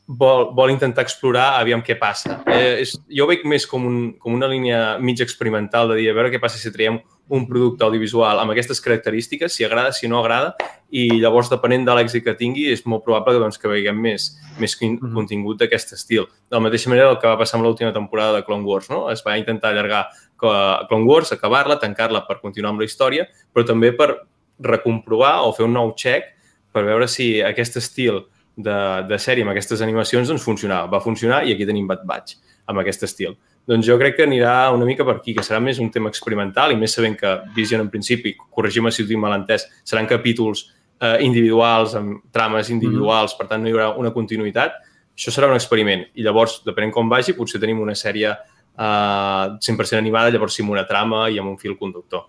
vol, 0.08 0.49
vol 0.56 0.72
intentar 0.74 1.06
explorar 1.06 1.60
aviam 1.60 1.82
què 1.86 1.95
passa. 1.99 2.41
Eh, 2.51 2.84
és, 2.84 2.93
jo 3.08 3.26
ho 3.26 3.30
veig 3.30 3.45
més 3.47 3.66
com, 3.70 3.86
un, 3.88 3.99
com 4.20 4.36
una 4.36 4.49
línia 4.51 4.97
mig 4.99 5.22
experimental 5.24 5.89
de 5.91 6.01
dir 6.01 6.10
a 6.12 6.16
veure 6.18 6.32
què 6.34 6.41
passa 6.43 6.60
si 6.60 6.72
traiem 6.74 6.99
un 7.34 7.45
producte 7.47 7.86
audiovisual 7.86 8.41
amb 8.41 8.51
aquestes 8.51 8.82
característiques, 8.84 9.54
si 9.56 9.64
agrada, 9.64 9.93
si 9.95 10.10
no 10.12 10.20
agrada, 10.20 10.54
i 10.91 11.08
llavors, 11.22 11.49
depenent 11.49 11.86
de 11.88 11.95
l'èxit 11.95 12.26
que 12.26 12.36
tingui, 12.38 12.68
és 12.70 12.84
molt 12.86 13.06
probable 13.06 13.39
doncs, 13.39 13.58
que 13.58 13.72
veiem 13.72 13.95
més, 13.95 14.34
més 14.60 14.76
Mhm. 14.82 15.14
contingut 15.14 15.58
d'aquest 15.58 15.93
estil. 15.93 16.28
De 16.49 16.58
la 16.58 16.60
mateixa 16.60 16.89
manera 16.89 17.10
el 17.10 17.20
que 17.20 17.28
va 17.28 17.38
passar 17.38 17.58
amb 17.58 17.66
l'última 17.66 17.93
temporada 17.93 18.36
de 18.36 18.43
Clone 18.43 18.66
Wars, 18.66 18.89
no? 18.89 19.10
Es 19.10 19.24
va 19.26 19.38
intentar 19.38 19.72
allargar 19.72 20.10
Clone 20.38 21.06
Wars, 21.06 21.32
acabar-la, 21.32 21.80
tancar-la 21.80 22.28
per 22.28 22.41
continuar 22.41 22.72
amb 22.72 22.82
la 22.82 22.86
història, 22.86 23.28
però 23.54 23.66
també 23.66 23.93
per 23.93 24.28
recomprovar 24.60 25.41
o 25.47 25.54
fer 25.54 25.66
un 25.66 25.74
nou 25.74 25.93
check 25.95 26.26
per 26.74 26.84
veure 26.84 27.08
si 27.08 27.41
aquest 27.41 27.78
estil 27.78 28.26
de, 28.56 28.78
de 29.10 29.18
sèrie 29.18 29.43
amb 29.45 29.54
aquestes 29.54 29.82
animacions 29.82 30.30
doncs 30.30 30.45
funcionava. 30.45 30.89
Va 30.91 31.01
funcionar 31.04 31.43
i 31.47 31.54
aquí 31.54 31.66
tenim 31.66 31.88
Bad 31.89 32.06
Batch 32.06 32.38
amb 32.70 32.80
aquest 32.80 33.04
estil. 33.10 33.36
Doncs 33.68 33.88
jo 33.88 33.95
crec 33.99 34.18
que 34.18 34.26
anirà 34.28 34.72
una 34.76 34.86
mica 34.86 35.06
per 35.08 35.18
aquí, 35.18 35.34
que 35.36 35.43
serà 35.45 35.60
més 35.64 35.80
un 35.80 35.89
tema 35.91 36.12
experimental 36.12 36.74
i 36.74 36.80
més 36.80 36.95
sabent 36.95 37.16
que 37.20 37.34
Vision 37.56 37.82
en 37.84 37.89
principi, 37.91 38.36
corregim 38.51 38.89
si 38.91 39.04
ho 39.04 39.08
tinc 39.08 39.22
mal 39.22 39.36
entès, 39.38 39.66
seran 39.88 40.08
capítols 40.08 40.66
eh, 40.99 41.18
individuals, 41.24 41.95
amb 41.95 42.26
trames 42.32 42.70
individuals, 42.70 43.32
mm 43.32 43.36
-hmm. 43.36 43.38
per 43.38 43.47
tant 43.47 43.64
no 43.64 43.70
hi 43.70 43.72
haurà 43.72 43.97
una 43.97 44.12
continuïtat. 44.12 44.74
Això 45.16 45.32
serà 45.32 45.47
un 45.47 45.56
experiment 45.56 46.06
i 46.14 46.24
llavors, 46.24 46.62
depenent 46.66 46.91
com 46.91 47.10
vagi, 47.10 47.34
potser 47.34 47.60
tenim 47.60 47.80
una 47.80 47.95
sèrie 47.95 48.30
eh, 48.30 49.58
100% 49.60 49.97
animada, 49.97 50.30
llavors 50.30 50.54
sí 50.54 50.62
amb 50.62 50.72
una 50.72 50.86
trama 50.86 51.30
i 51.30 51.39
amb 51.39 51.49
un 51.49 51.58
fil 51.58 51.78
conductor. 51.78 52.26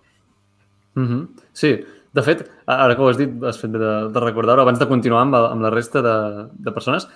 Mm 0.95 1.07
-hmm. 1.07 1.27
Sí, 1.51 1.85
de 2.15 2.23
fet, 2.23 2.45
ara 2.71 2.95
que 2.95 3.03
ho 3.03 3.09
has 3.11 3.19
dit, 3.19 3.31
has 3.43 3.59
fet 3.59 3.73
de, 3.73 3.91
de 4.13 4.23
recordar-ho, 4.23 4.63
abans 4.63 4.79
de 4.79 4.87
continuar 4.87 5.25
amb, 5.25 5.35
amb 5.35 5.65
la 5.65 5.71
resta 5.73 6.03
de, 6.05 6.15
de 6.63 6.73
persones, 6.75 7.09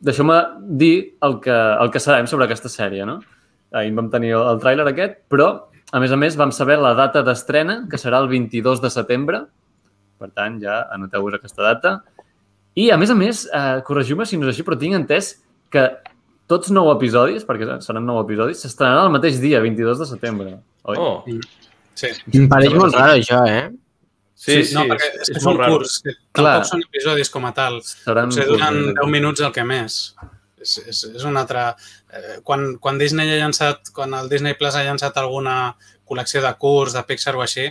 deixeu-me 0.00 0.38
dir 0.80 0.94
el 1.26 1.38
que, 1.44 1.52
el 1.54 1.92
que 1.92 2.00
sabem 2.00 2.28
sobre 2.30 2.48
aquesta 2.48 2.72
sèrie, 2.72 3.04
no? 3.08 3.18
Ahir 3.76 3.92
vam 3.96 4.08
tenir 4.12 4.32
el, 4.32 4.46
el 4.54 4.62
tràiler 4.62 4.88
aquest, 4.88 5.20
però, 5.32 5.50
a 5.92 6.00
més 6.00 6.14
a 6.14 6.20
més, 6.20 6.40
vam 6.40 6.54
saber 6.56 6.78
la 6.80 6.94
data 6.96 7.20
d'estrena, 7.26 7.82
que 7.90 8.00
serà 8.00 8.22
el 8.24 8.30
22 8.32 8.80
de 8.80 8.92
setembre. 8.96 9.44
Per 10.16 10.32
tant, 10.32 10.56
ja 10.62 10.80
anoteu-vos 10.94 11.36
aquesta 11.36 11.66
data. 11.66 11.96
I, 12.76 12.90
a 12.92 12.96
més 13.00 13.12
a 13.12 13.16
més, 13.18 13.44
eh, 13.52 13.80
corregiu-me 13.84 14.24
si 14.24 14.40
no 14.40 14.48
és 14.48 14.54
així, 14.54 14.64
però 14.64 14.80
tinc 14.80 14.96
entès 14.96 15.34
que 15.72 15.84
tots 16.48 16.72
nou 16.72 16.88
episodis, 16.94 17.44
perquè 17.44 17.76
seran 17.84 18.08
nou 18.08 18.22
episodis, 18.22 18.64
s'estrenaran 18.64 19.10
el 19.10 19.16
mateix 19.18 19.40
dia, 19.42 19.60
22 19.64 20.00
de 20.00 20.08
setembre. 20.08 20.60
Oi? 20.88 20.96
Oh. 20.96 21.16
Sí. 21.96 22.12
Em 22.36 22.48
pareix 22.48 22.72
molt 22.76 22.96
raro, 22.96 23.16
això, 23.20 23.44
eh? 23.48 23.66
Sí, 24.36 24.62
sí, 24.68 24.74
no, 24.76 24.82
perquè 24.90 25.06
és, 25.14 25.28
és, 25.30 25.36
és 25.38 25.44
un 25.48 25.56
raro. 25.58 25.78
curs. 25.78 25.94
Que 26.04 26.12
Clar. 26.36 26.52
tampoc 26.58 26.68
són 26.70 26.82
episodis 26.84 27.30
com 27.32 27.46
a 27.48 27.52
tal. 27.56 27.78
Seran 27.82 28.28
Potser 28.28 28.44
duren 28.50 28.80
curts, 28.82 28.98
10 29.00 29.10
minuts 29.14 29.40
el 29.46 29.52
que 29.56 29.64
més. 29.64 29.96
És, 30.60 30.78
és, 30.86 31.04
és 31.16 31.24
un 31.24 31.36
altre... 31.40 31.62
Eh, 32.12 32.36
quan, 32.44 32.76
quan 32.82 32.98
Disney 33.00 33.30
ha 33.32 33.38
llançat, 33.40 33.90
quan 33.96 34.12
el 34.14 34.28
Disney 34.28 34.54
Plus 34.54 34.76
ha 34.76 34.84
llançat 34.84 35.16
alguna 35.20 35.74
col·lecció 36.06 36.42
de 36.44 36.52
curs, 36.60 36.92
de 36.94 37.02
Pixar 37.08 37.34
o 37.36 37.42
així, 37.42 37.66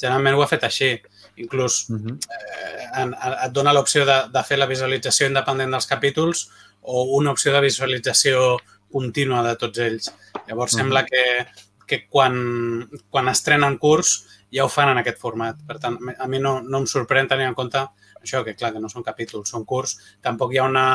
generalment 0.00 0.36
ho 0.36 0.42
ha 0.44 0.50
fet 0.50 0.64
així. 0.68 0.92
Inclús 1.40 1.86
Uh 1.90 1.96
-huh. 1.96 2.18
eh, 2.36 2.86
en, 3.02 3.14
et 3.46 3.52
dona 3.52 3.72
l'opció 3.72 4.04
de, 4.04 4.18
de 4.32 4.42
fer 4.44 4.58
la 4.58 4.66
visualització 4.66 5.26
independent 5.26 5.70
dels 5.72 5.86
capítols 5.86 6.50
o 6.82 7.02
una 7.16 7.30
opció 7.32 7.52
de 7.52 7.60
visualització 7.60 8.58
contínua 8.92 9.42
de 9.48 9.56
tots 9.56 9.78
ells. 9.78 10.12
Llavors, 10.48 10.74
Mhm. 10.74 10.78
sembla 10.80 11.04
que, 11.06 11.46
que 11.86 12.06
quan, 12.08 12.88
quan 13.10 13.28
estrenen 13.28 13.78
curs 13.78 14.26
ja 14.52 14.64
ho 14.64 14.70
fan 14.72 14.92
en 14.92 15.00
aquest 15.00 15.18
format. 15.22 15.58
Per 15.66 15.78
tant, 15.82 15.98
a 16.18 16.28
mi 16.28 16.40
no, 16.42 16.58
no 16.62 16.82
em 16.82 16.88
sorprèn 16.90 17.28
tenir 17.30 17.48
en 17.48 17.56
compte 17.58 17.82
això, 18.20 18.44
que 18.44 18.54
clar, 18.56 18.72
que 18.74 18.82
no 18.82 18.90
són 18.92 19.06
capítols, 19.06 19.50
són 19.50 19.64
curs. 19.68 19.96
Tampoc 20.22 20.52
hi 20.54 20.60
ha 20.60 20.68
una 20.68 20.86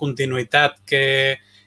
continuïtat 0.00 0.80
que, 0.88 1.04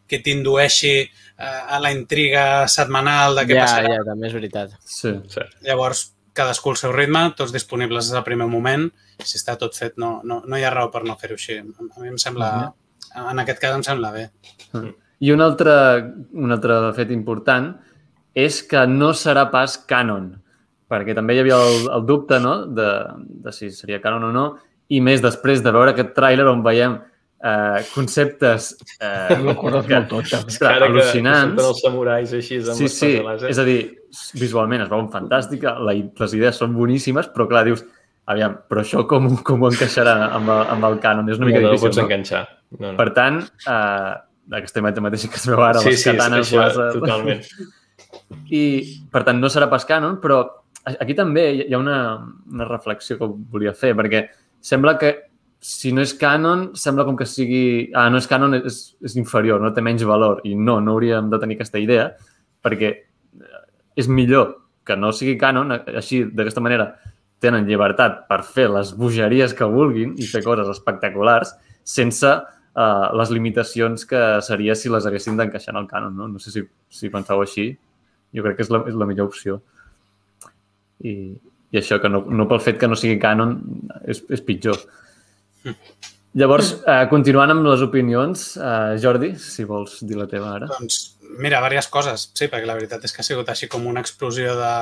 que 0.08 0.22
t'indueixi 0.24 0.96
eh, 1.02 1.62
a 1.70 1.80
la 1.82 1.94
intriga 1.96 2.66
setmanal 2.72 3.38
de 3.40 3.48
què 3.50 3.58
ja, 3.60 3.66
passarà. 3.66 3.96
ja, 3.98 4.04
també 4.08 4.30
és 4.30 4.38
veritat. 4.38 4.76
Sí. 4.82 5.14
Sí. 5.32 5.46
Llavors, 5.68 6.08
cadascú 6.36 6.74
al 6.74 6.80
seu 6.82 6.94
ritme, 6.96 7.28
tots 7.38 7.54
disponibles 7.56 8.10
des 8.10 8.18
del 8.18 8.26
primer 8.28 8.50
moment. 8.52 8.90
Si 9.24 9.40
està 9.40 9.56
tot 9.60 9.78
fet, 9.78 9.96
no, 10.02 10.20
no, 10.28 10.42
no 10.46 10.60
hi 10.60 10.66
ha 10.68 10.74
raó 10.74 10.92
per 10.92 11.06
no 11.08 11.18
fer-ho 11.20 11.40
així. 11.40 11.62
A 11.62 12.04
mi 12.04 12.12
em 12.12 12.20
sembla, 12.22 12.52
en 13.24 13.44
aquest 13.44 13.62
cas 13.64 13.76
em 13.78 13.86
sembla 13.88 14.12
bé. 14.16 14.30
I 15.24 15.32
un 15.32 15.42
altre, 15.42 15.76
un 16.36 16.52
altre 16.52 16.80
fet 16.98 17.14
important 17.16 17.72
és 18.36 18.60
que 18.68 18.82
no 18.92 19.14
serà 19.16 19.46
pas 19.52 19.78
canon, 19.88 20.34
perquè 20.92 21.16
també 21.18 21.36
hi 21.36 21.42
havia 21.44 21.58
el, 21.58 21.90
el 21.98 22.06
dubte 22.06 22.40
no? 22.42 22.56
de, 22.68 22.90
de 23.46 23.54
si 23.56 23.72
seria 23.74 24.02
canon 24.04 24.30
o 24.30 24.32
no, 24.34 24.46
i 24.94 25.02
més 25.02 25.24
després 25.24 25.64
de 25.66 25.74
veure 25.74 25.96
aquest 25.96 26.14
tràiler 26.18 26.46
on 26.50 26.62
veiem 26.66 27.00
eh, 27.46 27.82
conceptes 27.94 28.72
eh, 29.00 29.38
ostres, 29.40 30.62
Ara 30.62 30.86
que 30.86 30.92
al·lucinants. 30.92 31.54
surten 31.56 31.70
els 31.70 31.82
samurais 31.82 32.34
així 32.34 32.60
amb 32.62 32.78
Sí, 32.78 32.88
les 32.88 32.98
sí, 33.00 33.12
eh? 33.18 33.52
és 33.52 33.62
a 33.62 33.66
dir, 33.68 33.80
visualment 34.40 34.86
es 34.86 34.92
veuen 34.92 35.10
fantàstica, 35.14 35.78
la, 35.80 35.96
les 35.96 36.36
idees 36.38 36.62
són 36.62 36.76
boníssimes, 36.78 37.32
però 37.34 37.48
clar, 37.50 37.66
dius, 37.68 37.86
aviam, 38.32 38.60
però 38.70 38.82
això 38.86 39.06
com, 39.10 39.32
com 39.46 39.66
ho 39.66 39.72
encaixarà 39.74 40.16
amb 40.38 40.50
el, 40.50 40.62
amb 40.76 40.90
el 40.90 41.00
canon? 41.04 41.30
És 41.30 41.42
una 41.42 41.50
mica 41.50 41.62
no, 41.62 41.70
no 41.70 41.74
difícil, 41.74 41.90
pots 41.90 42.02
no? 42.02 42.06
enganxar. 42.08 42.44
No, 42.76 42.92
no. 42.92 42.98
Per 43.00 43.10
tant, 43.18 43.42
eh, 43.46 44.14
aquesta 44.62 44.82
imatge 44.82 45.04
mateixa 45.06 45.32
que 45.32 45.42
es 45.42 45.50
veu 45.50 45.62
ara, 45.66 45.82
sí, 45.82 45.94
les 45.94 46.04
sí, 46.04 46.12
katanes 46.12 46.46
això, 46.46 46.62
láser... 46.62 46.92
totalment. 47.00 47.44
I, 48.60 48.64
per 49.12 49.26
tant, 49.28 49.42
no 49.42 49.52
serà 49.54 49.68
pas 49.72 49.86
canon, 49.88 50.18
però 50.24 50.44
aquí 50.94 51.16
també 51.18 51.46
hi 51.66 51.74
ha 51.74 51.80
una, 51.82 52.00
una 52.52 52.68
reflexió 52.70 53.18
que 53.20 53.30
volia 53.52 53.74
fer, 53.78 53.94
perquè 53.98 54.26
sembla 54.62 54.96
que 55.02 55.16
si 55.66 55.92
no 55.96 56.04
és 56.06 56.14
canon, 56.20 56.68
sembla 56.78 57.06
com 57.08 57.16
que 57.18 57.26
sigui... 57.26 57.90
Ah, 57.98 58.10
no 58.14 58.20
és 58.22 58.28
canon, 58.30 58.54
és, 58.60 58.80
és 59.02 59.16
inferior, 59.18 59.62
no 59.62 59.72
té 59.74 59.82
menys 59.82 60.04
valor. 60.06 60.44
I 60.46 60.54
no, 60.54 60.78
no 60.84 60.94
hauríem 60.94 61.32
de 61.32 61.40
tenir 61.42 61.58
aquesta 61.58 61.82
idea, 61.82 62.12
perquè 62.66 62.92
eh, 62.92 63.64
és 63.98 64.10
millor 64.12 64.52
que 64.86 64.98
no 65.00 65.10
sigui 65.16 65.40
canon, 65.42 65.74
així, 65.74 66.22
d'aquesta 66.30 66.62
manera, 66.62 66.92
tenen 67.42 67.66
llibertat 67.66 68.26
per 68.30 68.44
fer 68.46 68.68
les 68.74 68.94
bogeries 68.98 69.56
que 69.58 69.68
vulguin 69.70 70.14
i 70.22 70.28
fer 70.30 70.44
coses 70.46 70.70
espectaculars 70.72 71.52
sense 71.86 72.30
uh, 72.30 73.08
les 73.18 73.32
limitacions 73.34 74.06
que 74.10 74.22
seria 74.46 74.76
si 74.78 74.92
les 74.94 75.06
haguessin 75.06 75.38
d'encaixar 75.38 75.74
en 75.74 75.82
el 75.82 75.90
canon. 75.90 76.16
No, 76.16 76.30
no 76.30 76.42
sé 76.42 76.54
si, 76.54 76.66
si 76.90 77.12
penseu 77.14 77.42
així. 77.42 77.72
Jo 78.36 78.46
crec 78.46 78.60
que 78.60 78.66
és 78.66 78.72
la, 78.74 78.84
és 78.90 78.98
la 78.98 79.10
millor 79.10 79.34
opció. 79.34 79.60
I, 81.04 81.16
i 81.72 81.82
això, 81.82 82.00
que 82.02 82.12
no, 82.12 82.24
no 82.30 82.48
pel 82.50 82.64
fet 82.64 82.80
que 82.82 82.88
no 82.88 82.98
sigui 83.00 83.20
canon, 83.22 83.58
és, 84.08 84.22
és 84.32 84.44
pitjor. 84.46 84.80
Llavors, 86.36 86.74
eh, 86.84 87.06
continuant 87.12 87.54
amb 87.54 87.64
les 87.68 87.84
opinions, 87.86 88.46
eh, 88.58 88.96
Jordi, 89.02 89.34
si 89.40 89.64
vols 89.68 90.02
dir 90.04 90.18
la 90.20 90.28
teva 90.28 90.52
ara. 90.58 90.68
Doncs, 90.68 90.98
mira, 91.40 91.62
diverses 91.64 91.88
coses, 91.92 92.30
sí, 92.36 92.50
perquè 92.52 92.68
la 92.68 92.76
veritat 92.76 93.06
és 93.08 93.16
que 93.16 93.24
ha 93.24 93.28
sigut 93.28 93.50
així 93.50 93.70
com 93.72 93.88
una 93.88 94.04
explosió 94.04 94.56
de, 94.60 94.74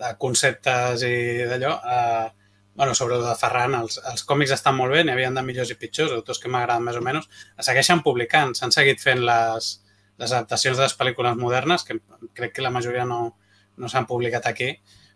de 0.00 0.12
conceptes 0.18 1.04
i 1.04 1.14
d'allò. 1.50 1.74
Eh, 1.96 2.28
bueno, 2.80 2.94
sobre 2.94 3.18
el 3.18 3.26
de 3.26 3.34
Ferran, 3.36 3.76
els, 3.76 3.98
els 4.08 4.24
còmics 4.24 4.54
estan 4.56 4.78
molt 4.78 4.94
bé, 4.94 5.02
n'hi 5.04 5.12
havien 5.12 5.36
de 5.36 5.44
millors 5.44 5.72
i 5.74 5.76
pitjors, 5.76 6.14
autors 6.16 6.40
que 6.40 6.48
m'agraden 6.48 6.86
més 6.86 6.96
o 6.96 7.04
menys. 7.04 7.28
Es 7.60 7.68
segueixen 7.68 8.00
publicant, 8.06 8.54
s'han 8.56 8.72
seguit 8.72 9.02
fent 9.04 9.20
les, 9.26 9.68
les 10.16 10.32
adaptacions 10.32 10.80
de 10.80 10.86
les 10.86 10.96
pel·lícules 10.96 11.36
modernes, 11.36 11.84
que 11.84 11.98
crec 12.32 12.56
que 12.56 12.64
la 12.64 12.72
majoria 12.72 13.04
no, 13.04 13.20
no 13.76 13.92
s'han 13.92 14.08
publicat 14.08 14.48
aquí, 14.48 14.70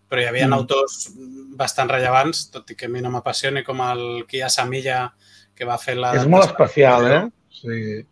però 0.08 0.20
hi 0.22 0.26
havia 0.30 0.46
Mm. 0.48 0.52
autors 0.58 1.10
bastant 1.56 1.88
rellevants, 1.90 2.50
tot 2.50 2.70
i 2.70 2.74
que 2.76 2.86
a 2.86 2.88
mi 2.88 3.00
no 3.00 3.10
m'apassioni, 3.10 3.62
com 3.64 3.80
el 3.80 4.24
Kia 4.28 4.48
Samilla, 4.50 5.12
que 5.54 5.64
va 5.64 5.78
fer 5.78 5.96
la... 5.96 6.14
És 6.18 6.26
molt 6.26 6.44
especial, 6.50 7.06
eh? 7.10 7.22
Sí. 7.54 8.02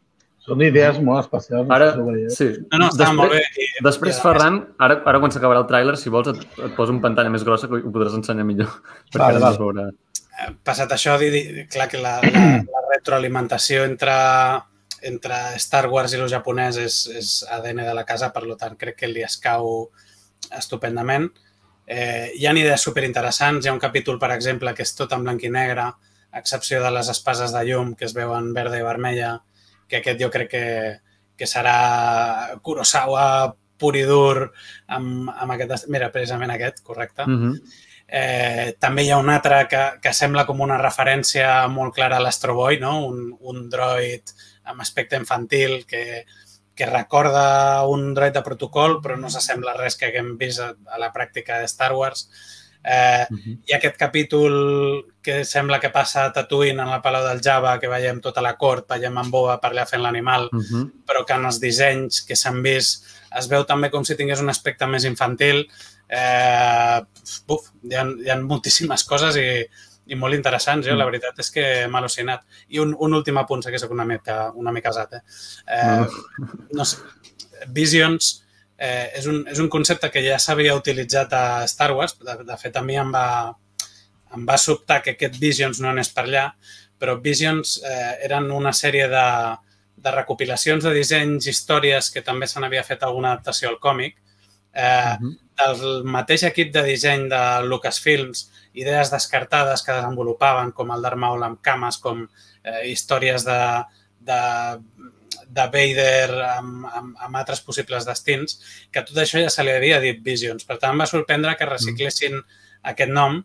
Són 0.42 0.60
idees 0.62 0.96
molt 1.02 1.20
especials. 1.24 1.68
no 1.68 1.74
Ara, 1.74 1.90
sé 1.92 1.94
si 1.94 2.00
ho 2.00 2.06
veieu. 2.06 2.30
sí. 2.30 2.46
No, 2.72 2.78
no, 2.78 2.88
estava 2.88 3.12
molt 3.14 3.30
bé. 3.30 3.42
I, 3.62 3.66
Després, 3.86 4.16
i 4.16 4.18
a 4.18 4.22
Ferran, 4.24 4.56
ara, 4.82 4.96
ara 5.06 5.20
quan 5.22 5.30
s'acabarà 5.30 5.60
el 5.62 5.68
tràiler, 5.68 5.96
si 5.96 6.10
vols, 6.10 6.32
et, 6.32 6.40
et 6.66 6.74
poso 6.74 6.90
una 6.94 7.02
pantalla 7.04 7.30
més 7.30 7.44
grossa 7.46 7.68
que 7.70 7.78
ho 7.78 7.92
podràs 7.94 8.16
ensenyar 8.18 8.44
millor. 8.48 8.72
Perquè 9.12 9.18
Vale, 9.22 9.38
no 9.38 9.44
vale. 9.46 9.58
veurà. 9.62 9.84
Eh, 10.42 10.50
passat 10.64 10.90
això, 10.96 11.14
di, 11.20 11.28
di, 11.30 11.66
clar 11.70 11.86
que 11.92 12.00
la, 12.02 12.16
la, 12.24 12.42
la 12.74 12.82
retroalimentació 12.90 13.84
entre, 13.86 14.16
entre 15.02 15.38
Star 15.62 15.86
Wars 15.92 16.14
i 16.14 16.18
el 16.18 16.28
japonès 16.32 16.78
és, 16.88 16.98
és 17.22 17.30
ADN 17.50 17.84
de 17.86 17.94
la 17.94 18.04
casa, 18.08 18.32
per 18.34 18.42
tant, 18.58 18.74
crec 18.80 18.98
que 18.98 19.10
li 19.12 19.22
escau 19.22 19.90
estupendament. 20.50 21.28
Eh, 21.86 22.32
hi 22.36 22.46
ha 22.46 22.52
idees 22.56 22.84
superinteressants. 22.86 23.64
Hi 23.64 23.70
ha 23.70 23.76
un 23.76 23.82
capítol, 23.82 24.18
per 24.18 24.32
exemple, 24.34 24.74
que 24.74 24.86
és 24.86 24.94
tot 24.98 25.12
en 25.12 25.24
blanc 25.24 25.42
i 25.42 25.50
negre, 25.50 25.88
a 26.32 26.40
excepció 26.40 26.82
de 26.82 26.90
les 26.90 27.08
espases 27.12 27.52
de 27.52 27.64
llum 27.68 27.94
que 27.94 28.06
es 28.08 28.14
veuen 28.16 28.52
verda 28.56 28.78
i 28.78 28.86
vermella, 28.86 29.34
que 29.88 30.00
aquest 30.00 30.20
jo 30.20 30.30
crec 30.32 30.50
que, 30.50 30.66
que 31.36 31.48
serà 31.48 32.56
Kurosawa 32.62 33.24
pur 33.82 33.96
i 33.98 34.04
dur 34.08 34.46
amb, 34.88 35.30
amb 35.32 35.56
aquest... 35.56 35.88
Mira, 35.92 36.12
precisament 36.14 36.54
aquest, 36.54 36.82
correcte. 36.86 37.26
Mm 37.26 37.40
-hmm. 37.40 37.80
Eh, 38.14 38.76
també 38.78 39.02
hi 39.04 39.10
ha 39.10 39.18
un 39.18 39.30
altre 39.30 39.66
que, 39.68 39.82
que 40.02 40.12
sembla 40.12 40.44
com 40.44 40.60
una 40.60 40.76
referència 40.76 41.66
molt 41.68 41.94
clara 41.94 42.18
a 42.18 42.20
l'Astro 42.20 42.54
Boy, 42.54 42.78
no? 42.78 43.06
un, 43.06 43.36
un 43.40 43.70
droid 43.70 44.34
amb 44.64 44.80
aspecte 44.80 45.16
infantil 45.16 45.86
que, 45.86 46.26
que 46.74 46.86
recorda 46.86 47.84
un 47.86 48.14
droid 48.14 48.32
de 48.32 48.42
protocol 48.42 49.00
però 49.02 49.16
no 49.20 49.28
s'assembla 49.30 49.76
res 49.76 49.96
que 49.96 50.06
haguem 50.08 50.36
vist 50.38 50.60
a, 50.60 50.72
a 50.88 50.98
la 50.98 51.12
pràctica 51.12 51.58
de 51.60 51.68
Star 51.68 51.92
Wars. 51.92 52.28
Eh, 52.84 53.26
Mm 53.30 53.36
-hmm. 53.38 53.58
hi 53.66 53.72
ha 53.72 53.76
aquest 53.76 53.96
capítol 53.96 55.04
que 55.22 55.44
sembla 55.44 55.78
que 55.78 55.90
passa 55.90 56.24
a 56.24 56.32
Tatooine 56.32 56.82
en 56.82 56.90
la 56.90 57.00
Palau 57.02 57.24
del 57.28 57.40
Java, 57.40 57.78
que 57.78 57.88
veiem 57.88 58.20
tota 58.20 58.40
la 58.42 58.56
cort, 58.56 58.88
veiem 58.88 59.18
en 59.18 59.30
Boba 59.30 59.60
per 59.60 59.70
allà 59.70 59.86
fent 59.86 60.02
l'animal, 60.02 60.48
Mm 60.52 60.60
-hmm. 60.60 60.90
però 61.06 61.24
que 61.24 61.34
en 61.34 61.44
els 61.44 61.60
dissenys 61.60 62.22
que 62.26 62.34
s'han 62.36 62.62
vist 62.62 63.04
es 63.38 63.48
veu 63.48 63.64
també 63.64 63.90
com 63.90 64.04
si 64.04 64.16
tingués 64.16 64.40
un 64.40 64.48
aspecte 64.48 64.86
més 64.86 65.04
infantil. 65.04 65.68
Eh, 66.08 67.00
buf, 67.46 67.70
hi, 67.84 67.94
ha, 67.94 68.04
hi 68.24 68.30
ha 68.30 68.36
moltíssimes 68.36 69.04
coses 69.04 69.36
i, 69.36 69.66
i 70.12 70.18
molt 70.18 70.36
interessants. 70.36 70.86
Jo, 70.86 70.96
la 70.98 71.08
veritat 71.08 71.40
és 71.42 71.50
que 71.54 71.64
m'ha 71.88 72.02
al·lucinat. 72.02 72.44
I 72.74 72.82
un, 72.84 72.94
un 73.06 73.16
últim 73.18 73.40
apunt, 73.40 73.64
sé 73.64 73.72
que 73.72 73.80
soc 73.80 73.94
una 73.94 74.06
mica, 74.08 74.44
una 74.58 74.74
mica 74.74 74.92
asat, 74.92 75.18
eh? 75.18 75.22
eh 75.78 76.68
no 76.76 76.86
sé, 76.88 77.00
Visions 77.72 78.32
eh, 78.76 79.08
és, 79.18 79.26
un, 79.30 79.42
és 79.50 79.60
un 79.62 79.70
concepte 79.72 80.10
que 80.12 80.22
ja 80.24 80.38
s'havia 80.42 80.76
utilitzat 80.78 81.34
a 81.38 81.44
Star 81.70 81.92
Wars. 81.96 82.16
De, 82.20 82.38
de 82.48 82.60
fet, 82.60 82.76
a 82.76 82.84
mi 82.84 82.98
em 83.00 83.12
va, 83.14 83.26
em 84.36 84.46
va 84.48 84.58
sobtar 84.58 85.02
que 85.04 85.16
aquest 85.16 85.38
Visions 85.40 85.82
no 85.82 85.92
anés 85.92 86.12
per 86.12 86.26
allà, 86.26 86.48
però 87.02 87.18
Visions 87.22 87.78
eh, 87.82 88.16
eren 88.28 88.50
una 88.54 88.74
sèrie 88.76 89.08
de, 89.10 89.26
de 90.02 90.14
recopilacions 90.14 90.84
de 90.84 90.94
dissenys, 90.96 91.48
històries 91.50 92.10
que 92.14 92.24
també 92.26 92.48
se 92.50 92.62
n'havia 92.62 92.84
fet 92.86 93.02
alguna 93.06 93.32
adaptació 93.32 93.70
al 93.70 93.80
còmic, 93.82 94.18
eh, 94.74 94.82
uh 94.82 95.22
-huh. 95.22 95.32
Del 95.70 96.04
mateix 96.08 96.44
equip 96.48 96.72
de 96.74 96.82
disseny 96.86 97.28
de 97.30 97.42
Lucasfilms, 97.66 98.46
idees 98.78 99.12
descartades 99.12 99.84
que 99.84 99.94
desenvolupaven, 99.96 100.72
com 100.76 100.92
el 100.94 101.02
Darth 101.04 101.20
Maul 101.20 101.44
amb 101.46 101.60
cames, 101.64 101.98
com 102.02 102.24
eh, 102.24 102.82
històries 102.90 103.44
de, 103.46 103.58
de, 104.28 104.40
de 105.52 105.66
Vader 105.74 106.28
amb, 106.48 106.86
amb, 106.88 107.16
amb 107.26 107.40
altres 107.40 107.60
possibles 107.64 108.06
destins, 108.08 108.58
que 108.92 109.04
tot 109.06 109.18
això 109.22 109.42
ja 109.42 109.50
se 109.52 109.64
li 109.64 109.74
havia 109.74 110.00
dit 110.02 110.22
Visions. 110.24 110.64
Per 110.68 110.78
tant, 110.78 110.94
em 110.94 111.04
va 111.04 111.10
sorprendre 111.10 111.56
que 111.58 111.68
reciclessin 111.68 112.38
mm. 112.38 112.62
aquest 112.94 113.12
nom, 113.12 113.42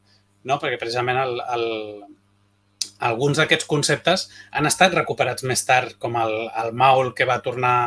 no? 0.47 0.59
perquè 0.61 0.79
precisament 0.79 1.19
el, 1.23 1.41
el, 1.55 1.67
alguns 3.09 3.41
d'aquests 3.41 3.67
conceptes 3.69 4.27
han 4.51 4.69
estat 4.69 4.95
recuperats 4.95 5.45
més 5.47 5.65
tard, 5.67 5.97
com 5.99 6.15
el, 6.21 6.37
el 6.63 6.73
Maul 6.73 7.13
que 7.17 7.27
va 7.29 7.41
tornar 7.43 7.77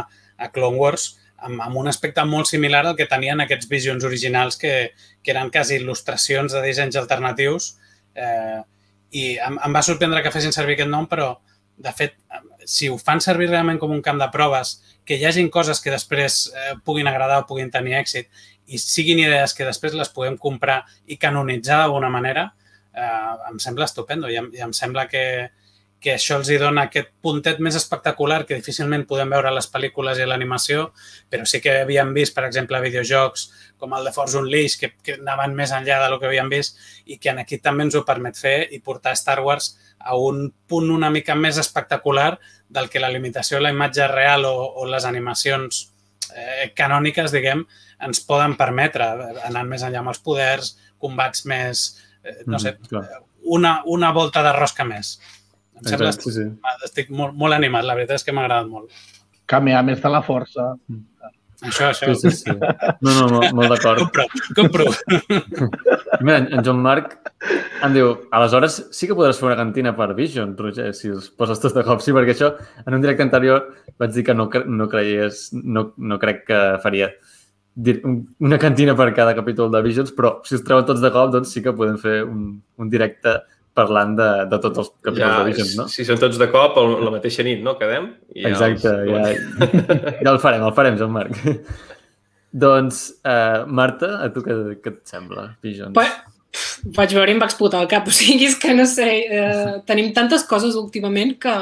a 0.41 0.49
Clone 0.53 0.81
Wars, 0.81 1.15
amb, 1.47 1.61
amb 1.65 1.79
un 1.81 1.89
aspecte 1.91 2.25
molt 2.29 2.49
similar 2.51 2.85
al 2.87 2.97
que 2.99 3.09
tenien 3.11 3.41
aquests 3.41 3.69
visions 3.71 4.05
originals 4.05 4.59
que, 4.61 4.75
que 5.23 5.33
eren 5.35 5.51
quasi 5.53 5.79
il·lustracions 5.81 6.57
de 6.57 6.63
dissenys 6.65 6.99
alternatius. 7.01 7.75
Eh, 8.15 8.61
i 9.11 9.25
em, 9.43 9.59
em 9.59 9.75
va 9.75 9.83
sorprendre 9.83 10.23
que 10.23 10.33
fessin 10.35 10.55
servir 10.55 10.79
aquest 10.79 10.93
nom, 10.93 11.09
però 11.11 11.33
de 11.81 11.93
fet, 11.97 12.17
si 12.69 12.91
ho 12.93 12.99
fan 13.01 13.23
servir 13.25 13.49
realment 13.49 13.81
com 13.81 13.93
un 13.95 14.03
camp 14.05 14.21
de 14.21 14.29
proves, 14.33 14.77
que 15.09 15.17
hi 15.17 15.25
hagin 15.27 15.49
coses 15.51 15.81
que 15.81 15.93
després 15.93 16.43
eh, 16.53 16.75
puguin 16.85 17.09
agradar 17.09 17.41
o 17.41 17.47
puguin 17.49 17.73
tenir 17.73 17.97
èxit 17.99 18.29
i 18.71 18.79
siguin 18.79 19.23
idees 19.23 19.55
que 19.57 19.67
després 19.67 19.97
les 19.99 20.13
podem 20.15 20.37
comprar 20.39 20.83
i 21.11 21.17
canonitzar 21.19 21.81
d'alguna 21.81 22.13
manera, 22.13 22.51
eh, 22.95 23.33
em 23.51 23.59
sembla 23.59 23.89
estupendo. 23.89 24.31
I 24.31 24.39
em, 24.43 24.51
i 24.55 24.63
em 24.67 24.75
sembla 24.77 25.09
que, 25.11 25.25
que 26.01 26.15
això 26.17 26.39
els 26.41 26.49
hi 26.49 26.57
dona 26.61 26.87
aquest 26.89 27.11
puntet 27.21 27.59
més 27.61 27.77
espectacular 27.77 28.41
que 28.49 28.57
difícilment 28.57 29.05
podem 29.09 29.33
veure 29.35 29.51
a 29.51 29.55
les 29.55 29.69
pel·lícules 29.69 30.19
i 30.19 30.25
a 30.25 30.29
l'animació, 30.31 30.87
però 31.29 31.45
sí 31.45 31.61
que 31.61 31.75
havíem 31.83 32.15
vist, 32.17 32.35
per 32.35 32.47
exemple, 32.47 32.81
videojocs 32.81 33.45
com 33.81 33.93
el 33.97 34.09
de 34.09 34.13
Force 34.17 34.39
Unleashed, 34.41 34.81
que, 34.81 34.91
que 35.05 35.19
anaven 35.21 35.55
més 35.57 35.75
enllà 35.77 36.01
del 36.03 36.17
que 36.21 36.29
havíem 36.31 36.49
vist 36.53 36.81
i 37.05 37.19
que 37.21 37.33
en 37.35 37.43
aquí 37.45 37.61
també 37.61 37.85
ens 37.87 37.99
ho 37.99 38.05
permet 38.09 38.41
fer 38.41 38.57
i 38.73 38.81
portar 38.81 39.13
Star 39.17 39.41
Wars 39.45 39.75
a 40.01 40.17
un 40.17 40.47
punt 40.69 40.89
una 40.91 41.11
mica 41.13 41.37
més 41.37 41.61
espectacular 41.61 42.33
del 42.69 42.89
que 42.89 43.03
la 43.03 43.13
limitació 43.13 43.59
de 43.59 43.67
la 43.67 43.75
imatge 43.75 44.09
real 44.09 44.49
o, 44.49 44.55
o 44.81 44.87
les 44.89 45.05
animacions 45.05 45.83
eh, 46.35 46.71
canòniques, 46.77 47.33
diguem, 47.35 47.67
ens 48.01 48.23
poden 48.25 48.57
permetre, 48.57 49.09
anant 49.49 49.69
més 49.69 49.85
enllà 49.85 50.01
amb 50.01 50.15
els 50.15 50.23
poders, 50.25 50.79
combats 51.01 51.45
més, 51.51 51.91
eh, 52.25 52.41
no 52.47 52.57
mm, 52.57 52.63
sé, 52.63 52.77
mm, 52.89 53.27
una, 53.57 53.81
una 53.87 54.13
volta 54.17 54.43
de 54.47 54.55
rosca 54.57 54.87
més. 54.89 55.19
Em 55.81 55.89
sembla 55.89 56.11
Exacte, 56.11 56.31
sí, 56.31 56.43
sí. 56.43 56.87
estic 56.87 57.13
molt, 57.17 57.37
molt 57.41 57.57
animat, 57.57 57.87
la 57.89 57.97
veritat 57.97 58.21
és 58.21 58.27
que 58.27 58.35
m'ha 58.37 58.45
agradat 58.47 58.69
molt. 58.69 58.91
més 59.85 60.03
de 60.03 60.11
la 60.13 60.21
força. 60.23 60.75
Això, 61.61 61.91
això. 61.91 62.09
Sí, 62.17 62.31
sí, 62.31 62.45
sí. 62.45 62.53
No, 63.05 63.13
no, 63.13 63.27
molt, 63.35 63.53
molt 63.57 63.73
d'acord. 63.75 64.01
Compro, 64.01 64.25
compro. 64.57 64.87
Mira, 66.25 66.39
en 66.39 66.65
Joan 66.65 66.81
Marc 66.85 67.19
em 67.85 67.97
diu, 67.97 68.15
aleshores 68.37 68.79
sí 68.97 69.09
que 69.09 69.17
podràs 69.17 69.41
fer 69.41 69.51
una 69.51 69.59
cantina 69.59 69.93
per 69.97 70.15
Vision, 70.17 70.55
Roger, 70.57 70.91
si 70.97 71.13
els 71.13 71.29
poses 71.37 71.61
tots 71.61 71.77
de 71.77 71.85
cop. 71.85 72.01
Sí, 72.05 72.15
perquè 72.17 72.37
això, 72.37 72.55
en 72.87 72.97
un 72.97 73.05
directe 73.05 73.27
anterior 73.27 73.67
vaig 74.01 74.17
dir 74.17 74.25
que 74.25 74.37
no, 74.37 74.49
no 74.49 74.89
creies, 74.89 75.51
no, 75.53 75.91
no 75.97 76.21
crec 76.23 76.47
que 76.49 76.63
faria 76.85 77.11
una 77.77 78.59
cantina 78.59 78.97
per 78.97 79.13
cada 79.15 79.35
capítol 79.37 79.71
de 79.73 79.81
Visions, 79.85 80.13
però 80.17 80.39
si 80.45 80.57
es 80.57 80.65
treuen 80.67 80.85
tots 80.89 81.01
de 81.01 81.13
cop, 81.13 81.31
doncs 81.33 81.53
sí 81.55 81.63
que 81.65 81.77
podem 81.77 81.97
fer 82.01 82.23
un, 82.25 82.55
un 82.81 82.91
directe 82.93 83.39
parlant 83.79 84.17
de, 84.19 84.29
de 84.51 84.59
tots 84.63 84.83
els 84.83 84.91
capítols 84.99 85.23
ja, 85.23 85.37
de 85.39 85.51
Visions, 85.51 85.77
no? 85.79 85.87
Si 85.93 86.07
són 86.07 86.19
tots 86.21 86.41
de 86.41 86.49
cop, 86.53 86.79
el, 86.81 86.97
la 87.07 87.13
mateixa 87.15 87.47
nit, 87.47 87.63
no? 87.65 87.77
Quedem? 87.81 88.11
I 88.35 88.49
Exacte, 88.51 88.97
ja, 89.07 89.23
ja, 89.31 89.69
ja 90.25 90.33
el 90.33 90.41
farem, 90.43 90.67
el 90.67 90.75
farem, 90.77 90.99
Joan 91.01 91.15
Marc. 91.15 91.39
doncs, 92.67 93.05
uh, 93.23 93.63
Marta, 93.71 94.17
a 94.27 94.29
tu 94.35 94.43
què, 94.47 94.59
què 94.83 94.95
et 94.97 95.01
sembla, 95.15 95.53
Visions? 95.65 95.95
Pa 95.97 96.09
vaig 96.97 97.13
veure 97.15 97.31
i 97.31 97.37
em 97.37 97.41
va 97.41 97.47
explotar 97.47 97.85
el 97.85 97.91
cap. 97.91 98.09
O 98.11 98.15
sigui, 98.15 98.51
és 98.51 98.59
que 98.59 98.75
no 98.75 98.87
sé, 98.91 99.09
eh, 99.31 99.73
tenim 99.87 100.13
tantes 100.17 100.47
coses 100.51 100.79
últimament 100.81 101.37
que... 101.43 101.57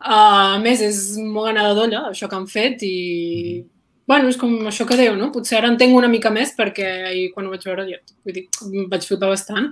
Uh, 0.00 0.54
a 0.56 0.60
més, 0.62 0.80
és 0.80 1.18
molt 1.20 1.50
anada 1.50 1.74
d'olla, 1.76 2.06
això 2.08 2.28
que 2.28 2.36
han 2.38 2.46
fet, 2.48 2.80
i 2.84 2.96
mm 2.96 3.60
-hmm 3.60 3.79
bueno, 4.10 4.26
és 4.26 4.36
com 4.40 4.56
això 4.66 4.82
que 4.88 4.96
deu, 4.98 5.12
no? 5.14 5.28
Potser 5.30 5.60
ara 5.60 5.68
entenc 5.70 5.94
una 5.94 6.08
mica 6.10 6.32
més 6.34 6.50
perquè 6.56 6.88
ahir 7.12 7.28
quan 7.30 7.46
ho 7.46 7.52
vaig 7.52 7.62
veure 7.68 7.84
ja, 7.86 8.00
vull 8.26 8.34
dir, 8.34 8.42
vaig 8.90 9.06
flipar 9.06 9.30
bastant. 9.30 9.68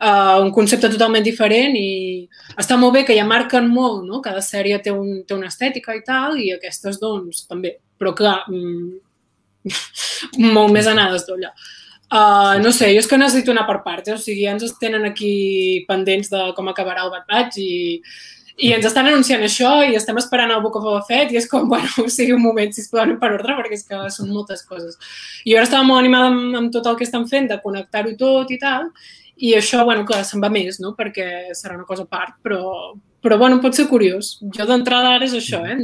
Uh, 0.00 0.38
un 0.46 0.48
concepte 0.56 0.88
totalment 0.94 1.26
diferent 1.26 1.76
i 1.76 2.24
està 2.56 2.78
molt 2.80 2.96
bé 2.96 3.04
que 3.04 3.16
ja 3.18 3.28
marquen 3.28 3.68
molt, 3.68 4.06
no? 4.08 4.22
Cada 4.24 4.40
sèrie 4.40 4.80
té, 4.80 4.94
un, 4.96 5.20
té 5.28 5.36
una 5.36 5.52
estètica 5.52 5.92
i 5.98 6.00
tal 6.06 6.40
i 6.40 6.48
aquestes, 6.56 6.96
doncs, 7.02 7.44
també. 7.50 7.74
Però, 8.00 8.14
clar, 8.16 8.38
mm, 8.48 9.68
molt 10.56 10.72
més 10.72 10.88
anades 10.88 11.28
d'olla. 11.28 11.52
Uh, 12.12 12.56
no 12.64 12.72
sé, 12.72 12.94
jo 12.96 13.00
és 13.04 13.08
que 13.08 13.20
necessito 13.20 13.52
anar 13.52 13.68
per 13.68 13.82
parts, 13.84 14.08
eh? 14.08 14.16
o 14.16 14.20
sigui, 14.20 14.46
ja 14.46 14.56
ens 14.56 14.72
tenen 14.80 15.04
aquí 15.08 15.84
pendents 15.88 16.32
de 16.32 16.46
com 16.56 16.72
acabarà 16.72 17.04
el 17.04 17.12
Bad 17.12 17.28
Batch 17.28 17.60
i 17.60 17.72
i 18.62 18.70
ens 18.76 18.86
estan 18.86 19.08
anunciant 19.10 19.42
això 19.42 19.70
i 19.82 19.96
estem 19.98 20.18
esperant 20.20 20.52
el 20.54 20.60
Book 20.62 20.76
of 20.78 20.84
Boba 20.86 21.00
Fett 21.08 21.32
i 21.34 21.38
és 21.40 21.48
com, 21.50 21.64
bueno, 21.72 21.88
o 22.04 22.10
sigui, 22.12 22.36
un 22.36 22.44
moment, 22.44 22.70
si 22.74 22.84
es 22.84 22.90
poden 22.92 23.16
per 23.22 23.32
ordre, 23.34 23.56
perquè 23.58 23.78
és 23.78 23.86
que 23.88 23.98
són 24.14 24.30
moltes 24.30 24.62
coses. 24.68 24.98
I 25.44 25.52
jo 25.52 25.58
ara 25.58 25.66
estava 25.68 25.86
molt 25.88 26.02
animada 26.02 26.30
amb, 26.30 26.54
amb 26.60 26.72
tot 26.74 26.86
el 26.86 26.98
que 27.00 27.08
estan 27.08 27.26
fent, 27.30 27.50
de 27.50 27.58
connectar-ho 27.64 28.14
tot 28.20 28.52
i 28.54 28.60
tal, 28.62 28.88
i 29.42 29.54
això, 29.58 29.82
bueno, 29.88 30.06
clar, 30.06 30.22
se'n 30.28 30.42
va 30.44 30.52
més, 30.52 30.78
no?, 30.82 30.94
perquè 30.98 31.26
serà 31.58 31.74
una 31.78 31.88
cosa 31.88 32.06
a 32.06 32.10
part, 32.10 32.38
però, 32.44 32.62
però 33.24 33.38
bueno, 33.40 33.58
pot 33.64 33.74
ser 33.74 33.88
curiós. 33.90 34.36
Jo 34.54 34.68
d'entrada 34.68 35.16
ara 35.16 35.26
és 35.26 35.34
això, 35.38 35.64
eh? 35.66 35.78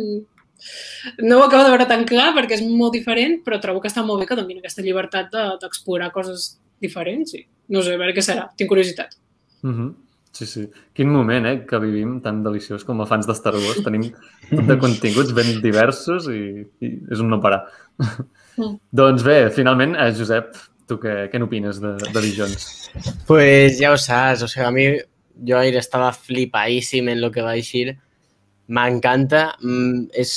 No 1.22 1.38
ho 1.38 1.44
acabo 1.46 1.64
de 1.64 1.70
veure 1.70 1.86
tan 1.86 2.04
clar 2.06 2.32
perquè 2.34 2.56
és 2.58 2.64
molt 2.66 2.94
diferent, 2.94 3.38
però 3.46 3.60
trobo 3.62 3.82
que 3.82 3.90
està 3.90 4.02
molt 4.06 4.22
bé 4.22 4.26
que 4.26 4.38
donin 4.38 4.58
aquesta 4.58 4.82
llibertat 4.82 5.30
d'explorar 5.62 6.10
de, 6.10 6.14
coses 6.14 6.50
diferents 6.82 7.34
i 7.38 7.44
no 7.74 7.82
sé, 7.82 7.94
a 7.94 8.00
veure 8.00 8.14
què 8.16 8.24
serà. 8.24 8.48
Tinc 8.58 8.70
curiositat. 8.70 9.14
Mm 9.62 9.74
-hmm. 9.74 10.07
Sí, 10.32 10.46
sí. 10.46 10.64
Quin 10.94 11.10
moment, 11.10 11.46
eh, 11.48 11.66
que 11.66 11.80
vivim 11.82 12.18
tan 12.22 12.42
deliciós 12.44 12.84
com 12.86 13.00
a 13.02 13.06
fans 13.10 13.26
de 13.26 13.34
Star 13.34 13.54
Wars. 13.56 13.82
Tenim 13.84 14.08
tot 14.50 14.66
de 14.68 14.76
continguts 14.78 15.34
ben 15.34 15.56
diversos 15.64 16.28
i, 16.30 16.42
i 16.84 16.90
és 17.10 17.22
un 17.24 17.32
no 17.32 17.40
parar. 17.42 17.64
Mm. 18.58 18.74
doncs 19.00 19.24
bé, 19.26 19.38
finalment, 19.54 19.96
eh, 19.98 20.10
Josep, 20.18 20.52
tu 20.88 20.98
què, 21.02 21.28
què 21.32 21.40
n'opines 21.40 21.80
de, 21.82 21.94
de 22.00 22.22
Visions? 22.24 22.68
Pues 23.28 23.78
ja 23.80 23.92
ho 23.92 23.98
saps, 24.00 24.44
o 24.46 24.50
sigui, 24.50 24.66
a 24.66 24.72
mi 24.74 24.86
jo 25.48 25.58
ahir 25.58 25.76
estava 25.78 26.12
flipadíssim 26.12 27.08
en 27.08 27.20
lo 27.22 27.30
que 27.30 27.44
va 27.44 27.56
eixir. 27.56 27.96
M'encanta, 28.68 29.54
mm, 29.62 30.08
és 30.12 30.32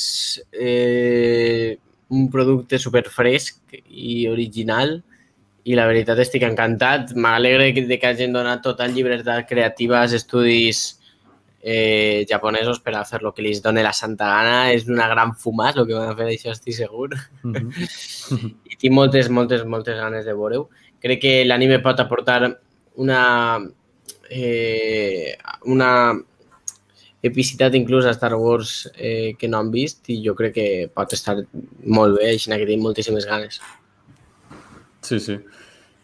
eh, 0.54 1.78
un 2.12 2.28
producte 2.32 2.80
super 2.80 3.04
fresc 3.10 3.80
i 3.90 4.28
original 4.32 5.00
i 5.64 5.76
la 5.78 5.86
veritat 5.90 6.20
estic 6.24 6.46
encantat. 6.48 7.14
M'alegre 7.14 7.72
de 7.76 8.00
que 8.00 8.10
hagin 8.10 8.34
donat 8.34 8.64
tot 8.66 8.82
el 8.82 8.96
llibertat 8.96 9.48
creativa 9.50 10.02
als 10.02 10.16
estudis 10.18 10.82
eh, 11.62 12.26
japonesos 12.30 12.80
per 12.82 12.96
a 12.98 13.04
fer 13.06 13.22
el 13.22 13.34
que 13.36 13.46
li 13.46 13.54
doni 13.62 13.84
la 13.86 13.94
santa 13.94 14.30
gana. 14.32 14.72
És 14.74 14.88
una 14.90 15.08
gran 15.12 15.36
fumàs 15.38 15.78
el 15.78 15.88
que 15.90 15.98
van 15.98 16.16
fer, 16.18 16.32
això 16.32 16.56
estic 16.56 16.78
segur. 16.80 17.12
Mm 17.44 17.54
-hmm. 17.54 18.56
I 18.72 18.78
tinc 18.78 18.94
moltes, 18.94 19.30
moltes, 19.30 19.66
moltes 19.66 19.98
ganes 19.98 20.26
de 20.26 20.34
veure-ho. 20.34 20.70
Crec 21.00 21.22
que 21.22 21.46
l'anime 21.46 21.80
pot 21.80 22.00
aportar 22.00 22.58
una, 22.96 23.60
eh, 24.30 25.38
una 25.66 26.14
epicitat 27.22 27.76
inclús 27.76 28.06
a 28.06 28.12
Star 28.12 28.34
Wars 28.36 28.90
eh, 28.98 29.36
que 29.38 29.48
no 29.48 29.60
han 29.60 29.70
vist 29.72 30.10
i 30.10 30.24
jo 30.26 30.34
crec 30.36 30.54
que 30.54 30.90
pot 30.94 31.14
estar 31.14 31.38
molt 31.86 32.18
bé, 32.18 32.32
així 32.32 32.50
que 32.50 32.66
tinc 32.66 32.82
moltíssimes 32.82 33.26
ganes. 33.26 33.62
Sí, 35.06 35.20
sí. 35.20 35.38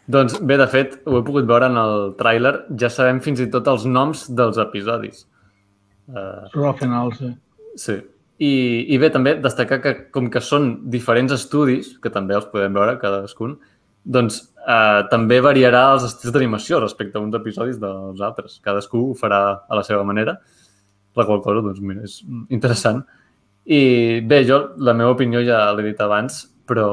Doncs 0.08 0.38
bé, 0.40 0.56
de 0.56 0.66
fet, 0.72 1.00
ho 1.04 1.18
he 1.18 1.24
pogut 1.24 1.48
veure 1.48 1.68
en 1.68 1.76
el 1.80 2.12
tràiler. 2.20 2.54
Ja 2.80 2.88
sabem 2.92 3.20
fins 3.24 3.42
i 3.44 3.48
tot 3.52 3.68
els 3.68 3.84
noms 3.88 4.26
dels 4.32 4.60
episodis. 4.62 5.26
Uh, 6.08 6.46
Però 6.54 6.70
al 6.70 6.78
final, 6.78 7.12
sí. 7.18 7.32
Sí. 7.78 7.98
I, 8.38 8.52
I 8.94 8.98
bé, 9.02 9.10
també 9.14 9.34
destacar 9.42 9.80
que 9.82 9.94
com 10.14 10.30
que 10.32 10.40
són 10.44 10.70
diferents 10.92 11.34
estudis, 11.34 11.96
que 12.02 12.12
també 12.14 12.36
els 12.38 12.46
podem 12.52 12.76
veure 12.76 12.96
cadascun, 13.02 13.56
doncs 14.08 14.38
eh, 14.62 15.02
també 15.10 15.40
variarà 15.44 15.82
els 15.94 16.06
estils 16.06 16.32
d'animació 16.32 16.78
respecte 16.80 17.18
a 17.18 17.22
uns 17.24 17.34
episodis 17.36 17.80
dels 17.82 18.22
altres. 18.24 18.60
Cadascú 18.64 19.08
ho 19.10 19.16
farà 19.18 19.40
a 19.68 19.78
la 19.78 19.82
seva 19.84 20.04
manera, 20.06 20.38
la 21.18 21.26
qual 21.26 21.42
cosa, 21.44 21.64
doncs, 21.66 21.82
mira, 21.82 22.06
és 22.06 22.20
interessant. 22.54 23.02
I 23.66 24.22
bé, 24.24 24.44
jo 24.48 24.62
la 24.80 24.94
meva 24.96 25.12
opinió 25.16 25.42
ja 25.44 25.66
l'he 25.74 25.90
dit 25.90 26.00
abans, 26.00 26.44
però 26.68 26.88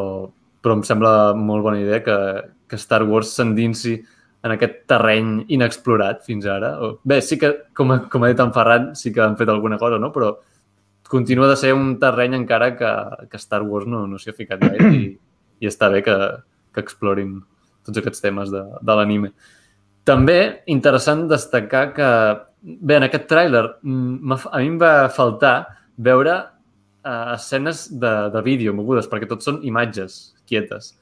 però 0.66 0.80
em 0.80 0.82
sembla 0.88 1.36
molt 1.38 1.62
bona 1.62 1.78
idea 1.78 2.02
que, 2.02 2.18
que 2.66 2.82
Star 2.82 3.04
Wars 3.06 3.36
s'endinsi 3.38 4.00
en 4.46 4.54
aquest 4.54 4.84
terreny 4.90 5.44
inexplorat 5.54 6.24
fins 6.26 6.46
ara. 6.50 6.74
Bé, 7.06 7.20
sí 7.22 7.38
que, 7.42 7.52
com, 7.78 7.94
com 8.10 8.26
ha 8.26 8.32
dit 8.34 8.42
en 8.42 8.54
Ferran, 8.54 8.92
sí 8.98 9.14
que 9.14 9.22
han 9.22 9.38
fet 9.38 9.50
alguna 9.54 9.78
cosa, 9.82 10.00
no? 10.02 10.12
Però 10.14 10.32
continua 11.10 11.50
de 11.52 11.58
ser 11.58 11.74
un 11.78 11.96
terreny 12.02 12.38
encara 12.38 12.72
que, 12.78 12.92
que 13.30 13.42
Star 13.42 13.62
Wars 13.66 13.86
no, 13.90 14.06
no 14.10 14.18
s'hi 14.22 14.34
ha 14.34 14.38
ficat 14.38 14.62
gaire 14.62 14.90
i, 14.94 15.06
i 15.62 15.70
està 15.70 15.90
bé 15.94 16.02
que, 16.06 16.18
que 16.74 16.82
explorin 16.82 17.38
tots 17.86 18.02
aquests 18.02 18.26
temes 18.26 18.50
de, 18.54 18.64
de 18.82 18.98
l'anime. 18.98 19.32
també 20.06 20.62
interessant 20.70 21.26
destacar 21.30 21.88
que, 21.94 22.10
bé, 22.62 22.98
en 22.98 23.06
aquest 23.08 23.26
tràiler 23.30 23.64
mm, 23.82 24.34
a 24.50 24.62
mi 24.62 24.70
em 24.70 24.78
va 24.82 25.10
faltar 25.10 25.56
veure 25.98 26.36
uh, 26.38 27.34
escenes 27.34 27.88
de, 27.90 28.14
de 28.34 28.42
vídeo 28.46 28.74
mogudes, 28.74 29.10
perquè 29.10 29.30
tot 29.30 29.46
són 29.46 29.62
imatges 29.66 30.35
quietes. 30.48 30.94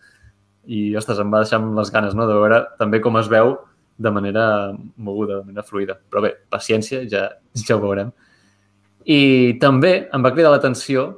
I, 0.66 0.96
ostres, 1.00 1.20
em 1.20 1.32
va 1.32 1.44
deixar 1.44 1.60
amb 1.60 1.78
les 1.78 1.92
ganes 1.92 2.16
no? 2.16 2.28
de 2.30 2.36
veure 2.40 2.62
també 2.80 3.02
com 3.04 3.18
es 3.20 3.30
veu 3.32 3.58
de 3.98 4.12
manera 4.12 4.46
moguda, 4.98 5.42
de 5.42 5.52
manera 5.52 5.66
fluida. 5.68 5.98
Però 6.10 6.24
bé, 6.24 6.34
paciència, 6.52 7.04
ja, 7.10 7.28
ja 7.60 7.76
ho 7.78 7.84
veurem. 7.84 8.14
I 9.04 9.60
també 9.60 10.08
em 10.16 10.24
va 10.24 10.32
cridar 10.32 10.54
l'atenció 10.54 11.10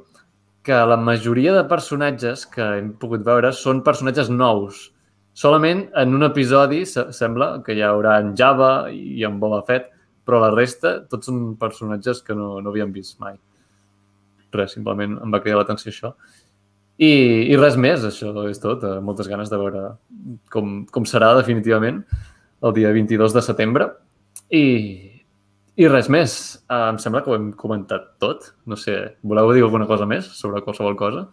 que 0.66 0.74
la 0.74 0.96
majoria 0.98 1.54
de 1.54 1.64
personatges 1.70 2.42
que 2.50 2.64
hem 2.80 2.90
pogut 2.98 3.22
veure 3.26 3.52
són 3.54 3.84
personatges 3.86 4.32
nous. 4.34 4.88
Solament 5.36 5.84
en 6.00 6.16
un 6.16 6.26
episodi 6.26 6.80
sembla 6.88 7.60
que 7.62 7.76
hi 7.76 7.84
haurà 7.86 8.16
en 8.22 8.32
Java 8.38 8.88
i 8.90 9.22
en 9.28 9.38
Boba 9.38 9.60
Fett, 9.68 9.92
però 10.26 10.40
la 10.42 10.50
resta 10.54 10.96
tots 11.06 11.30
són 11.30 11.52
personatges 11.60 12.22
que 12.26 12.34
no, 12.34 12.56
no 12.58 12.72
havíem 12.72 12.90
vist 12.94 13.20
mai. 13.22 13.36
Res, 14.56 14.74
simplement 14.74 15.14
em 15.22 15.34
va 15.34 15.42
cridar 15.44 15.60
l'atenció 15.60 15.92
això. 15.92 16.12
I, 16.96 17.10
I 17.52 17.56
res 17.60 17.76
més, 17.76 18.04
això 18.08 18.32
és 18.48 18.60
tot. 18.62 18.84
Eh, 18.86 19.00
moltes 19.04 19.28
ganes 19.28 19.52
de 19.52 19.60
veure 19.60 19.82
com, 20.52 20.78
com 20.92 21.08
serà 21.08 21.34
definitivament 21.36 22.00
el 22.64 22.74
dia 22.76 22.92
22 22.94 23.36
de 23.36 23.42
setembre. 23.44 23.90
I, 24.48 24.64
i 25.76 25.88
res 25.92 26.08
més. 26.12 26.36
Uh, 26.70 26.92
em 26.94 27.00
sembla 27.02 27.22
que 27.24 27.32
ho 27.32 27.36
hem 27.36 27.50
comentat 27.58 28.14
tot. 28.22 28.52
No 28.64 28.78
sé, 28.80 28.96
voleu 29.22 29.52
dir 29.52 29.66
alguna 29.66 29.88
cosa 29.90 30.08
més 30.08 30.30
sobre 30.38 30.64
qualsevol 30.64 30.96
cosa? 30.96 31.26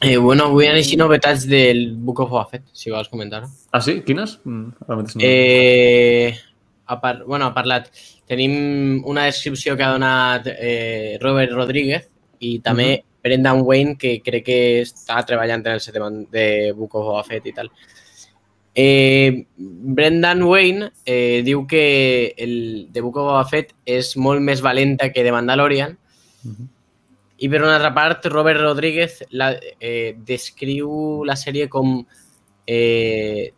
Eh, 0.00 0.16
bueno, 0.16 0.46
avui 0.46 0.68
han 0.68 0.78
així 0.78 0.96
novetats 0.96 1.44
del 1.50 1.88
Book 2.06 2.22
of 2.22 2.30
Buffett, 2.30 2.68
si 2.72 2.92
vols 2.94 3.10
comentar. 3.10 3.42
Ah, 3.74 3.80
sí? 3.82 3.98
Quines? 4.06 4.36
Mm. 4.46 5.18
Eh, 5.26 6.30
ha, 6.86 7.00
par 7.02 7.24
bueno, 7.24 7.48
ha 7.48 7.54
parlat. 7.54 7.90
Tenim 8.30 9.02
una 9.10 9.26
descripció 9.26 9.76
que 9.76 9.84
ha 9.84 9.92
donat 9.96 10.46
eh, 10.54 11.18
Robert 11.20 11.52
Rodríguez 11.56 12.06
i 12.38 12.60
també 12.60 12.88
uh. 12.92 12.96
-huh. 12.96 13.07
Brendan 13.22 13.62
Wayne, 13.66 13.96
que 13.98 14.20
crec 14.24 14.44
que 14.46 14.58
està 14.82 15.20
treballant 15.26 15.64
en 15.64 15.76
el 15.76 15.80
setman 15.84 16.24
de 16.32 16.72
Book 16.76 16.94
of 16.98 17.08
Buffett 17.10 17.46
i 17.50 17.54
tal. 17.56 17.70
Eh, 18.80 19.46
Brendan 19.56 20.44
Wayne 20.46 20.92
eh, 21.04 21.42
diu 21.42 21.66
que 21.66 22.34
el 22.38 22.88
The 22.92 23.00
Book 23.02 23.16
of 23.18 23.26
Boba 23.26 23.44
Fett 23.50 23.72
és 23.82 24.12
molt 24.14 24.38
més 24.44 24.62
valenta 24.62 25.08
que 25.10 25.24
The 25.26 25.32
Mandalorian 25.34 25.96
uh 25.96 26.50
-huh. 26.52 26.68
i 27.38 27.48
per 27.48 27.62
una 27.62 27.74
altra 27.74 27.92
part 27.94 28.26
Robert 28.26 28.60
Rodríguez 28.60 29.24
la, 29.30 29.58
eh, 29.80 30.14
descriu 30.24 31.24
la 31.24 31.34
sèrie 31.34 31.68
com 31.68 32.06
eh, 32.66 33.52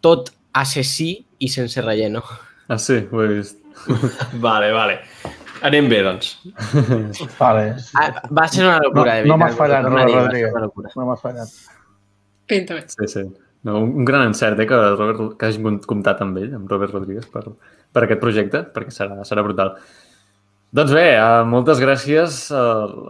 tot 0.00 0.30
assassí 0.52 1.26
i 1.38 1.48
sense 1.48 1.80
relleno. 1.80 2.22
Ah, 2.68 2.78
sí? 2.78 3.04
Ho 3.10 3.22
he 3.22 3.28
vist. 3.28 3.58
vale, 4.34 4.70
vale. 4.70 5.00
Anem 5.66 5.88
bé, 5.90 6.02
doncs. 6.06 6.36
Vale. 7.40 7.64
Ah, 7.98 8.08
va 8.30 8.46
ser 8.50 8.64
una 8.66 8.78
locura, 8.84 9.18
no, 9.24 9.24
de 9.24 9.24
veritat. 9.24 9.28
No 9.32 9.36
m'has 9.40 9.58
fallat, 9.58 9.88
Robert 9.88 10.14
Rodríguez. 10.14 10.96
No 10.96 11.06
m'has 11.08 11.22
fallat. 11.22 11.54
Pinta 12.48 12.78
bé. 12.78 12.84
Sí, 12.94 13.08
sí. 13.12 13.24
No, 13.66 13.80
un 13.82 14.04
gran 14.06 14.28
encert, 14.28 14.60
eh, 14.60 14.66
que, 14.66 14.76
Robert, 14.94 15.24
que 15.38 15.48
hagin 15.48 15.80
comptat 15.86 16.22
amb 16.24 16.38
ell, 16.38 16.52
amb 16.60 16.70
Robert 16.70 16.94
Rodríguez, 16.94 17.26
per, 17.32 17.42
per 17.92 18.04
aquest 18.04 18.22
projecte, 18.22 18.62
perquè 18.74 18.94
serà, 18.94 19.18
serà 19.28 19.42
brutal. 19.44 19.74
Doncs 20.78 20.92
bé, 20.92 21.06
uh, 21.16 21.42
moltes 21.48 21.80
gràcies 21.80 22.40
a, 22.52 22.62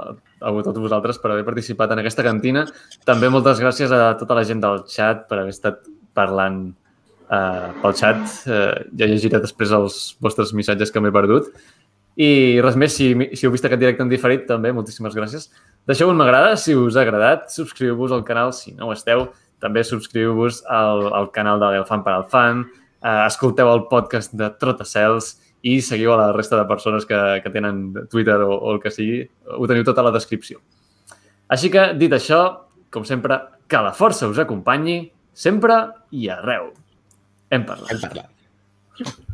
a, 0.07 0.11
a 0.47 0.53
tots 0.63 0.79
vosaltres 0.79 1.19
per 1.19 1.33
haver 1.35 1.45
participat 1.47 1.93
en 1.93 2.01
aquesta 2.05 2.25
cantina. 2.27 2.65
També 3.07 3.31
moltes 3.35 3.59
gràcies 3.63 3.93
a 3.93 4.13
tota 4.21 4.37
la 4.39 4.45
gent 4.47 4.63
del 4.63 4.85
chat 4.91 5.27
per 5.29 5.41
haver 5.41 5.55
estat 5.55 5.83
parlant 6.15 6.61
uh, 7.29 7.75
pel 7.83 7.97
xat. 7.99 8.23
Uh, 8.47 8.87
ja 8.95 9.11
llegiré 9.11 9.43
després 9.43 9.75
els 9.75 9.99
vostres 10.23 10.55
missatges 10.55 10.95
que 10.95 11.03
m'he 11.03 11.15
perdut. 11.15 11.51
I 12.19 12.59
res 12.65 12.75
més, 12.75 12.97
si, 12.99 13.13
si 13.39 13.47
heu 13.47 13.53
vist 13.55 13.67
aquest 13.69 13.79
directe 13.79 14.03
en 14.03 14.11
diferit, 14.11 14.43
també 14.49 14.73
moltíssimes 14.75 15.15
gràcies. 15.15 15.53
Deixeu 15.87 16.11
un 16.11 16.19
m'agrada 16.19 16.57
si 16.59 16.75
us 16.75 16.99
ha 16.99 17.05
agradat, 17.05 17.47
subscriu-vos 17.55 18.15
al 18.15 18.25
canal 18.27 18.51
si 18.57 18.75
no 18.75 18.89
ho 18.89 18.95
esteu, 18.95 19.29
també 19.63 19.85
subscriu-vos 19.87 20.65
al, 20.67 21.07
al 21.15 21.31
canal 21.35 21.63
de 21.63 21.71
l'Elfant 21.75 22.03
per 22.07 22.17
al 22.17 22.27
Fan, 22.31 22.65
eh, 23.03 23.21
escolteu 23.27 23.71
el 23.71 23.87
podcast 23.91 24.35
de 24.39 24.51
Trotacels 24.59 25.37
i 25.67 25.79
seguiu 25.83 26.15
a 26.15 26.19
la 26.21 26.33
resta 26.35 26.59
de 26.59 26.67
persones 26.71 27.07
que, 27.07 27.21
que 27.45 27.55
tenen 27.55 27.87
Twitter 28.11 28.41
o, 28.43 28.51
o 28.57 28.75
el 28.75 28.83
que 28.83 28.93
sigui. 28.95 29.23
Ho 29.55 29.71
teniu 29.71 29.87
tot 29.87 29.99
a 29.99 30.07
la 30.07 30.15
descripció. 30.15 30.59
Així 31.55 31.71
que, 31.73 31.93
dit 31.99 32.13
això, 32.15 32.43
com 32.95 33.07
sempre, 33.07 33.41
que 33.71 33.85
la 33.85 33.95
força 33.95 34.31
us 34.31 34.43
acompanyi 34.43 35.01
sempre 35.33 35.81
i 36.11 36.29
arreu. 36.35 36.73
Hem 37.51 37.65
parlat. 37.69 37.95
Hem 37.95 38.05
parlat. 38.05 39.25